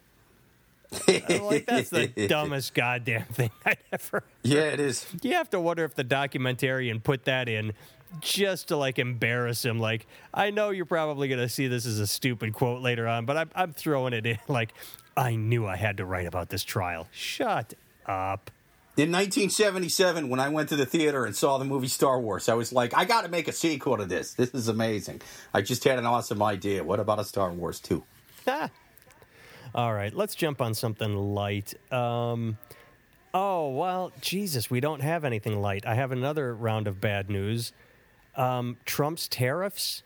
Like, 1.07 1.65
that's 1.65 1.89
the 1.89 2.07
dumbest 2.29 2.73
goddamn 2.73 3.25
thing 3.25 3.51
I'd 3.65 3.77
ever. 3.91 4.23
yeah, 4.43 4.61
it 4.61 4.79
is. 4.79 5.05
You 5.21 5.33
have 5.33 5.49
to 5.49 5.59
wonder 5.59 5.83
if 5.83 5.95
the 5.95 6.03
documentarian 6.03 7.03
put 7.03 7.25
that 7.25 7.49
in 7.49 7.73
just 8.21 8.69
to 8.69 8.77
like 8.77 8.99
embarrass 8.99 9.65
him. 9.65 9.79
Like, 9.79 10.07
I 10.33 10.49
know 10.49 10.69
you're 10.69 10.85
probably 10.85 11.27
going 11.27 11.41
to 11.41 11.49
see 11.49 11.67
this 11.67 11.85
as 11.85 11.99
a 11.99 12.07
stupid 12.07 12.53
quote 12.53 12.81
later 12.81 13.07
on, 13.07 13.25
but 13.25 13.35
I'm, 13.35 13.49
I'm 13.53 13.73
throwing 13.73 14.13
it 14.13 14.25
in. 14.25 14.39
Like, 14.47 14.73
I 15.17 15.35
knew 15.35 15.65
I 15.65 15.75
had 15.75 15.97
to 15.97 16.05
write 16.05 16.27
about 16.27 16.49
this 16.49 16.63
trial. 16.63 17.07
Shut 17.11 17.73
up. 18.05 18.49
In 18.97 19.11
1977, 19.11 20.27
when 20.27 20.39
I 20.39 20.49
went 20.49 20.69
to 20.69 20.75
the 20.75 20.85
theater 20.87 21.25
and 21.25 21.35
saw 21.35 21.59
the 21.59 21.65
movie 21.65 21.87
Star 21.87 22.19
Wars, 22.19 22.49
I 22.49 22.55
was 22.55 22.73
like, 22.73 22.97
I 22.97 23.05
got 23.05 23.25
to 23.25 23.29
make 23.29 23.47
a 23.47 23.51
sequel 23.51 23.95
to 23.97 24.05
this. 24.05 24.33
This 24.33 24.55
is 24.55 24.69
amazing. 24.69 25.21
I 25.53 25.61
just 25.61 25.83
had 25.83 25.99
an 25.99 26.07
awesome 26.07 26.41
idea. 26.41 26.83
What 26.83 26.99
about 26.99 27.19
a 27.19 27.23
Star 27.23 27.51
Wars 27.51 27.79
2? 27.79 28.03
Ah. 28.47 28.71
All 29.75 29.93
right, 29.93 30.11
let's 30.11 30.33
jump 30.33 30.63
on 30.63 30.73
something 30.73 31.15
light. 31.15 31.75
Um, 31.93 32.57
oh, 33.35 33.69
well, 33.69 34.11
Jesus, 34.19 34.71
we 34.71 34.79
don't 34.79 35.01
have 35.01 35.23
anything 35.23 35.61
light. 35.61 35.85
I 35.85 35.93
have 35.93 36.11
another 36.11 36.55
round 36.55 36.87
of 36.87 36.99
bad 36.99 37.29
news. 37.29 37.73
Um, 38.35 38.77
Trump's 38.83 39.27
tariffs, 39.27 40.01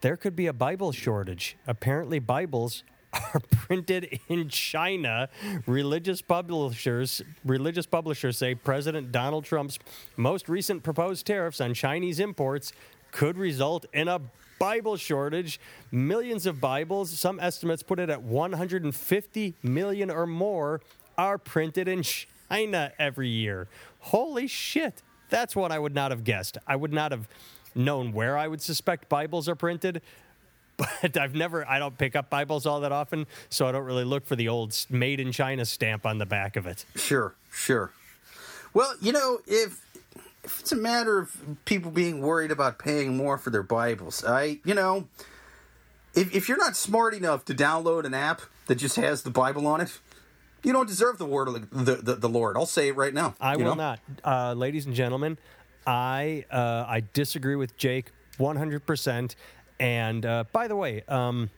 there 0.00 0.16
could 0.16 0.34
be 0.34 0.48
a 0.48 0.52
Bible 0.52 0.90
shortage. 0.90 1.56
Apparently, 1.68 2.18
Bibles 2.18 2.82
are 3.12 3.40
printed 3.50 4.20
in 4.28 4.48
China. 4.48 5.28
Religious 5.66 6.20
publishers 6.20 7.22
religious 7.44 7.86
publishers 7.86 8.36
say 8.36 8.54
President 8.54 9.12
Donald 9.12 9.44
Trump's 9.44 9.78
most 10.16 10.48
recent 10.48 10.82
proposed 10.82 11.26
tariffs 11.26 11.60
on 11.60 11.74
Chinese 11.74 12.20
imports 12.20 12.72
could 13.10 13.38
result 13.38 13.86
in 13.92 14.08
a 14.08 14.20
Bible 14.58 14.96
shortage. 14.96 15.60
Millions 15.90 16.46
of 16.46 16.60
Bibles, 16.60 17.10
some 17.10 17.38
estimates 17.40 17.82
put 17.82 17.98
it 17.98 18.10
at 18.10 18.22
150 18.22 19.54
million 19.62 20.10
or 20.10 20.26
more, 20.26 20.80
are 21.16 21.38
printed 21.38 21.88
in 21.88 22.02
China 22.02 22.92
every 22.98 23.28
year. 23.28 23.68
Holy 24.00 24.46
shit. 24.46 25.02
That's 25.30 25.54
what 25.54 25.70
I 25.72 25.78
would 25.78 25.94
not 25.94 26.10
have 26.10 26.24
guessed. 26.24 26.58
I 26.66 26.76
would 26.76 26.92
not 26.92 27.12
have 27.12 27.28
known 27.74 28.12
where 28.12 28.36
I 28.36 28.48
would 28.48 28.60
suspect 28.62 29.08
Bibles 29.08 29.48
are 29.48 29.54
printed, 29.54 30.02
but 31.02 31.16
I've 31.16 31.34
never, 31.34 31.68
I 31.68 31.78
don't 31.78 31.96
pick 31.98 32.16
up 32.16 32.30
Bibles 32.30 32.64
all 32.64 32.80
that 32.80 32.92
often, 32.92 33.26
so 33.50 33.66
I 33.66 33.72
don't 33.72 33.84
really 33.84 34.04
look 34.04 34.24
for 34.24 34.36
the 34.36 34.48
old 34.48 34.76
made 34.88 35.20
in 35.20 35.32
China 35.32 35.64
stamp 35.64 36.06
on 36.06 36.18
the 36.18 36.26
back 36.26 36.56
of 36.56 36.66
it. 36.66 36.84
Sure, 36.96 37.34
sure. 37.52 37.92
Well, 38.72 38.94
you 39.00 39.12
know, 39.12 39.40
if 39.46 39.84
if 40.44 40.60
it's 40.60 40.72
a 40.72 40.76
matter 40.76 41.18
of 41.18 41.36
people 41.64 41.90
being 41.90 42.22
worried 42.22 42.50
about 42.50 42.78
paying 42.78 43.16
more 43.16 43.36
for 43.36 43.50
their 43.50 43.62
Bibles, 43.62 44.24
I, 44.24 44.60
you 44.64 44.72
know, 44.72 45.08
if, 46.14 46.34
if 46.34 46.48
you're 46.48 46.58
not 46.58 46.74
smart 46.74 47.12
enough 47.12 47.44
to 47.46 47.54
download 47.54 48.04
an 48.04 48.14
app 48.14 48.40
that 48.66 48.76
just 48.76 48.96
has 48.96 49.22
the 49.22 49.30
Bible 49.30 49.66
on 49.66 49.82
it, 49.82 49.98
you 50.62 50.72
don't 50.72 50.88
deserve 50.88 51.18
the 51.18 51.26
word 51.26 51.48
of 51.48 51.70
the, 51.70 51.96
the, 51.96 52.14
the 52.14 52.28
Lord. 52.28 52.56
I'll 52.56 52.66
say 52.66 52.88
it 52.88 52.96
right 52.96 53.12
now. 53.12 53.34
I 53.40 53.56
will 53.56 53.64
know? 53.64 53.74
not. 53.74 54.00
Uh, 54.24 54.54
ladies 54.54 54.86
and 54.86 54.94
gentlemen, 54.94 55.38
I, 55.86 56.44
uh, 56.50 56.84
I 56.88 57.02
disagree 57.12 57.56
with 57.56 57.76
Jake 57.76 58.10
100%. 58.38 59.34
And 59.80 60.26
uh, 60.26 60.44
by 60.52 60.68
the 60.68 60.76
way, 60.76 61.02
um, 61.08 61.50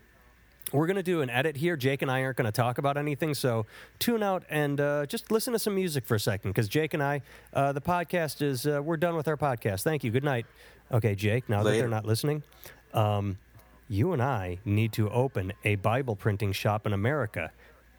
we're 0.72 0.86
going 0.86 0.96
to 0.96 1.02
do 1.02 1.22
an 1.22 1.30
edit 1.30 1.56
here. 1.56 1.76
Jake 1.76 2.02
and 2.02 2.10
I 2.10 2.22
aren't 2.22 2.36
going 2.36 2.46
to 2.46 2.52
talk 2.52 2.78
about 2.78 2.96
anything, 2.96 3.34
so 3.34 3.66
tune 3.98 4.22
out 4.22 4.44
and 4.48 4.80
uh, 4.80 5.06
just 5.06 5.30
listen 5.30 5.52
to 5.52 5.58
some 5.58 5.74
music 5.74 6.06
for 6.06 6.14
a 6.14 6.20
second. 6.20 6.50
Because 6.50 6.68
Jake 6.68 6.94
and 6.94 7.02
I, 7.02 7.22
uh, 7.52 7.72
the 7.72 7.80
podcast 7.80 8.42
is 8.42 8.66
uh, 8.66 8.80
we're 8.82 8.96
done 8.96 9.16
with 9.16 9.26
our 9.26 9.36
podcast. 9.36 9.82
Thank 9.82 10.04
you. 10.04 10.10
Good 10.10 10.24
night. 10.24 10.46
Okay, 10.92 11.14
Jake. 11.14 11.48
Now 11.48 11.62
that 11.62 11.70
they're 11.70 11.88
not 11.88 12.04
listening, 12.04 12.42
um, 12.94 13.38
you 13.88 14.12
and 14.12 14.22
I 14.22 14.58
need 14.64 14.92
to 14.92 15.10
open 15.10 15.52
a 15.64 15.76
Bible 15.76 16.14
printing 16.14 16.52
shop 16.52 16.86
in 16.86 16.92
America. 16.92 17.50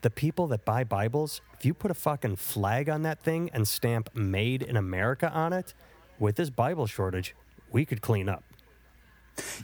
The 0.01 0.09
people 0.09 0.47
that 0.47 0.65
buy 0.65 0.83
Bibles, 0.83 1.41
if 1.53 1.65
you 1.65 1.73
put 1.73 1.91
a 1.91 1.93
fucking 1.93 2.37
flag 2.37 2.89
on 2.89 3.03
that 3.03 3.21
thing 3.21 3.49
and 3.53 3.67
stamp 3.67 4.09
"Made 4.15 4.63
in 4.63 4.75
America" 4.77 5.31
on 5.31 5.53
it, 5.53 5.73
with 6.19 6.37
this 6.37 6.49
Bible 6.49 6.87
shortage, 6.87 7.35
we 7.71 7.85
could 7.85 8.01
clean 8.01 8.29
up. 8.29 8.43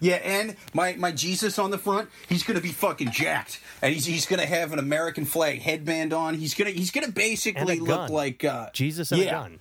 Yeah, 0.01 0.15
and 0.15 0.55
my, 0.73 0.95
my 0.95 1.11
Jesus 1.11 1.57
on 1.59 1.71
the 1.71 1.77
front, 1.77 2.09
he's 2.29 2.43
gonna 2.43 2.61
be 2.61 2.71
fucking 2.71 3.11
jacked, 3.11 3.59
and 3.81 3.93
he's 3.93 4.05
he's 4.05 4.25
gonna 4.25 4.45
have 4.45 4.73
an 4.73 4.79
American 4.79 5.25
flag 5.25 5.61
headband 5.61 6.13
on. 6.13 6.35
He's 6.35 6.53
gonna 6.53 6.71
he's 6.71 6.91
gonna 6.91 7.11
basically 7.11 7.79
look 7.79 8.09
like 8.09 8.43
uh, 8.43 8.69
Jesus 8.73 9.11
and 9.11 9.21
yeah, 9.21 9.27
a 9.27 9.31
gun. 9.31 9.59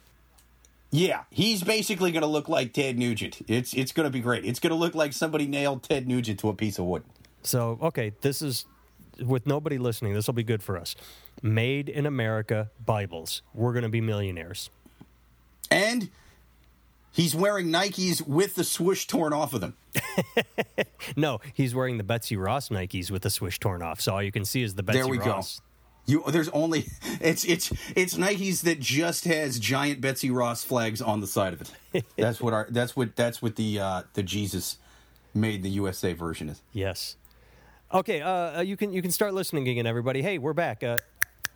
Yeah, 0.91 1.25
he's 1.31 1.63
basically 1.63 2.13
gonna 2.13 2.27
look 2.27 2.49
like 2.49 2.73
Ted 2.73 2.99
Nugent. 2.99 3.43
It's 3.49 3.75
it's 3.75 3.93
gonna 3.93 4.11
be 4.11 4.21
great. 4.21 4.45
It's 4.45 4.61
gonna 4.61 4.75
look 4.75 4.95
like 4.95 5.13
somebody 5.13 5.47
nailed 5.47 5.83
Ted 5.83 6.07
Nugent 6.07 6.41
to 6.41 6.49
a 6.49 6.55
piece 6.55 6.79
of 6.79 6.85
wood. 6.85 7.03
So, 7.43 7.79
okay, 7.81 8.13
this 8.23 8.43
is 8.43 8.67
with 9.25 9.47
nobody 9.47 9.79
listening, 9.79 10.15
this 10.15 10.27
will 10.27 10.35
be 10.35 10.43
good 10.43 10.63
for 10.63 10.77
us. 10.77 10.95
Made 11.43 11.89
in 11.89 12.07
America 12.07 12.71
Bibles. 12.85 13.43
We're 13.55 13.73
going 13.73 13.85
to 13.85 13.89
be 13.89 14.01
millionaires. 14.01 14.71
And 15.71 16.11
he's 17.17 17.35
wearing 17.35 17.67
Nikes 17.69 18.25
with 18.27 18.55
the 18.55 18.63
swoosh 18.63 19.07
torn 19.07 19.33
off 19.33 19.53
of 19.55 19.61
them. 19.61 19.77
No, 21.17 21.41
he's 21.55 21.75
wearing 21.75 21.99
the 21.99 22.05
Betsy 22.05 22.37
Ross 22.37 22.69
Nikes 22.69 23.11
with 23.11 23.23
the 23.23 23.31
swoosh 23.31 23.59
torn 23.59 23.81
off. 23.83 24.01
So 24.01 24.15
all 24.15 24.23
you 24.23 24.33
can 24.33 24.45
see 24.45 24.63
is 24.63 24.75
the 24.75 24.83
Betsy 24.83 24.99
Ross. 24.99 25.07
there 25.07 25.11
we 25.11 25.19
Ross. 25.19 25.61
go. 25.61 25.63
You 26.09 26.23
there's 26.31 26.49
only 26.51 26.87
it's 27.21 27.45
it's 27.45 27.73
it's 27.95 28.15
Nikes 28.15 28.63
that 28.63 28.81
just 28.81 29.25
has 29.25 29.59
giant 29.59 30.01
Betsy 30.01 30.31
Ross 30.31 30.63
flags 30.65 31.01
on 31.01 31.21
the 31.21 31.27
side 31.27 31.53
of 31.53 31.61
it. 31.63 32.05
that's 32.17 32.41
what 32.41 32.53
our 32.53 32.67
that's 32.71 32.95
what 32.97 33.17
that's 33.17 33.41
what 33.41 33.57
the 33.57 33.79
uh 33.81 34.03
the 34.15 34.23
Jesus 34.23 34.79
made 35.35 35.63
the 35.63 35.71
USA 35.71 36.13
version 36.13 36.49
is. 36.49 36.61
Yes. 36.73 37.17
Okay, 37.93 38.21
uh, 38.21 38.59
uh, 38.59 38.63
you 38.63 38.77
can 38.77 38.93
you 38.93 39.01
can 39.01 39.11
start 39.13 39.33
listening 39.33 39.69
again, 39.69 39.87
everybody. 39.87 40.21
Hey, 40.23 40.39
we're 40.39 40.53
back. 40.53 40.83
Uh, 40.83 40.99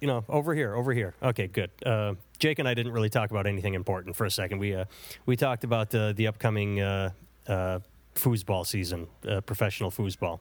you 0.00 0.06
know, 0.06 0.24
over 0.28 0.54
here, 0.54 0.74
over 0.74 0.92
here. 0.92 1.14
Okay, 1.22 1.48
good. 1.48 1.70
Uh, 1.84 2.14
Jake 2.40 2.58
and 2.58 2.66
I 2.66 2.74
didn't 2.74 2.92
really 2.92 3.10
talk 3.10 3.30
about 3.30 3.46
anything 3.46 3.74
important 3.74 4.16
for 4.16 4.24
a 4.24 4.30
second. 4.30 4.58
We 4.58 4.74
uh, 4.74 4.86
we 5.26 5.36
talked 5.36 5.62
about 5.62 5.94
uh, 5.94 6.12
the 6.14 6.26
upcoming 6.26 6.80
uh, 6.80 7.10
uh, 7.46 7.78
foosball 8.14 8.66
season, 8.66 9.06
uh, 9.28 9.42
professional 9.42 9.90
foosball. 9.90 10.40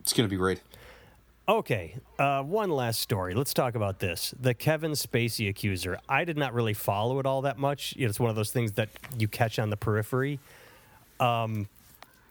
It's 0.00 0.12
gonna 0.12 0.28
be 0.28 0.36
great. 0.36 0.60
Okay, 1.48 1.96
uh, 2.18 2.42
one 2.42 2.68
last 2.68 3.00
story. 3.00 3.32
Let's 3.32 3.54
talk 3.54 3.74
about 3.74 4.00
this. 4.00 4.34
The 4.38 4.52
Kevin 4.52 4.92
Spacey 4.92 5.48
accuser. 5.48 5.98
I 6.06 6.24
did 6.24 6.36
not 6.36 6.52
really 6.52 6.74
follow 6.74 7.18
it 7.20 7.26
all 7.26 7.40
that 7.42 7.56
much. 7.58 7.94
It's 7.96 8.20
one 8.20 8.28
of 8.28 8.36
those 8.36 8.52
things 8.52 8.72
that 8.72 8.90
you 9.16 9.28
catch 9.28 9.58
on 9.58 9.70
the 9.70 9.76
periphery. 9.78 10.40
Um, 11.20 11.68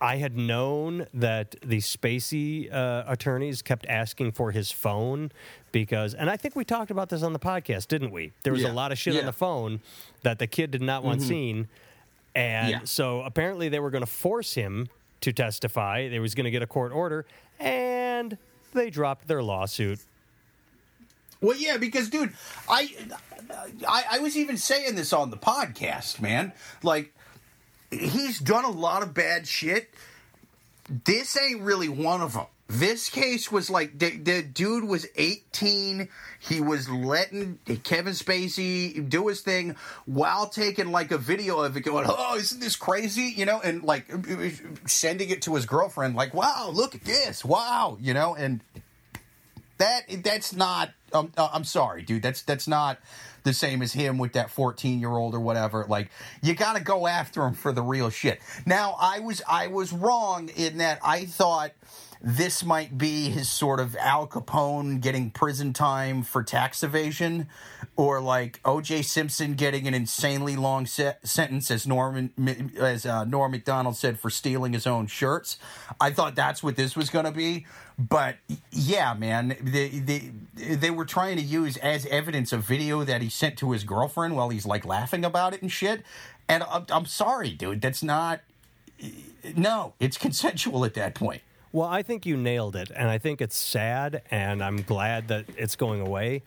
I 0.00 0.16
had 0.16 0.36
known 0.36 1.06
that 1.14 1.56
the 1.60 1.78
Spacey 1.78 2.72
uh, 2.72 3.04
attorneys 3.06 3.62
kept 3.62 3.84
asking 3.86 4.32
for 4.32 4.52
his 4.52 4.70
phone 4.70 5.32
because, 5.72 6.14
and 6.14 6.30
I 6.30 6.36
think 6.36 6.54
we 6.54 6.64
talked 6.64 6.90
about 6.92 7.08
this 7.08 7.22
on 7.22 7.32
the 7.32 7.38
podcast, 7.40 7.88
didn't 7.88 8.12
we? 8.12 8.32
There 8.44 8.52
was 8.52 8.62
Yeah. 8.62 8.70
a 8.70 8.74
lot 8.74 8.92
of 8.92 8.98
shit 8.98 9.14
Yeah. 9.14 9.20
on 9.20 9.26
the 9.26 9.32
phone 9.32 9.80
that 10.22 10.38
the 10.38 10.46
kid 10.46 10.70
did 10.70 10.82
not 10.82 11.02
want 11.02 11.22
seen. 11.22 11.68
And 12.34 12.70
Yeah. 12.70 12.80
so 12.84 13.22
apparently 13.22 13.68
they 13.68 13.80
were 13.80 13.90
going 13.90 14.02
to 14.04 14.06
force 14.10 14.54
him 14.54 14.88
to 15.22 15.32
testify. 15.32 16.08
They 16.08 16.20
was 16.20 16.34
going 16.36 16.44
to 16.44 16.50
get 16.52 16.62
a 16.62 16.66
court 16.68 16.92
order, 16.92 17.26
and 17.58 18.38
they 18.72 18.90
dropped 18.90 19.26
their 19.26 19.42
lawsuit. 19.42 19.98
Well, 21.40 21.56
yeah, 21.56 21.76
because 21.76 22.08
dude, 22.08 22.34
I, 22.68 22.94
I 23.88 24.04
I 24.12 24.18
was 24.20 24.36
even 24.36 24.56
saying 24.56 24.94
this 24.96 25.12
on 25.12 25.30
the 25.30 25.36
podcast, 25.36 26.20
man. 26.20 26.52
Like 26.82 27.12
he's 27.90 28.38
done 28.38 28.64
a 28.64 28.70
lot 28.70 29.02
of 29.02 29.14
bad 29.14 29.46
shit. 29.46 29.90
This 30.88 31.36
ain't 31.36 31.60
really 31.60 31.88
one 31.88 32.20
of 32.20 32.34
them. 32.34 32.46
This 32.70 33.08
case 33.08 33.50
was 33.50 33.70
like 33.70 33.98
the, 33.98 34.10
the 34.10 34.42
dude 34.42 34.84
was 34.84 35.06
18. 35.16 36.08
He 36.38 36.60
was 36.60 36.86
letting 36.88 37.58
Kevin 37.82 38.12
Spacey 38.12 39.08
do 39.08 39.28
his 39.28 39.40
thing 39.40 39.74
while 40.04 40.48
taking 40.48 40.92
like 40.92 41.10
a 41.10 41.16
video 41.16 41.60
of 41.60 41.78
it, 41.78 41.80
going, 41.80 42.04
"Oh, 42.06 42.36
isn't 42.36 42.60
this 42.60 42.76
crazy?" 42.76 43.32
You 43.34 43.46
know, 43.46 43.58
and 43.62 43.84
like 43.84 44.12
sending 44.86 45.30
it 45.30 45.40
to 45.42 45.54
his 45.54 45.64
girlfriend, 45.64 46.14
like, 46.14 46.34
"Wow, 46.34 46.70
look 46.70 46.94
at 46.94 47.04
this! 47.04 47.42
Wow!" 47.42 47.96
You 48.02 48.12
know, 48.12 48.34
and 48.34 48.60
that 49.78 50.02
that's 50.22 50.54
not 50.54 50.90
um, 51.12 51.32
uh, 51.36 51.48
I'm 51.52 51.64
sorry, 51.64 52.02
dude. 52.02 52.22
That's 52.22 52.42
that's 52.42 52.68
not 52.68 52.98
the 53.42 53.52
same 53.52 53.82
as 53.82 53.92
him 53.92 54.18
with 54.18 54.32
that 54.32 54.50
14 54.50 55.00
year 55.00 55.10
old 55.10 55.34
or 55.34 55.40
whatever. 55.40 55.86
Like 55.88 56.10
you 56.42 56.54
got 56.54 56.76
to 56.76 56.82
go 56.82 57.06
after 57.06 57.44
him 57.44 57.54
for 57.54 57.72
the 57.72 57.82
real 57.82 58.10
shit. 58.10 58.40
Now 58.66 58.96
I 59.00 59.20
was 59.20 59.42
I 59.48 59.68
was 59.68 59.92
wrong 59.92 60.48
in 60.50 60.78
that 60.78 61.00
I 61.02 61.24
thought 61.24 61.72
this 62.20 62.64
might 62.64 62.98
be 62.98 63.30
his 63.30 63.48
sort 63.48 63.78
of 63.78 63.94
Al 63.96 64.26
Capone 64.26 65.00
getting 65.00 65.30
prison 65.30 65.72
time 65.72 66.22
for 66.22 66.42
tax 66.42 66.82
evasion, 66.82 67.48
or 67.96 68.20
like 68.20 68.58
O.J. 68.64 69.02
Simpson 69.02 69.54
getting 69.54 69.86
an 69.86 69.94
insanely 69.94 70.56
long 70.56 70.84
se- 70.84 71.16
sentence, 71.22 71.70
as 71.70 71.86
Norman 71.86 72.32
as 72.78 73.06
uh, 73.06 73.24
Norm 73.24 73.52
Macdonald 73.52 73.96
said, 73.96 74.18
for 74.18 74.30
stealing 74.30 74.72
his 74.72 74.86
own 74.86 75.06
shirts. 75.06 75.58
I 76.00 76.10
thought 76.10 76.34
that's 76.34 76.62
what 76.62 76.74
this 76.74 76.96
was 76.96 77.08
going 77.08 77.24
to 77.24 77.30
be, 77.30 77.66
but 77.98 78.36
yeah, 78.72 79.14
man, 79.14 79.56
they, 79.60 79.88
they 79.88 80.32
they 80.58 80.90
were 80.90 81.04
trying 81.04 81.36
to 81.36 81.42
use 81.42 81.76
as 81.78 82.06
evidence 82.06 82.52
a 82.52 82.58
video 82.58 83.04
that 83.04 83.22
he 83.22 83.28
sent 83.28 83.56
to 83.58 83.72
his 83.72 83.84
girlfriend 83.84 84.36
while 84.36 84.48
he's 84.48 84.66
like 84.66 84.84
laughing 84.84 85.24
about 85.24 85.54
it 85.54 85.62
and 85.62 85.70
shit. 85.70 86.02
And 86.48 86.62
I'm, 86.64 86.86
I'm 86.90 87.06
sorry, 87.06 87.50
dude, 87.50 87.80
that's 87.80 88.02
not. 88.02 88.40
No, 89.56 89.94
it's 90.00 90.18
consensual 90.18 90.84
at 90.84 90.94
that 90.94 91.14
point. 91.14 91.42
Well, 91.72 91.88
I 91.88 92.02
think 92.02 92.24
you 92.26 92.36
nailed 92.36 92.74
it, 92.76 92.90
and 92.94 93.08
I 93.08 93.18
think 93.18 93.40
it's 93.40 93.56
sad, 93.56 94.22
and 94.30 94.62
I'm 94.62 94.82
glad 94.82 95.28
that 95.28 95.44
it's 95.56 95.76
going 95.76 96.00
away. 96.00 96.42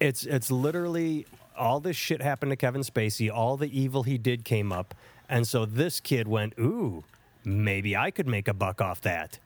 It's 0.00 0.24
it's 0.24 0.50
literally 0.50 1.26
all 1.56 1.80
this 1.80 1.96
shit 1.96 2.20
happened 2.22 2.50
to 2.52 2.56
Kevin 2.56 2.80
Spacey. 2.82 3.30
All 3.32 3.56
the 3.56 3.78
evil 3.78 4.02
he 4.02 4.18
did 4.18 4.44
came 4.44 4.72
up, 4.72 4.94
and 5.28 5.46
so 5.46 5.64
this 5.66 6.00
kid 6.00 6.26
went, 6.28 6.54
"Ooh, 6.58 7.04
maybe 7.44 7.96
I 7.96 8.10
could 8.10 8.26
make 8.26 8.48
a 8.48 8.54
buck 8.54 8.80
off 8.80 9.00
that," 9.02 9.38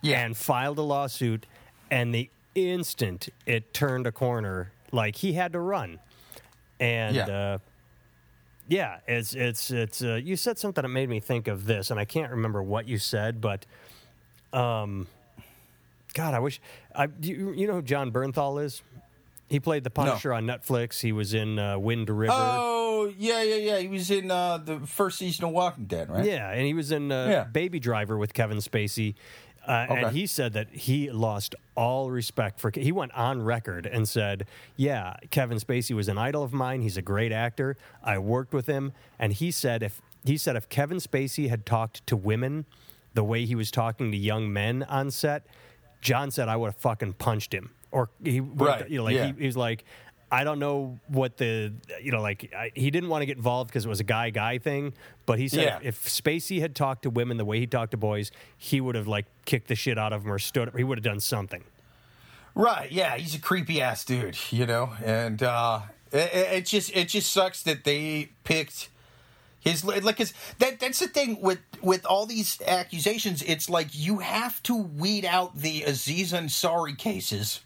Yeah. 0.00 0.24
and 0.24 0.36
filed 0.36 0.78
a 0.78 0.82
lawsuit. 0.82 1.46
And 1.90 2.12
the 2.14 2.28
instant 2.56 3.28
it 3.46 3.72
turned 3.74 4.06
a 4.06 4.12
corner, 4.12 4.72
like 4.92 5.16
he 5.16 5.32
had 5.34 5.52
to 5.52 5.60
run. 5.60 5.98
and 6.80 7.16
Yeah. 7.16 7.26
uh, 7.26 7.58
yeah, 8.68 8.98
it's 9.06 9.32
it's 9.34 9.70
it's. 9.70 10.02
Uh, 10.02 10.14
you 10.16 10.36
said 10.36 10.58
something 10.58 10.82
that 10.82 10.88
made 10.88 11.08
me 11.08 11.20
think 11.20 11.46
of 11.46 11.66
this, 11.66 11.90
and 11.92 12.00
I 12.00 12.04
can't 12.04 12.32
remember 12.32 12.62
what 12.62 12.88
you 12.88 12.98
said, 12.98 13.40
but 13.40 13.64
um, 14.52 15.06
God, 16.14 16.34
I 16.34 16.40
wish 16.40 16.60
I. 16.94 17.08
You, 17.22 17.52
you 17.52 17.66
know 17.68 17.74
who 17.74 17.82
Jon 17.82 18.10
Bernthal 18.10 18.62
is? 18.64 18.82
He 19.48 19.60
played 19.60 19.84
the 19.84 19.90
Punisher 19.90 20.32
on 20.34 20.44
Netflix. 20.46 21.00
He 21.00 21.12
was 21.12 21.32
in 21.32 21.58
uh, 21.60 21.78
Wind 21.78 22.10
River. 22.10 22.32
Oh 22.36 23.12
yeah, 23.16 23.42
yeah, 23.44 23.54
yeah. 23.54 23.78
He 23.78 23.86
was 23.86 24.10
in 24.10 24.30
uh, 24.32 24.58
the 24.58 24.80
first 24.80 25.18
season 25.18 25.44
of 25.44 25.52
Walking 25.52 25.84
Dead, 25.84 26.10
right? 26.10 26.24
Yeah, 26.24 26.50
and 26.50 26.66
he 26.66 26.74
was 26.74 26.90
in 26.90 27.12
uh, 27.12 27.28
Yeah. 27.30 27.44
Baby 27.44 27.78
Driver 27.78 28.18
with 28.18 28.34
Kevin 28.34 28.58
Spacey. 28.58 29.14
Uh, 29.66 29.86
And 29.88 30.16
he 30.16 30.26
said 30.26 30.52
that 30.52 30.68
he 30.70 31.10
lost 31.10 31.54
all 31.74 32.10
respect 32.10 32.60
for. 32.60 32.70
He 32.74 32.92
went 32.92 33.12
on 33.12 33.42
record 33.42 33.86
and 33.86 34.08
said, 34.08 34.46
"Yeah, 34.76 35.16
Kevin 35.30 35.58
Spacey 35.58 35.94
was 35.94 36.08
an 36.08 36.18
idol 36.18 36.42
of 36.42 36.52
mine. 36.52 36.82
He's 36.82 36.96
a 36.96 37.02
great 37.02 37.32
actor. 37.32 37.76
I 38.02 38.18
worked 38.18 38.54
with 38.54 38.66
him." 38.66 38.92
And 39.18 39.32
he 39.32 39.50
said, 39.50 39.82
"If 39.82 40.00
he 40.24 40.36
said 40.36 40.56
if 40.56 40.68
Kevin 40.68 40.98
Spacey 40.98 41.48
had 41.48 41.66
talked 41.66 42.06
to 42.06 42.16
women 42.16 42.64
the 43.14 43.24
way 43.24 43.44
he 43.44 43.54
was 43.54 43.70
talking 43.70 44.10
to 44.12 44.16
young 44.16 44.52
men 44.52 44.82
on 44.84 45.10
set, 45.10 45.46
Jon 46.00 46.30
said 46.30 46.48
I 46.48 46.56
would 46.56 46.68
have 46.68 46.76
fucking 46.76 47.14
punched 47.14 47.52
him." 47.52 47.70
Or 47.92 48.10
he, 48.22 48.40
Right, 48.40 48.88
you 48.90 48.98
know, 48.98 49.04
like 49.04 49.14
yeah. 49.14 49.26
he, 49.28 49.40
he 49.40 49.46
was 49.46 49.56
like, 49.56 49.84
I 50.40 50.44
don't 50.44 50.58
know 50.58 50.98
what 51.08 51.36
the, 51.38 51.72
you 52.02 52.12
know, 52.12 52.20
like 52.20 52.52
I, 52.54 52.70
he 52.74 52.90
didn't 52.90 53.08
want 53.08 53.22
to 53.22 53.26
get 53.26 53.36
involved 53.36 53.68
because 53.70 53.86
it 53.86 53.88
was 53.88 54.00
a 54.00 54.04
guy 54.04 54.30
guy 54.30 54.58
thing. 54.58 54.92
But 55.24 55.38
he 55.38 55.48
said 55.48 55.64
Yeah. 55.64 55.78
if 55.82 56.04
Spacey 56.06 56.60
had 56.60 56.74
talked 56.74 57.02
to 57.04 57.10
women 57.10 57.36
the 57.36 57.44
way 57.44 57.58
he 57.58 57.66
talked 57.66 57.92
to 57.92 57.96
boys, 57.96 58.30
he 58.56 58.80
would 58.80 58.94
have 58.94 59.08
like 59.08 59.26
kicked 59.46 59.68
the 59.68 59.74
shit 59.74 59.98
out 59.98 60.12
of 60.12 60.24
him 60.24 60.32
or 60.32 60.38
stood 60.38 60.68
up. 60.68 60.76
He 60.76 60.84
would 60.84 60.98
have 60.98 61.04
done 61.04 61.20
something. 61.20 61.64
Right, 62.54 62.90
yeah, 62.90 63.16
he's 63.16 63.34
a 63.34 63.38
creepy 63.38 63.82
ass 63.82 64.04
dude, 64.04 64.38
you 64.50 64.64
know, 64.66 64.90
and 65.04 65.42
uh, 65.42 65.80
it, 66.10 66.30
it 66.34 66.52
it 66.58 66.66
just 66.66 66.94
it 66.96 67.08
just 67.08 67.30
sucks 67.30 67.62
that 67.64 67.84
they 67.84 68.30
picked 68.44 68.88
his 69.60 69.84
like 69.84 70.16
his 70.18 70.32
that 70.58 70.80
that's 70.80 71.00
the 71.00 71.08
thing 71.08 71.40
with 71.42 71.58
with 71.82 72.06
all 72.06 72.24
these 72.24 72.58
accusations. 72.66 73.42
It's 73.42 73.68
like 73.68 73.88
you 73.92 74.18
have 74.20 74.62
to 74.64 74.74
weed 74.74 75.24
out 75.26 75.58
the 75.58 75.82
Aziz 75.82 76.32
Ansari 76.32 76.96
cases 76.96 77.60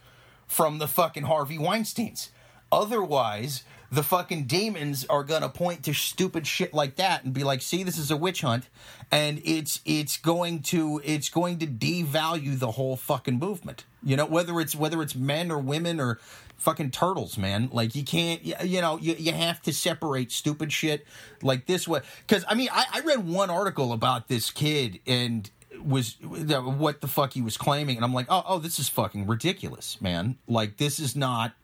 from 0.49 0.79
the 0.79 0.89
fucking 0.89 1.23
Harvey 1.25 1.59
Weinstein's. 1.59 2.31
Otherwise, 2.73 3.65
the 3.91 4.03
fucking 4.03 4.45
demons 4.45 5.05
are 5.11 5.25
gonna 5.25 5.49
point 5.49 5.85
to 5.85 5.93
stupid 5.93 6.47
shit 6.47 6.73
like 6.73 6.97
that 6.97 7.25
and 7.25 7.35
be 7.35 7.43
like, 7.43 7.63
"See, 7.63 7.83
this 7.83 7.99
is 7.99 8.11
a 8.11 8.17
witch 8.17 8.43
hunt," 8.43 8.69
and 9.11 9.41
it's 9.45 9.81
it's 9.85 10.17
going 10.17 10.63
to 10.63 11.01
it's 11.05 11.29
going 11.29 11.59
to 11.59 11.67
devalue 11.67 12.59
the 12.59 12.73
whole 12.73 12.97
fucking 12.97 13.39
movement. 13.39 13.85
You 14.03 14.17
know, 14.17 14.27
whether 14.27 14.61
it's 14.61 14.75
whether 14.75 15.03
it's 15.03 15.15
men 15.15 15.51
or 15.51 15.59
women 15.59 16.01
or 16.01 16.21
fucking 16.61 16.91
turtles, 16.91 17.37
man. 17.37 17.71
Like 17.73 17.95
you 17.95 18.05
can't, 18.05 18.45
you, 18.45 18.81
know, 18.81 18.99
you 18.99 19.15
you 19.19 19.33
have 19.33 19.61
to 19.63 19.73
separate 19.73 20.31
stupid 20.31 20.73
shit 20.73 21.07
like 21.43 21.67
this 21.67 21.89
way. 21.89 22.01
Because 22.27 22.45
I 22.47 22.55
mean, 22.55 22.69
I, 22.71 22.85
I 22.93 23.01
read 23.01 23.27
one 23.27 23.51
article 23.51 23.93
about 23.93 24.29
this 24.29 24.51
kid 24.51 25.01
and 25.07 25.51
was 25.83 26.17
what 26.21 27.01
the 27.01 27.09
fuck 27.09 27.33
he 27.33 27.43
was 27.43 27.57
claiming, 27.57 27.97
and 27.97 28.05
I'm 28.05 28.15
like, 28.15 28.27
oh, 28.29 28.45
oh, 28.47 28.59
this 28.59 28.79
is 28.79 28.89
fucking 28.89 29.27
ridiculous, 29.27 30.01
man. 30.01 30.37
Like 30.47 30.77
this 30.77 31.01
is 31.01 31.17
not. 31.17 31.55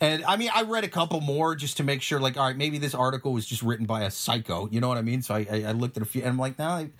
And 0.00 0.24
I 0.24 0.36
mean, 0.36 0.50
I 0.54 0.62
read 0.62 0.84
a 0.84 0.88
couple 0.88 1.20
more 1.20 1.54
just 1.54 1.76
to 1.78 1.84
make 1.84 2.02
sure, 2.02 2.20
like, 2.20 2.36
all 2.36 2.46
right, 2.46 2.56
maybe 2.56 2.78
this 2.78 2.94
article 2.94 3.32
was 3.32 3.46
just 3.46 3.62
written 3.62 3.86
by 3.86 4.02
a 4.02 4.10
psycho. 4.10 4.68
You 4.70 4.80
know 4.80 4.88
what 4.88 4.98
I 4.98 5.02
mean? 5.02 5.22
So 5.22 5.34
I, 5.34 5.46
I, 5.50 5.64
I 5.68 5.72
looked 5.72 5.96
at 5.96 6.02
a 6.02 6.06
few, 6.06 6.20
and 6.22 6.30
I'm 6.30 6.38
like, 6.38 6.58
now 6.58 6.78
it 6.78 6.90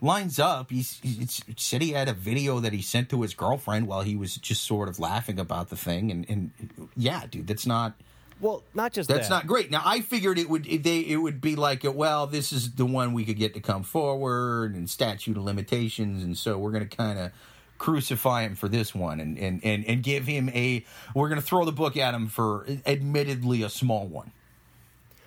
lines 0.00 0.38
up. 0.38 0.70
He's, 0.70 1.00
he's 1.02 1.40
it 1.48 1.58
said 1.58 1.80
he 1.80 1.92
had 1.92 2.08
a 2.08 2.12
video 2.12 2.60
that 2.60 2.72
he 2.72 2.82
sent 2.82 3.08
to 3.10 3.22
his 3.22 3.32
girlfriend 3.34 3.86
while 3.86 4.02
he 4.02 4.14
was 4.14 4.36
just 4.36 4.62
sort 4.62 4.88
of 4.88 4.98
laughing 4.98 5.38
about 5.38 5.70
the 5.70 5.76
thing, 5.76 6.10
and, 6.10 6.28
and 6.28 6.50
yeah, 6.96 7.22
dude, 7.30 7.46
that's 7.46 7.66
not 7.66 7.94
Well, 8.40 8.62
not 8.74 8.92
just 8.92 9.08
that's 9.08 9.28
that. 9.28 9.34
not 9.34 9.46
great. 9.46 9.70
Now 9.70 9.80
I 9.84 10.00
figured 10.00 10.38
it 10.38 10.50
would 10.50 10.64
they 10.64 11.00
it 11.00 11.16
would 11.16 11.40
be 11.40 11.56
like, 11.56 11.84
well, 11.86 12.26
this 12.26 12.52
is 12.52 12.72
the 12.72 12.84
one 12.84 13.14
we 13.14 13.24
could 13.24 13.38
get 13.38 13.54
to 13.54 13.60
come 13.60 13.82
forward 13.82 14.74
and 14.74 14.90
statute 14.90 15.36
of 15.38 15.44
limitations, 15.44 16.22
and 16.22 16.36
so 16.36 16.58
we're 16.58 16.72
going 16.72 16.86
to 16.86 16.96
kind 16.96 17.18
of 17.18 17.30
crucify 17.78 18.42
him 18.42 18.54
for 18.54 18.68
this 18.68 18.94
one 18.94 19.20
and, 19.20 19.38
and 19.38 19.60
and 19.64 19.84
and 19.86 20.02
give 20.02 20.26
him 20.26 20.48
a 20.50 20.84
we're 21.14 21.28
going 21.28 21.40
to 21.40 21.46
throw 21.46 21.64
the 21.64 21.72
book 21.72 21.96
at 21.96 22.14
him 22.14 22.28
for 22.28 22.66
admittedly 22.86 23.62
a 23.62 23.68
small 23.68 24.06
one. 24.06 24.30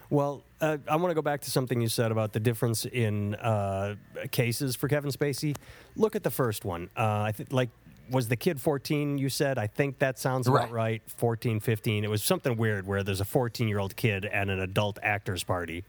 Well, 0.10 0.42
uh, 0.62 0.78
I 0.88 0.96
want 0.96 1.12
to 1.12 1.16
go 1.16 1.22
back 1.22 1.42
to 1.42 1.52
something 1.52 1.82
you 1.82 1.90
said 1.90 2.12
about 2.14 2.32
the 2.32 2.40
difference 2.40 2.86
in 2.86 3.36
uh, 3.36 3.96
cases 4.32 4.76
for 4.76 4.88
Kevin 4.88 5.12
Spacey. 5.12 5.56
Look 5.98 6.16
at 6.16 6.24
the 6.24 6.32
first 6.32 6.64
one. 6.64 6.90
Uh, 6.96 7.22
I 7.24 7.34
think 7.34 7.52
like 7.52 7.70
was 8.10 8.30
the 8.30 8.38
kid 8.38 8.62
14 8.62 9.18
you 9.18 9.28
said 9.28 9.58
i 9.58 9.68
think 9.68 10.00
that 10.00 10.18
sounds 10.18 10.48
about 10.48 10.72
Right. 10.72 11.02
right 11.02 11.12
14 11.18 11.60
15 11.60 12.06
it 12.06 12.10
was 12.10 12.24
something 12.24 12.56
weird 12.56 12.88
where 12.88 13.04
there's 13.04 13.20
a 13.20 13.26
14 13.26 13.68
year 13.68 13.80
old 13.80 13.98
kid 13.98 14.24
at 14.24 14.48
an 14.48 14.62
adult 14.62 14.98
actors 15.04 15.44
party 15.44 15.84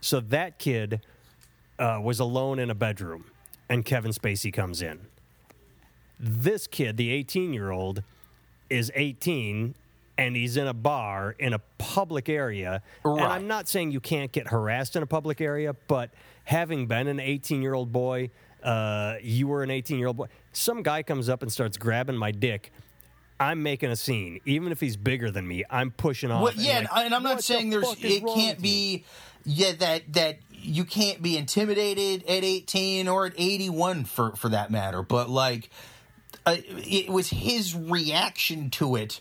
so 0.00 0.18
that 0.18 0.58
kid 0.58 1.00
uh, 1.78 2.00
was 2.02 2.18
alone 2.18 2.58
in 2.58 2.70
a 2.70 2.74
bedroom 2.74 3.26
and 3.68 3.84
kevin 3.84 4.10
spacey 4.10 4.52
comes 4.52 4.82
in 4.82 4.98
this 6.24 6.66
kid 6.66 6.96
the 6.96 7.10
18 7.10 7.52
year 7.52 7.70
old 7.70 8.02
is 8.70 8.90
18 8.94 9.74
and 10.16 10.36
he's 10.36 10.56
in 10.56 10.66
a 10.66 10.72
bar 10.74 11.34
in 11.38 11.52
a 11.52 11.58
public 11.78 12.28
area. 12.28 12.82
And 13.04 13.20
i'm 13.20 13.46
not 13.46 13.68
saying 13.68 13.90
you 13.92 14.00
can't 14.00 14.32
get 14.32 14.48
harassed 14.48 14.96
in 14.96 15.02
a 15.02 15.06
public 15.06 15.40
area 15.40 15.74
but 15.86 16.10
having 16.44 16.86
been 16.86 17.08
an 17.08 17.20
18 17.20 17.62
year 17.62 17.74
old 17.74 17.92
boy 17.92 18.30
uh, 18.62 19.16
you 19.22 19.46
were 19.46 19.62
an 19.62 19.70
18 19.70 19.98
year 19.98 20.06
old 20.08 20.16
boy 20.16 20.26
some 20.52 20.82
guy 20.82 21.02
comes 21.02 21.28
up 21.28 21.42
and 21.42 21.52
starts 21.52 21.76
grabbing 21.76 22.16
my 22.16 22.30
dick. 22.30 22.72
I'm 23.38 23.62
making 23.62 23.90
a 23.90 23.96
scene. 23.96 24.40
Even 24.46 24.70
if 24.72 24.80
he's 24.80 24.96
bigger 24.96 25.30
than 25.30 25.46
me 25.46 25.64
i'm 25.68 25.90
pushing 25.90 26.30
off 26.30 26.42
Well, 26.42 26.52
and 26.52 26.62
yeah, 26.62 26.78
like, 26.78 26.88
and, 26.94 27.06
and 27.06 27.14
I'm 27.14 27.22
"What 27.22 27.28
not 27.30 27.36
the 27.38 27.42
saying 27.42 27.70
there's 27.70 27.92
it 27.92 28.00
can't 28.00 28.24
with 28.24 28.38
you?" 28.38 28.54
be 28.56 29.04
yeah 29.44 29.72
that 29.72 30.10
that 30.14 30.38
you 30.52 30.84
can't 30.84 31.20
be 31.20 31.36
intimidated 31.36 32.22
at 32.26 32.42
18 32.42 33.06
or 33.08 33.26
at 33.26 33.34
81 33.36 34.04
for 34.06 34.34
for 34.36 34.48
that 34.48 34.70
matter, 34.70 35.02
but 35.02 35.28
like 35.28 35.68
uh, 36.46 36.56
it 36.68 37.08
was 37.08 37.30
his 37.30 37.74
reaction 37.74 38.70
to 38.70 38.96
it 38.96 39.20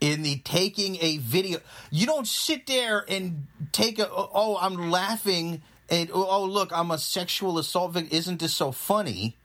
in 0.00 0.22
the 0.22 0.38
taking 0.38 0.96
a 1.00 1.18
video. 1.18 1.60
You 1.90 2.06
don't 2.06 2.26
sit 2.26 2.66
there 2.66 3.04
and 3.08 3.46
take 3.72 3.98
a 3.98 4.08
oh 4.10 4.58
I'm 4.60 4.90
laughing 4.90 5.62
and 5.88 6.10
oh 6.12 6.44
look 6.44 6.70
I'm 6.72 6.90
a 6.90 6.98
sexual 6.98 7.58
assault 7.58 7.92
victim. 7.92 8.16
Isn't 8.16 8.40
this 8.40 8.54
so 8.54 8.72
funny? 8.72 9.36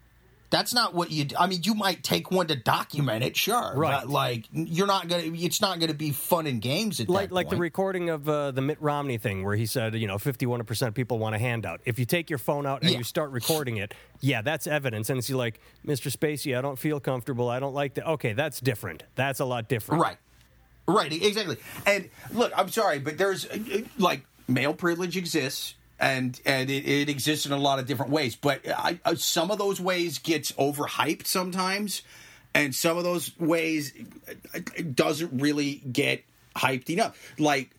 That's 0.51 0.73
not 0.73 0.93
what 0.93 1.11
you. 1.11 1.25
do. 1.25 1.35
I 1.37 1.47
mean, 1.47 1.61
you 1.63 1.73
might 1.73 2.03
take 2.03 2.31
one 2.31 2.47
to 2.47 2.55
document 2.55 3.23
it, 3.23 3.35
sure, 3.35 3.73
Right. 3.75 4.01
But 4.01 4.09
like, 4.09 4.45
you're 4.53 4.87
not 4.87 5.07
gonna. 5.07 5.23
It's 5.25 5.59
not 5.59 5.79
gonna 5.79 5.93
be 5.93 6.11
fun 6.11 6.45
and 6.47 6.61
games 6.61 6.99
at 6.99 7.09
like 7.09 7.31
like 7.31 7.49
the 7.49 7.57
recording 7.57 8.09
of 8.09 8.29
uh, 8.29 8.51
the 8.51 8.61
Mitt 8.61 8.81
Romney 8.81 9.17
thing 9.17 9.43
where 9.43 9.55
he 9.55 9.65
said, 9.65 9.95
you 9.95 10.07
know, 10.07 10.17
51% 10.17 10.87
of 10.87 10.93
people 10.93 11.17
want 11.19 11.35
a 11.35 11.39
handout. 11.39 11.81
If 11.85 11.97
you 11.99 12.05
take 12.05 12.29
your 12.29 12.39
phone 12.39 12.65
out 12.65 12.81
and 12.83 12.91
Yeah. 12.91 12.99
you 12.99 13.03
start 13.03 13.31
recording 13.31 13.77
it, 13.77 13.93
yeah, 14.21 14.41
that's 14.41 14.67
evidence. 14.67 15.09
And 15.09 15.17
it's 15.19 15.29
like, 15.29 15.59
Mr. 15.85 16.11
Spacey, 16.15 16.57
I 16.57 16.61
don't 16.61 16.77
feel 16.79 16.99
comfortable. 16.99 17.49
I 17.49 17.59
don't 17.59 17.73
like 17.73 17.95
that. 17.95 18.07
Okay, 18.07 18.33
that's 18.33 18.59
different. 18.59 19.03
That's 19.15 19.39
a 19.39 19.45
lot 19.45 19.67
different. 19.67 20.01
Right. 20.01 20.17
Right, 20.87 21.11
exactly. 21.11 21.57
And 21.87 22.09
look, 22.31 22.53
I'm 22.55 22.69
sorry, 22.69 22.99
but 22.99 23.17
there's 23.17 23.45
uh, 23.47 23.57
uh, 23.73 23.77
like 23.97 24.23
male 24.47 24.73
privilege 24.75 25.17
exists 25.17 25.73
and 26.05 26.39
and 26.45 26.69
it, 26.69 26.87
it 26.87 27.09
exists 27.09 27.47
in 27.47 27.51
a 27.51 27.57
lot 27.57 27.79
of 27.79 27.87
different 27.87 28.11
ways, 28.11 28.35
but 28.35 28.61
I, 28.67 28.99
some 29.15 29.49
of 29.49 29.57
those 29.57 29.81
ways 29.81 30.19
gets 30.19 30.51
overhyped 30.51 31.25
sometimes 31.25 32.03
and 32.53 32.75
some 32.75 32.95
of 32.95 33.03
those 33.03 33.37
ways 33.39 33.91
uh, 34.29 34.59
uh, 34.59 34.83
doesn't 34.93 35.41
really 35.41 35.81
get 35.91 36.23
hyped 36.55 36.91
enough. 36.91 37.33
Like 37.39 37.71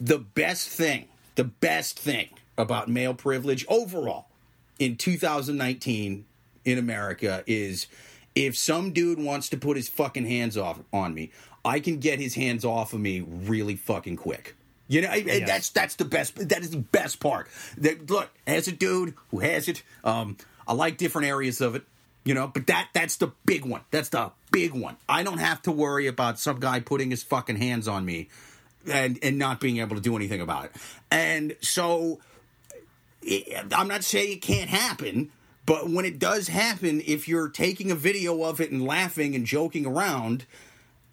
the 0.00 0.18
best 0.18 0.68
thing, 0.70 1.08
the 1.34 1.44
best 1.44 1.98
thing 1.98 2.30
about 2.56 2.88
male 2.88 3.12
privilege 3.12 3.66
overall 3.68 4.28
in 4.78 4.96
2019 4.96 6.24
in 6.64 6.78
America 6.78 7.44
is 7.46 7.86
if 8.34 8.56
some 8.56 8.92
dude 8.92 9.18
wants 9.18 9.50
to 9.50 9.58
put 9.58 9.76
his 9.76 9.90
fucking 9.90 10.24
hands 10.24 10.56
off 10.56 10.80
on 10.90 11.12
me, 11.12 11.30
I 11.66 11.80
can 11.80 11.98
get 11.98 12.18
his 12.18 12.34
hands 12.34 12.64
off 12.64 12.94
of 12.94 13.00
me 13.00 13.20
really 13.20 13.76
fucking 13.76 14.16
quick. 14.16 14.54
You 14.88 15.00
know, 15.02 15.12
Yes. 15.14 15.46
that's 15.48 15.70
that's 15.70 15.94
the 15.96 16.04
best. 16.04 16.48
That 16.48 16.60
is 16.60 16.70
the 16.70 16.78
best 16.78 17.20
part. 17.20 17.48
That 17.78 18.10
look, 18.10 18.30
as 18.46 18.68
a 18.68 18.72
dude 18.72 19.14
who 19.30 19.38
has 19.38 19.68
it, 19.68 19.82
um, 20.04 20.36
I 20.68 20.74
like 20.74 20.98
different 20.98 21.28
areas 21.28 21.60
of 21.60 21.74
it. 21.74 21.84
You 22.24 22.32
know, 22.34 22.46
but 22.48 22.66
that 22.68 22.88
that's 22.94 23.16
the 23.16 23.32
big 23.44 23.64
one. 23.64 23.82
That's 23.90 24.08
the 24.10 24.30
big 24.50 24.72
one. 24.72 24.96
I 25.08 25.22
don't 25.22 25.38
have 25.38 25.60
to 25.62 25.72
worry 25.72 26.06
about 26.06 26.38
some 26.38 26.58
guy 26.60 26.80
putting 26.80 27.10
his 27.10 27.22
fucking 27.22 27.56
hands 27.56 27.86
on 27.88 28.04
me 28.04 28.28
and 28.90 29.18
and 29.22 29.38
not 29.38 29.60
being 29.60 29.78
able 29.78 29.96
to 29.96 30.02
do 30.02 30.16
anything 30.16 30.40
about 30.40 30.66
it. 30.66 30.72
And 31.10 31.56
so 31.60 32.20
it, 33.22 33.66
I'm 33.72 33.88
not 33.88 34.04
saying 34.04 34.32
it 34.32 34.42
can't 34.42 34.70
happen, 34.70 35.30
but 35.66 35.88
when 35.90 36.04
it 36.04 36.18
does 36.18 36.48
happen, 36.48 37.02
if 37.06 37.28
you're 37.28 37.48
taking 37.48 37.90
a 37.90 37.94
video 37.94 38.42
of 38.44 38.60
it 38.60 38.70
and 38.70 38.86
laughing 38.86 39.34
and 39.34 39.46
joking 39.46 39.86
around, 39.86 40.44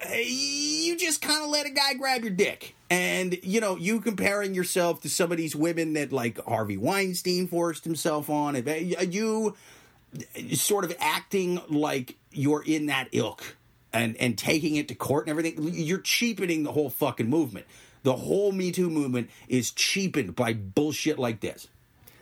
you 0.09 0.97
just 0.97 1.21
kind 1.21 1.43
of 1.43 1.49
let 1.49 1.65
a 1.65 1.69
guy 1.69 1.93
grab 1.93 2.23
your 2.23 2.31
dick. 2.31 2.75
And, 2.89 3.37
you 3.43 3.61
know, 3.61 3.77
you 3.77 4.01
comparing 4.01 4.53
yourself 4.53 5.01
to 5.01 5.09
some 5.09 5.31
of 5.31 5.37
these 5.37 5.55
women 5.55 5.93
that, 5.93 6.11
like, 6.11 6.43
Harvey 6.43 6.77
Weinstein 6.77 7.47
forced 7.47 7.83
himself 7.85 8.29
on, 8.29 8.55
eh, 8.55 8.77
you 9.07 9.55
sort 10.53 10.83
of 10.83 10.93
acting 10.99 11.61
like 11.69 12.15
you're 12.31 12.63
in 12.63 12.87
that 12.87 13.07
ilk. 13.11 13.55
and 13.93 14.15
and 14.17 14.37
taking 14.37 14.77
it 14.77 14.87
to 14.87 14.95
court 14.95 15.25
and 15.27 15.29
everything, 15.29 15.69
you're 15.73 15.99
cheapening 15.99 16.63
the 16.63 16.71
whole 16.71 16.89
fucking 16.89 17.29
movement. 17.29 17.65
The 18.03 18.13
whole 18.15 18.51
Me 18.51 18.71
Too 18.71 18.89
movement 18.89 19.29
is 19.49 19.71
cheapened 19.71 20.35
by 20.35 20.53
bullshit 20.53 21.19
like 21.19 21.41
this 21.41 21.67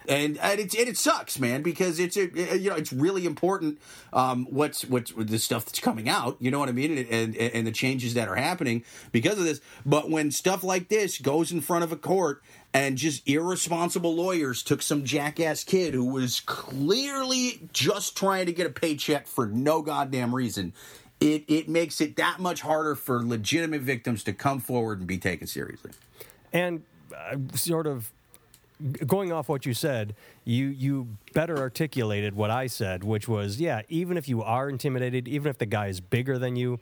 and 0.10 0.38
and 0.40 0.60
it, 0.60 0.74
and 0.74 0.90
it 0.90 0.98
sucks, 0.98 1.40
man, 1.40 1.62
because 1.62 2.00
it's 2.00 2.18
a, 2.18 2.58
you 2.58 2.70
know 2.70 2.76
it's 2.76 2.92
really 2.92 3.26
important 3.26 3.80
um, 4.12 4.48
what's 4.50 4.84
what's 4.86 5.14
the 5.14 5.38
stuff 5.38 5.66
that's 5.66 5.80
coming 5.80 6.10
out. 6.10 6.36
You 6.40 6.50
know 6.50 6.60
what 6.60 6.68
I 6.68 6.72
mean, 6.72 6.98
and, 6.98 7.08
and 7.10 7.38
and 7.38 7.68
the 7.68 7.72
changes 7.72 8.16
that 8.16 8.28
are 8.28 8.36
happening 8.36 8.84
because 9.12 9.38
of 9.38 9.46
this. 9.46 9.62
But 9.86 10.10
when 10.10 10.32
stuff 10.32 10.64
like 10.64 10.90
this 10.90 11.20
goes 11.20 11.52
in 11.52 11.62
front 11.62 11.84
of 11.84 11.92
a 11.92 11.96
court 11.96 12.42
and 12.74 12.98
just 12.98 13.28
irresponsible 13.28 14.16
lawyers 14.16 14.64
took 14.64 14.82
some 14.82 15.06
jackass 15.06 15.64
kid 15.64 15.94
who 15.94 16.06
was 16.06 16.40
clearly 16.42 17.70
just 17.72 18.18
trying 18.18 18.48
to 18.48 18.52
get 18.52 18.66
a 18.66 18.72
paycheck 18.72 19.28
for 19.28 19.46
no 19.48 19.82
goddamn 19.82 20.34
reason. 20.34 20.74
It, 21.20 21.44
it 21.48 21.68
makes 21.68 22.00
it 22.00 22.16
that 22.16 22.40
much 22.40 22.62
harder 22.62 22.96
for 22.96 23.22
legitimate 23.22 23.82
victims 23.82 24.24
to 24.24 24.34
come 24.34 24.62
forward 24.62 25.00
and 25.00 25.08
be 25.08 25.18
taken 25.18 25.48
seriously. 25.48 25.92
And 26.54 26.84
uh, 27.14 27.36
sort 27.56 27.88
of 27.88 28.12
going 29.06 29.32
off 29.32 29.50
what 29.50 29.66
you 29.66 29.74
said, 29.74 30.16
you 30.46 30.68
you 30.68 31.08
better 31.34 31.58
articulated 31.58 32.36
what 32.36 32.50
I 32.50 32.68
said, 32.68 33.04
which 33.04 33.28
was, 33.28 33.60
yeah, 33.60 33.82
even 33.90 34.18
if 34.18 34.28
you 34.30 34.42
are 34.42 34.70
intimidated, 34.70 35.28
even 35.28 35.50
if 35.50 35.58
the 35.58 35.66
guy 35.66 35.88
is 35.88 36.00
bigger 36.00 36.38
than 36.38 36.56
you, 36.56 36.80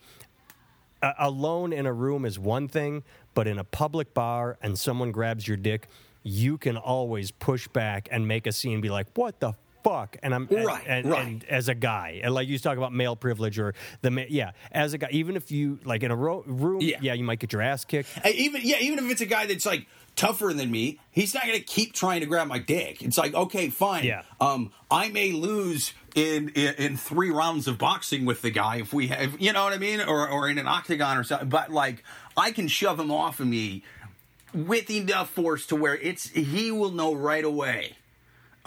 alone 1.19 1.73
in 1.73 1.85
a 1.85 1.93
room 1.93 2.25
is 2.25 2.39
one 2.39 2.67
thing, 2.67 3.03
but 3.33 3.47
in 3.47 3.59
a 3.59 3.63
public 3.63 4.13
bar 4.13 4.57
and 4.61 4.77
someone 4.77 5.11
grabs 5.11 5.47
your 5.47 5.57
dick, 5.57 5.87
you 6.23 6.57
can 6.57 6.77
always 6.77 7.31
push 7.31 7.67
back 7.67 8.07
and 8.11 8.27
make 8.27 8.47
a 8.47 8.51
scene, 8.51 8.81
be 8.81 8.89
like, 8.89 9.07
"What 9.15 9.39
the 9.39 9.53
fuck?" 9.87 10.17
And 10.23 10.33
I'm 10.35 10.47
right, 10.51 10.83
and, 10.87 11.05
and, 11.05 11.09
right. 11.11 11.27
and 11.27 11.43
as 11.45 11.69
a 11.69 11.75
guy, 11.75 12.19
and 12.23 12.33
like 12.33 12.47
you 12.47 12.57
talk 12.59 12.77
about 12.77 12.93
male 12.93 13.15
privilege 13.15 13.57
or 13.59 13.73
the 14.01 14.11
ma- 14.11 14.23
yeah, 14.29 14.51
as 14.71 14.93
a 14.93 14.97
guy, 14.97 15.09
even 15.11 15.35
if 15.35 15.51
you 15.51 15.79
like 15.83 16.03
in 16.03 16.11
a 16.11 16.15
ro- 16.15 16.43
room, 16.45 16.81
Yeah. 16.81 16.97
yeah, 17.01 17.13
you 17.13 17.23
might 17.23 17.39
get 17.39 17.53
your 17.53 17.61
ass 17.61 17.85
kicked. 17.85 18.09
And 18.23 18.33
even 18.35 18.61
yeah, 18.63 18.77
even 18.79 18.99
if 18.99 19.11
it's 19.11 19.21
a 19.21 19.25
guy 19.25 19.45
that's 19.45 19.65
like 19.65 19.87
tougher 20.15 20.51
than 20.53 20.71
me, 20.71 20.99
he's 21.11 21.33
not 21.33 21.43
going 21.45 21.57
to 21.57 21.63
keep 21.63 21.93
trying 21.93 22.21
to 22.21 22.25
grab 22.25 22.47
my 22.47 22.59
dick. 22.59 23.01
It's 23.01 23.17
like 23.17 23.33
okay, 23.33 23.69
fine. 23.69 24.03
Yeah. 24.03 24.23
Um, 24.41 24.71
I 24.89 25.09
may 25.09 25.31
lose 25.31 25.93
in, 26.15 26.49
in 26.49 26.73
in 26.75 26.97
three 26.97 27.29
rounds 27.29 27.67
of 27.67 27.77
boxing 27.77 28.25
with 28.25 28.41
the 28.41 28.49
guy 28.49 28.77
if 28.77 28.93
we 28.93 29.07
have, 29.07 29.39
you 29.39 29.53
know 29.53 29.63
what 29.65 29.73
I 29.73 29.77
mean, 29.77 30.01
or 30.01 30.27
or 30.27 30.49
in 30.49 30.57
an 30.57 30.67
octagon 30.67 31.17
or 31.17 31.23
something. 31.23 31.49
But 31.49 31.71
like, 31.71 32.03
I 32.35 32.51
can 32.51 32.67
shove 32.67 32.99
him 32.99 33.11
off 33.11 33.39
of 33.39 33.47
me 33.47 33.83
with 34.53 34.89
enough 34.89 35.29
force 35.29 35.65
to 35.67 35.75
where 35.75 35.95
it's 35.95 36.29
he 36.29 36.71
will 36.71 36.91
know 36.91 37.13
right 37.13 37.43
away 37.43 37.96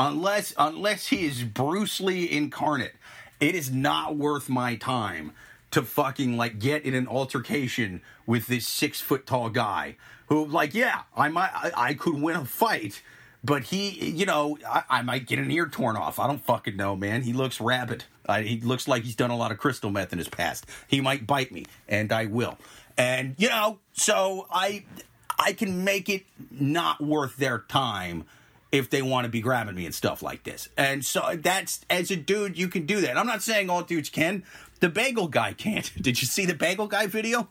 unless 0.00 0.54
unless 0.56 1.08
he 1.08 1.26
is 1.26 1.44
Bruce 1.44 2.00
Lee 2.00 2.28
incarnate, 2.30 2.94
it 3.38 3.54
is 3.54 3.70
not 3.70 4.16
worth 4.16 4.48
my 4.48 4.74
time 4.74 5.32
to 5.70 5.82
fucking 5.82 6.36
like 6.36 6.58
get 6.58 6.84
in 6.84 6.94
an 6.94 7.06
altercation 7.06 8.00
with 8.26 8.46
this 8.46 8.66
six 8.66 9.00
foot 9.00 9.26
tall 9.26 9.50
guy 9.50 9.96
who 10.26 10.44
like 10.46 10.74
yeah 10.74 11.02
I 11.16 11.28
might 11.28 11.50
I, 11.54 11.72
I 11.76 11.94
could 11.94 12.14
win 12.14 12.36
a 12.36 12.44
fight. 12.44 13.02
But 13.42 13.64
he, 13.64 14.10
you 14.10 14.26
know, 14.26 14.58
I, 14.68 14.82
I 14.90 15.02
might 15.02 15.26
get 15.26 15.38
an 15.38 15.50
ear 15.50 15.66
torn 15.66 15.96
off. 15.96 16.18
I 16.18 16.26
don't 16.26 16.44
fucking 16.44 16.76
know, 16.76 16.94
man. 16.94 17.22
He 17.22 17.32
looks 17.32 17.58
rabid. 17.58 18.04
I, 18.28 18.42
he 18.42 18.60
looks 18.60 18.86
like 18.86 19.02
he's 19.02 19.16
done 19.16 19.30
a 19.30 19.36
lot 19.36 19.50
of 19.50 19.56
crystal 19.56 19.88
meth 19.88 20.12
in 20.12 20.18
his 20.18 20.28
past. 20.28 20.66
He 20.86 21.00
might 21.00 21.26
bite 21.26 21.50
me, 21.50 21.64
and 21.88 22.12
I 22.12 22.26
will. 22.26 22.58
And 22.98 23.34
you 23.38 23.48
know, 23.48 23.78
so 23.94 24.46
I, 24.50 24.84
I 25.38 25.54
can 25.54 25.84
make 25.84 26.10
it 26.10 26.24
not 26.50 27.00
worth 27.00 27.38
their 27.38 27.60
time 27.60 28.24
if 28.72 28.88
they 28.90 29.02
want 29.02 29.24
to 29.24 29.28
be 29.30 29.40
grabbing 29.40 29.74
me 29.74 29.84
and 29.86 29.94
stuff 29.94 30.22
like 30.22 30.44
this. 30.44 30.68
And 30.76 31.04
so 31.04 31.36
that's 31.36 31.80
as 31.90 32.10
a 32.10 32.16
dude, 32.16 32.56
you 32.58 32.68
can 32.68 32.86
do 32.86 33.00
that. 33.00 33.16
I'm 33.16 33.26
not 33.26 33.42
saying 33.42 33.68
all 33.70 33.82
dudes 33.82 34.08
can. 34.10 34.44
The 34.80 34.88
bagel 34.88 35.28
guy 35.28 35.52
can't. 35.52 35.90
Did 36.02 36.20
you 36.20 36.26
see 36.26 36.46
the 36.46 36.54
bagel 36.54 36.86
guy 36.86 37.06
video? 37.06 37.48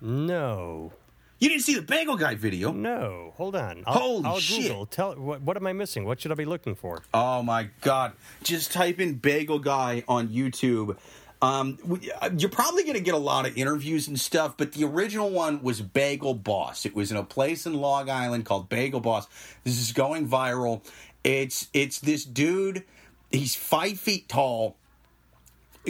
No, 0.00 0.92
You 1.38 1.48
didn't 1.48 1.62
see 1.62 1.74
the 1.74 1.82
bagel 1.82 2.16
guy 2.16 2.34
video. 2.34 2.72
no, 2.72 3.34
hold 3.36 3.54
on. 3.56 3.84
I'll, 3.86 4.00
Holy 4.00 4.24
I'll 4.24 4.38
shit. 4.40 4.62
Google. 4.68 4.86
Tell 4.86 5.14
what, 5.14 5.42
what 5.42 5.56
am 5.56 5.66
I 5.66 5.72
missing? 5.72 6.04
What 6.04 6.20
should 6.20 6.32
I 6.32 6.34
be 6.34 6.44
looking 6.44 6.74
for? 6.74 7.02
Oh 7.14 7.42
my 7.42 7.68
god! 7.82 8.12
Just 8.42 8.72
type 8.72 8.98
in 9.00 9.14
bagel 9.14 9.58
guy 9.60 10.02
on 10.08 10.28
YouTube. 10.28 10.96
Um, 11.42 11.76
uh, 12.20 12.30
you're 12.38 12.48
probably 12.50 12.84
going 12.84 12.94
to 12.94 13.00
get 13.02 13.14
a 13.14 13.18
lot 13.18 13.46
of 13.46 13.58
interviews 13.58 14.06
and 14.06 14.18
stuff, 14.18 14.56
but 14.56 14.72
the 14.72 14.84
original 14.84 15.28
one 15.28 15.60
was 15.62 15.82
Bagel 15.82 16.34
Boss. 16.34 16.86
It 16.86 16.94
was 16.94 17.10
in 17.10 17.16
a 17.16 17.24
place 17.24 17.66
in 17.66 17.74
Long 17.74 18.08
Island 18.08 18.44
called 18.46 18.68
Bagel 18.68 19.00
Boss. 19.00 19.26
This 19.64 19.78
is 19.80 19.92
going 19.92 20.28
viral. 20.28 20.82
It's 21.24 21.68
it's 21.74 21.98
this 21.98 22.24
dude. 22.24 22.84
He's 23.32 23.56
five 23.56 23.98
feet 23.98 24.28
tall, 24.28 24.76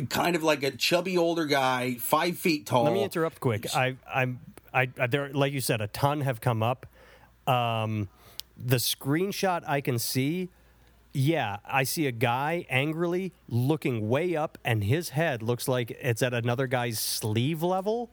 kind 0.08 0.36
of 0.36 0.42
like 0.42 0.62
a 0.62 0.70
chubby 0.70 1.18
older 1.18 1.44
guy, 1.44 1.94
five 1.96 2.38
feet 2.38 2.64
tall. 2.66 2.84
Let 2.84 2.94
me 2.94 3.02
interrupt 3.04 3.40
quick. 3.40 3.66
I, 3.74 3.96
I'm, 4.12 4.40
I, 4.72 4.88
I- 4.98 5.06
there, 5.06 5.28
like 5.34 5.52
you 5.52 5.60
said, 5.60 5.80
a 5.82 5.86
ton 5.88 6.22
have 6.22 6.40
come 6.40 6.62
up. 6.62 6.86
Um, 7.46 8.08
the 8.56 8.76
screenshot 8.76 9.64
I 9.66 9.80
can 9.82 9.98
see, 9.98 10.48
yeah, 11.12 11.58
I 11.64 11.84
see 11.84 12.06
a 12.06 12.12
guy 12.12 12.66
angrily 12.70 13.32
looking 13.48 14.08
way 14.08 14.34
up, 14.36 14.58
and 14.64 14.82
his 14.82 15.10
head 15.10 15.42
looks 15.42 15.68
like 15.68 15.90
it's 15.90 16.22
at 16.22 16.32
another 16.32 16.66
guy's 16.66 16.98
sleeve 16.98 17.62
level. 17.62 18.10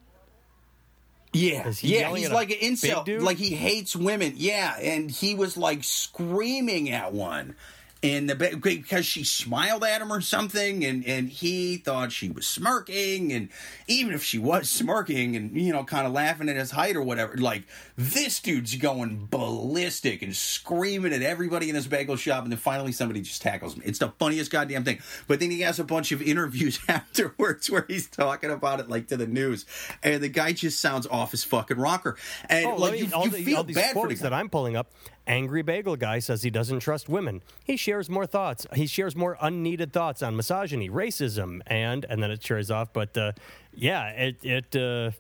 Yeah, 1.32 1.70
he 1.72 2.00
yeah, 2.00 2.14
he's 2.16 2.32
like 2.32 2.50
an 2.50 2.58
incel. 2.58 3.22
Like 3.22 3.38
he 3.38 3.52
hates 3.52 3.96
women. 3.96 4.34
Yeah, 4.36 4.76
and 4.80 5.12
he 5.12 5.36
was 5.36 5.58
like 5.58 5.84
screaming 5.84 6.90
at 6.90 7.14
one. 7.14 7.56
And 8.02 8.30
the 8.30 8.58
because 8.64 9.06
she 9.06 9.26
smiled 9.26 9.84
at 9.84 10.02
him 10.02 10.14
or 10.14 10.22
something, 10.22 10.86
and 10.86 11.06
and 11.06 11.28
he 11.28 11.76
thought 11.76 12.14
she 12.14 12.30
was 12.30 12.48
smirking, 12.48 13.34
and 13.34 13.50
even 13.88 14.14
if 14.14 14.24
she 14.24 14.38
was 14.40 14.70
smirking 14.70 15.36
and 15.36 15.54
you 15.60 15.74
know 15.74 15.84
kind 15.84 16.08
of 16.08 16.14
laughing 16.14 16.48
at 16.48 16.56
his 16.56 16.72
height 16.72 16.96
or 16.96 17.02
whatever, 17.02 17.36
like 17.36 17.64
this 17.98 18.40
dude's 18.40 18.74
going 18.78 19.28
ballistic 19.30 20.22
and 20.22 20.34
screaming 20.34 21.12
at 21.12 21.22
everybody 21.22 21.68
in 21.68 21.76
this 21.76 21.88
bagel 21.88 22.16
shop, 22.16 22.44
and 22.44 22.54
then 22.54 22.58
finally 22.60 22.94
somebody 22.94 23.20
just 23.20 23.42
tackles 23.42 23.74
him. 23.74 23.82
It's 23.84 24.00
the 24.00 24.08
funniest 24.18 24.50
goddamn 24.50 24.86
thing. 24.86 25.00
But 25.28 25.42
then 25.42 25.52
he 25.52 25.60
has 25.62 25.78
a 25.78 25.84
bunch 25.84 26.14
of 26.14 26.22
interviews 26.22 26.80
afterwards 26.88 27.70
where 27.70 27.84
he's 27.90 28.08
talking 28.08 28.50
about 28.50 28.80
it 28.80 28.88
like 28.90 29.08
to 29.10 29.18
the 29.18 29.28
news, 29.28 29.66
and 30.04 30.24
the 30.24 30.30
guy 30.30 30.54
just 30.54 30.80
sounds 30.80 31.06
off 31.06 31.32
his 31.32 31.44
fucking 31.44 31.78
rocker, 31.78 32.16
and 32.48 32.66
Oh, 32.66 32.76
like 32.78 32.94
me- 32.94 33.00
you, 33.00 33.06
you 33.24 33.30
the- 33.30 33.44
feel 33.44 33.64
bad 33.66 33.92
for 33.94 34.08
the 34.08 34.16
guy. 34.16 34.22
that 34.24 34.34
I'm 34.34 34.48
pulling 34.48 34.78
up. 34.78 34.90
Angry 35.30 35.62
bagel 35.62 35.96
guy 35.96 36.20
says 36.20 36.42
he 36.44 36.50
doesn't 36.50 36.80
trust 36.80 37.08
women. 37.08 37.42
He 37.64 37.78
shares 37.78 38.10
more 38.10 38.26
thoughts. 38.26 38.66
He 38.74 38.88
shares 38.88 39.16
more 39.16 39.38
unneeded 39.40 39.94
thoughts 39.94 40.22
on 40.24 40.36
misogyny, 40.36 40.90
racism, 40.90 41.62
and 41.68 42.04
and 42.10 42.22
then 42.22 42.32
it 42.32 42.44
shares 42.44 42.70
off. 42.72 42.92
But 42.92 43.16
uh, 43.16 43.32
yeah, 43.74 44.08
it 44.10 44.38
it 44.44 44.76
uh, 44.76 45.12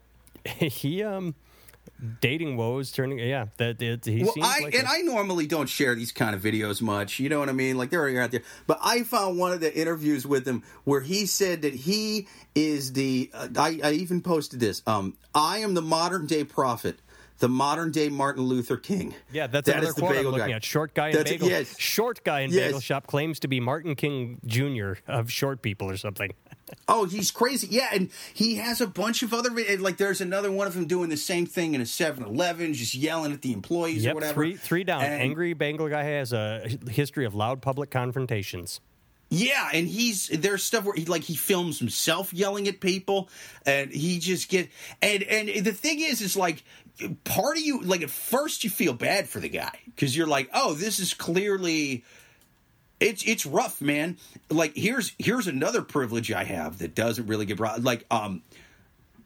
he 0.59 1.03
um 1.03 1.35
dating 2.21 2.55
woes 2.55 2.91
turning 2.91 3.19
yeah 3.19 3.47
that 3.57 3.81
it, 3.81 4.05
he 4.05 4.23
Well, 4.23 4.31
seems 4.33 4.45
I 4.47 4.59
like 4.61 4.73
and 4.73 4.83
a- 4.87 4.89
I 4.89 5.01
normally 5.01 5.45
don't 5.47 5.67
share 5.69 5.95
these 5.95 6.11
kind 6.11 6.33
of 6.35 6.41
videos 6.41 6.81
much. 6.81 7.19
You 7.19 7.29
know 7.29 7.39
what 7.39 7.49
I 7.49 7.51
mean? 7.53 7.77
Like 7.77 7.89
they're 7.91 7.99
already 8.01 8.17
out 8.17 8.31
there. 8.31 8.43
But 8.67 8.79
I 8.81 9.03
found 9.03 9.37
one 9.37 9.51
of 9.51 9.59
the 9.59 9.75
interviews 9.79 10.25
with 10.25 10.47
him 10.47 10.63
where 10.85 11.01
he 11.01 11.25
said 11.27 11.61
that 11.61 11.73
he 11.75 12.27
is 12.55 12.93
the. 12.93 13.29
Uh, 13.33 13.47
I, 13.57 13.79
I 13.83 13.91
even 13.91 14.21
posted 14.21 14.59
this. 14.59 14.81
Um, 14.87 15.17
I 15.35 15.59
am 15.59 15.73
the 15.75 15.81
modern 15.81 16.25
day 16.25 16.43
prophet, 16.43 16.99
the 17.39 17.49
modern 17.49 17.91
day 17.91 18.09
Martin 18.09 18.43
Luther 18.43 18.77
King. 18.77 19.13
Yeah, 19.31 19.47
that's 19.47 19.65
That 19.67 19.77
another 19.77 19.93
quote 19.93 20.15
I'm 20.17 20.25
looking 20.25 20.39
guy. 20.49 20.51
at. 20.51 20.63
Short 20.63 20.93
guy 20.93 21.07
in 21.09 21.15
That's- 21.15 21.33
bagel. 21.33 21.49
yes. 21.49 21.75
Short 21.79 22.23
guy 22.23 22.41
in 22.41 22.51
Yes. 22.51 22.67
bagel 22.67 22.79
shop 22.81 23.07
claims 23.07 23.39
to 23.39 23.47
be 23.47 23.59
Martin 23.59 23.95
King 23.95 24.39
Jr. 24.45 24.93
of 25.07 25.31
short 25.31 25.61
people 25.61 25.89
or 25.89 25.97
something. 25.97 26.31
Oh, 26.87 27.05
he's 27.05 27.31
crazy. 27.31 27.67
Yeah, 27.71 27.87
and 27.91 28.11
he 28.31 28.55
has 28.55 28.79
a 28.79 28.85
bunch 28.85 29.23
of 29.23 29.33
other 29.33 29.49
like 29.79 29.97
there's 29.97 30.21
another 30.21 30.51
one 30.51 30.67
of 30.67 30.75
him 30.75 30.85
doing 30.85 31.09
the 31.09 31.17
same 31.17 31.47
thing 31.47 31.73
in 31.73 31.81
a 31.81 31.83
7-Eleven, 31.83 32.75
just 32.75 32.93
yelling 32.93 33.31
at 33.33 33.41
the 33.41 33.53
employees 33.53 34.05
or 34.05 34.13
whatever. 34.13 34.33
three 34.35 34.55
three 34.55 34.83
down. 34.83 35.01
And- 35.03 35.19
Angry 35.19 35.53
bagel 35.53 35.89
guy 35.89 36.03
has 36.03 36.31
a 36.31 36.67
history 36.87 37.25
of 37.25 37.33
loud 37.33 37.63
public 37.63 37.89
confrontations. 37.89 38.81
Yeah, 39.31 39.69
and 39.73 39.87
he's 39.87 40.27
there's 40.27 40.63
stuff 40.63 40.83
where 40.85 40.93
he 40.95 41.05
like 41.05 41.23
he 41.23 41.35
films 41.35 41.79
himself 41.79 42.31
yelling 42.33 42.67
at 42.67 42.79
people, 42.81 43.29
and 43.65 43.91
he 43.91 44.19
just 44.19 44.47
get 44.49 44.69
and 45.01 45.23
and 45.23 45.65
the 45.65 45.73
thing 45.73 45.99
is, 46.01 46.21
is 46.21 46.35
like 46.37 46.63
part 47.23 47.57
of 47.57 47.63
you 47.63 47.81
like 47.81 48.01
at 48.01 48.09
first 48.09 48.63
you 48.63 48.69
feel 48.69 48.93
bad 48.93 49.27
for 49.29 49.39
the 49.39 49.49
guy 49.49 49.79
because 49.85 50.15
you're 50.15 50.27
like, 50.27 50.49
oh, 50.53 50.73
this 50.73 50.99
is 50.99 51.13
clearly 51.13 52.03
it's 52.99 53.23
it's 53.23 53.45
rough, 53.45 53.81
man. 53.81 54.17
Like 54.49 54.75
here's 54.75 55.13
here's 55.17 55.47
another 55.47 55.81
privilege 55.81 56.31
I 56.31 56.43
have 56.43 56.79
that 56.79 56.95
doesn't 56.95 57.27
really 57.27 57.45
get 57.45 57.57
brought 57.57 57.83
like 57.83 58.05
um 58.11 58.43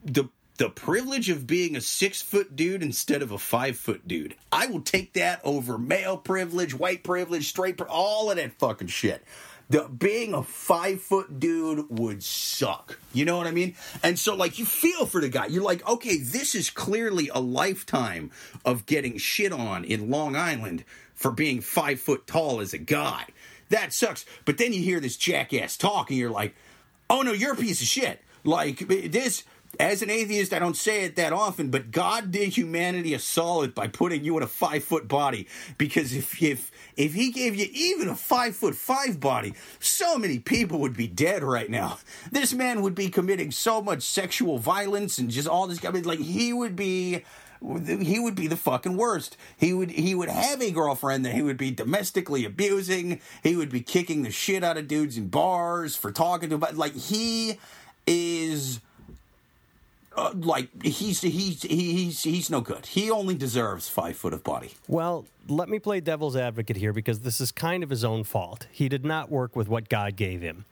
the 0.03 0.29
the 0.57 0.69
privilege 0.69 1.29
of 1.29 1.47
being 1.47 1.75
a 1.75 1.81
six 1.81 2.21
foot 2.21 2.55
dude 2.55 2.83
instead 2.83 3.21
of 3.21 3.31
a 3.31 3.37
five 3.37 3.77
foot 3.77 4.07
dude. 4.07 4.35
I 4.51 4.67
will 4.67 4.81
take 4.81 5.13
that 5.13 5.41
over 5.43 5.77
male 5.77 6.17
privilege, 6.17 6.75
white 6.75 7.03
privilege, 7.03 7.49
straight, 7.49 7.81
all 7.81 8.29
of 8.29 8.37
that 8.37 8.53
fucking 8.59 8.87
shit. 8.87 9.23
The 9.69 9.87
being 9.87 10.33
a 10.33 10.43
five 10.43 11.01
foot 11.01 11.39
dude 11.39 11.89
would 11.89 12.21
suck. 12.23 12.99
You 13.13 13.25
know 13.25 13.37
what 13.37 13.47
I 13.47 13.51
mean? 13.51 13.75
And 14.03 14.19
so, 14.19 14.35
like, 14.35 14.59
you 14.59 14.65
feel 14.65 15.05
for 15.05 15.21
the 15.21 15.29
guy. 15.29 15.47
You're 15.47 15.63
like, 15.63 15.87
okay, 15.87 16.17
this 16.17 16.53
is 16.53 16.69
clearly 16.69 17.29
a 17.33 17.39
lifetime 17.39 18.31
of 18.65 18.85
getting 18.85 19.17
shit 19.17 19.51
on 19.51 19.83
in 19.85 20.09
Long 20.09 20.35
Island 20.35 20.83
for 21.15 21.31
being 21.31 21.61
five 21.61 21.99
foot 21.99 22.27
tall 22.27 22.59
as 22.59 22.73
a 22.73 22.77
guy. 22.77 23.25
That 23.69 23.93
sucks. 23.93 24.25
But 24.45 24.57
then 24.57 24.73
you 24.73 24.81
hear 24.81 24.99
this 24.99 25.17
jackass 25.17 25.77
talk, 25.77 26.09
and 26.09 26.19
you're 26.19 26.29
like, 26.29 26.55
oh 27.09 27.21
no, 27.21 27.31
you're 27.31 27.53
a 27.53 27.57
piece 27.57 27.81
of 27.81 27.87
shit. 27.87 28.21
Like 28.43 28.79
this, 28.79 29.43
as 29.79 30.01
an 30.01 30.09
atheist, 30.09 30.53
I 30.53 30.59
don't 30.59 30.77
say 30.77 31.03
it 31.03 31.15
that 31.15 31.33
often, 31.33 31.69
but 31.71 31.91
God 31.91 32.31
did 32.31 32.55
humanity 32.55 33.13
a 33.13 33.19
solid 33.19 33.73
by 33.73 33.87
putting 33.87 34.23
you 34.23 34.37
in 34.37 34.43
a 34.43 34.47
five 34.47 34.83
foot 34.83 35.07
body. 35.07 35.47
Because 35.77 36.13
if 36.13 36.41
if 36.41 36.71
if 36.95 37.13
He 37.13 37.31
gave 37.31 37.55
you 37.55 37.67
even 37.71 38.07
a 38.07 38.15
five 38.15 38.55
foot 38.55 38.75
five 38.75 39.19
body, 39.19 39.53
so 39.79 40.17
many 40.17 40.39
people 40.39 40.79
would 40.79 40.95
be 40.95 41.07
dead 41.07 41.43
right 41.43 41.69
now. 41.69 41.97
This 42.31 42.53
man 42.53 42.81
would 42.81 42.95
be 42.95 43.09
committing 43.09 43.51
so 43.51 43.81
much 43.81 44.03
sexual 44.03 44.57
violence 44.57 45.17
and 45.17 45.29
just 45.29 45.47
all 45.47 45.67
this. 45.67 45.83
I 45.83 45.91
mean, 45.91 46.03
like 46.03 46.19
he 46.19 46.53
would 46.53 46.75
be 46.75 47.23
he 47.87 48.19
would 48.19 48.35
be 48.35 48.47
the 48.47 48.57
fucking 48.57 48.97
worst. 48.97 49.37
He 49.57 49.73
would 49.73 49.91
he 49.91 50.13
would 50.13 50.29
have 50.29 50.61
a 50.61 50.71
girlfriend 50.71 51.25
that 51.25 51.33
he 51.33 51.41
would 51.41 51.57
be 51.57 51.71
domestically 51.71 52.45
abusing. 52.45 53.21
He 53.41 53.55
would 53.55 53.69
be 53.69 53.81
kicking 53.81 54.23
the 54.23 54.31
shit 54.31 54.63
out 54.63 54.77
of 54.77 54.87
dudes 54.87 55.17
in 55.17 55.29
bars 55.29 55.95
for 55.95 56.11
talking 56.11 56.49
to 56.49 56.57
them. 56.57 56.77
Like 56.77 56.95
he 56.95 57.59
is 58.05 58.81
uh, 60.15 60.31
like 60.35 60.83
he's 60.83 61.21
he's 61.21 61.63
he's 61.63 62.23
he's 62.23 62.49
no 62.49 62.61
good. 62.61 62.85
He 62.85 63.09
only 63.09 63.35
deserves 63.35 63.89
five 63.89 64.15
foot 64.15 64.33
of 64.33 64.43
body. 64.43 64.71
Well, 64.87 65.25
let 65.47 65.69
me 65.69 65.79
play 65.79 65.99
devil's 65.99 66.35
advocate 66.35 66.77
here 66.77 66.93
because 66.93 67.21
this 67.21 67.41
is 67.41 67.51
kind 67.51 67.83
of 67.83 67.89
his 67.89 68.03
own 68.03 68.23
fault. 68.23 68.67
He 68.71 68.89
did 68.89 69.05
not 69.05 69.31
work 69.31 69.55
with 69.55 69.67
what 69.67 69.89
God 69.89 70.15
gave 70.15 70.41
him. 70.41 70.65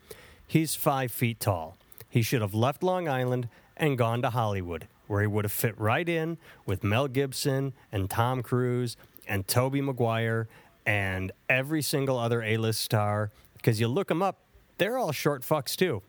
He's 0.46 0.74
five 0.74 1.10
feet 1.10 1.40
tall. 1.40 1.76
He 2.08 2.22
should 2.22 2.42
have 2.42 2.54
left 2.54 2.82
Long 2.82 3.08
Island 3.08 3.48
and 3.76 3.96
gone 3.96 4.22
to 4.22 4.30
Hollywood 4.30 4.86
where 5.12 5.20
he 5.20 5.26
would 5.26 5.44
have 5.44 5.52
fit 5.52 5.78
right 5.78 6.08
in 6.08 6.38
with 6.64 6.82
Mel 6.82 7.06
Gibson 7.06 7.74
and 7.92 8.08
Tom 8.08 8.42
Cruise 8.42 8.96
and 9.28 9.46
Tobey 9.46 9.82
Maguire 9.82 10.48
and 10.86 11.32
every 11.50 11.82
single 11.82 12.18
other 12.18 12.42
A-list 12.42 12.80
star. 12.80 13.30
Because 13.54 13.78
you 13.78 13.88
look 13.88 14.08
them 14.08 14.22
up, 14.22 14.38
they're 14.78 14.96
all 14.96 15.12
short 15.12 15.42
fucks 15.42 15.76
too. 15.76 16.02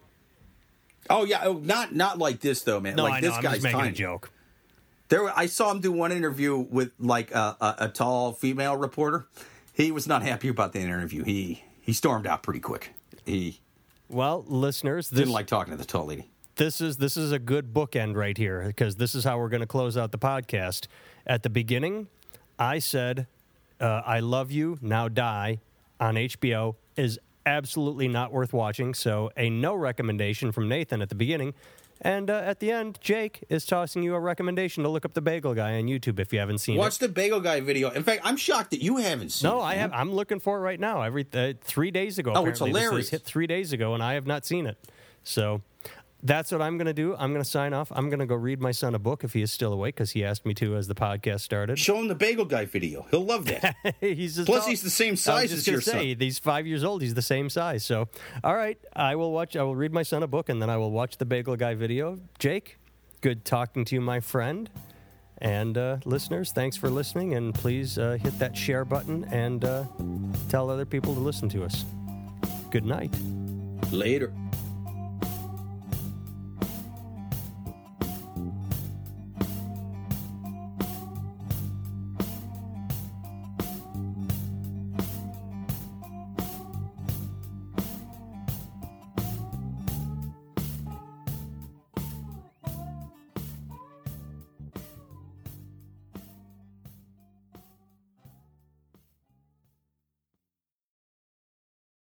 Oh 1.09 1.25
yeah, 1.25 1.41
oh, 1.43 1.53
not 1.53 1.93
not 1.95 2.17
like 2.17 2.39
this 2.39 2.61
though, 2.63 2.79
man. 2.79 2.95
No, 2.95 3.03
like 3.03 3.13
I 3.13 3.19
know. 3.19 3.27
this 3.27 3.37
I'm 3.37 3.43
guy's 3.43 3.53
just 3.53 3.63
making 3.63 3.79
tiny. 3.79 3.89
a 3.91 3.93
joke. 3.93 4.31
There, 5.09 5.37
I 5.37 5.45
saw 5.47 5.69
him 5.71 5.79
do 5.79 5.91
one 5.91 6.11
interview 6.11 6.57
with 6.57 6.91
like 6.99 7.31
a, 7.31 7.57
a, 7.61 7.75
a 7.79 7.89
tall 7.89 8.31
female 8.33 8.75
reporter. 8.77 9.27
He 9.73 9.91
was 9.91 10.07
not 10.07 10.23
happy 10.23 10.47
about 10.47 10.73
the 10.73 10.79
interview. 10.79 11.23
He 11.23 11.63
he 11.81 11.93
stormed 11.93 12.25
out 12.25 12.41
pretty 12.43 12.59
quick. 12.61 12.93
He 13.25 13.59
Well, 14.09 14.43
listeners, 14.47 15.09
this, 15.09 15.19
didn't 15.19 15.33
like 15.33 15.47
talking 15.47 15.71
to 15.71 15.77
the 15.77 15.85
tall 15.85 16.05
lady. 16.05 16.29
this 16.55 16.79
is 16.81 16.97
this 16.97 17.17
is 17.17 17.31
a 17.31 17.39
good 17.39 17.73
bookend 17.73 18.15
right 18.15 18.37
here 18.37 18.63
because 18.67 18.95
this 18.95 19.13
is 19.13 19.23
how 19.23 19.37
we're 19.37 19.49
going 19.49 19.61
to 19.61 19.67
close 19.67 19.97
out 19.97 20.11
the 20.11 20.17
podcast. 20.17 20.87
At 21.27 21.43
the 21.43 21.49
beginning, 21.49 22.07
I 22.57 22.79
said, 22.79 23.27
uh, 23.79 24.01
"I 24.05 24.19
love 24.19 24.51
you 24.51 24.77
now 24.81 25.07
die" 25.09 25.59
on 25.99 26.15
HBO 26.15 26.75
is 26.95 27.19
absolutely 27.45 28.07
not 28.07 28.31
worth 28.31 28.53
watching. 28.53 28.93
So 28.93 29.31
a 29.37 29.49
no 29.49 29.73
recommendation 29.75 30.51
from 30.51 30.67
Nathan 30.67 31.01
at 31.01 31.09
the 31.09 31.15
beginning, 31.15 31.53
and 32.01 32.29
uh, 32.29 32.33
at 32.33 32.59
the 32.59 32.71
end, 32.71 32.99
Jake 33.01 33.43
is 33.49 33.65
tossing 33.65 34.03
you 34.03 34.13
a 34.15 34.19
recommendation 34.19 34.83
to 34.83 34.89
look 34.89 35.05
up 35.05 35.13
the 35.13 35.21
Bagel 35.21 35.53
Guy 35.53 35.77
on 35.77 35.85
YouTube 35.85 36.19
if 36.19 36.33
you 36.33 36.39
haven't 36.39 36.57
seen 36.57 36.75
Watch 36.77 36.83
it. 36.83 36.85
Watch 36.85 36.97
the 36.99 37.09
Bagel 37.09 37.39
Guy 37.39 37.61
video. 37.61 37.89
In 37.91 38.03
fact, 38.03 38.21
I'm 38.23 38.37
shocked 38.37 38.71
that 38.71 38.81
you 38.81 38.97
haven't 38.97 39.29
seen. 39.31 39.49
No, 39.49 39.57
it, 39.57 39.59
No, 39.59 39.63
I 39.63 39.75
have. 39.75 39.93
I'm 39.93 40.11
looking 40.11 40.39
for 40.39 40.57
it 40.57 40.61
right 40.61 40.79
now. 40.79 41.01
Every 41.01 41.25
uh, 41.33 41.53
three 41.61 41.91
days 41.91 42.19
ago. 42.19 42.33
Oh, 42.35 42.45
it's 42.45 42.59
apparently. 42.59 42.71
This- 42.71 42.73
this 42.73 42.83
hilarious. 42.83 43.09
hit 43.09 43.21
three 43.23 43.47
days 43.47 43.71
ago, 43.73 43.93
and 43.93 44.03
I 44.03 44.13
have 44.13 44.27
not 44.27 44.45
seen 44.45 44.65
it. 44.65 44.77
So 45.23 45.61
that's 46.23 46.51
what 46.51 46.61
I'm 46.61 46.77
going 46.77 46.87
to 46.87 46.93
do. 46.93 47.15
I'm 47.15 47.31
going 47.31 47.43
to 47.43 47.49
sign 47.49 47.73
off. 47.73 47.91
I'm 47.93 48.09
going 48.09 48.19
to 48.19 48.25
go 48.25 48.35
read 48.35 48.61
my 48.61 48.71
son 48.71 48.95
a 48.95 48.99
book 48.99 49.23
if 49.23 49.33
he 49.33 49.41
is 49.41 49.51
still 49.51 49.73
awake 49.73 49.95
because 49.95 50.11
he 50.11 50.23
asked 50.23 50.45
me 50.45 50.53
to 50.55 50.75
as 50.75 50.87
the 50.87 50.95
podcast 50.95 51.41
started. 51.41 51.77
Show 51.77 51.97
him 51.97 52.07
the 52.07 52.15
Bagel 52.15 52.45
Guy 52.45 52.65
video. 52.65 53.05
He'll 53.11 53.25
love 53.25 53.45
that. 53.45 53.75
he's 53.99 54.37
just 54.37 54.47
Plus, 54.47 54.65
he's 54.65 54.81
the 54.81 54.89
same 54.89 55.17
size 55.17 55.51
as 55.51 55.67
your 55.67 55.81
say, 55.81 55.91
son. 55.91 56.19
He's 56.19 56.39
five 56.39 56.65
years 56.65 56.83
old. 56.83 57.01
He's 57.01 57.13
the 57.13 57.21
same 57.21 57.49
size. 57.49 57.83
So, 57.83 58.07
all 58.43 58.55
right, 58.55 58.79
I 58.95 59.15
will 59.15 59.31
watch. 59.31 59.55
I 59.57 59.63
will 59.63 59.75
read 59.75 59.91
my 59.91 60.03
son 60.03 60.23
a 60.23 60.27
book, 60.27 60.47
and 60.47 60.61
then 60.61 60.69
I 60.69 60.77
will 60.77 60.91
watch 60.91 61.17
the 61.17 61.25
Bagel 61.25 61.57
Guy 61.57 61.75
video. 61.75 62.19
Jake, 62.39 62.77
good 63.21 63.43
talking 63.43 63.83
to 63.85 63.95
you, 63.95 64.01
my 64.01 64.21
friend. 64.21 64.69
And 65.39 65.77
uh, 65.77 65.97
listeners, 66.05 66.53
thanks 66.53 66.77
for 66.77 66.89
listening, 66.89 67.33
and 67.33 67.53
please 67.53 67.97
uh, 67.97 68.17
hit 68.21 68.39
that 68.39 68.55
share 68.55 68.85
button 68.85 69.25
and 69.25 69.65
uh, 69.65 69.83
tell 70.47 70.69
other 70.69 70.85
people 70.85 71.13
to 71.15 71.19
listen 71.19 71.49
to 71.49 71.65
us. 71.65 71.83
Good 72.71 72.85
night. 72.85 73.13
Later. 73.91 74.31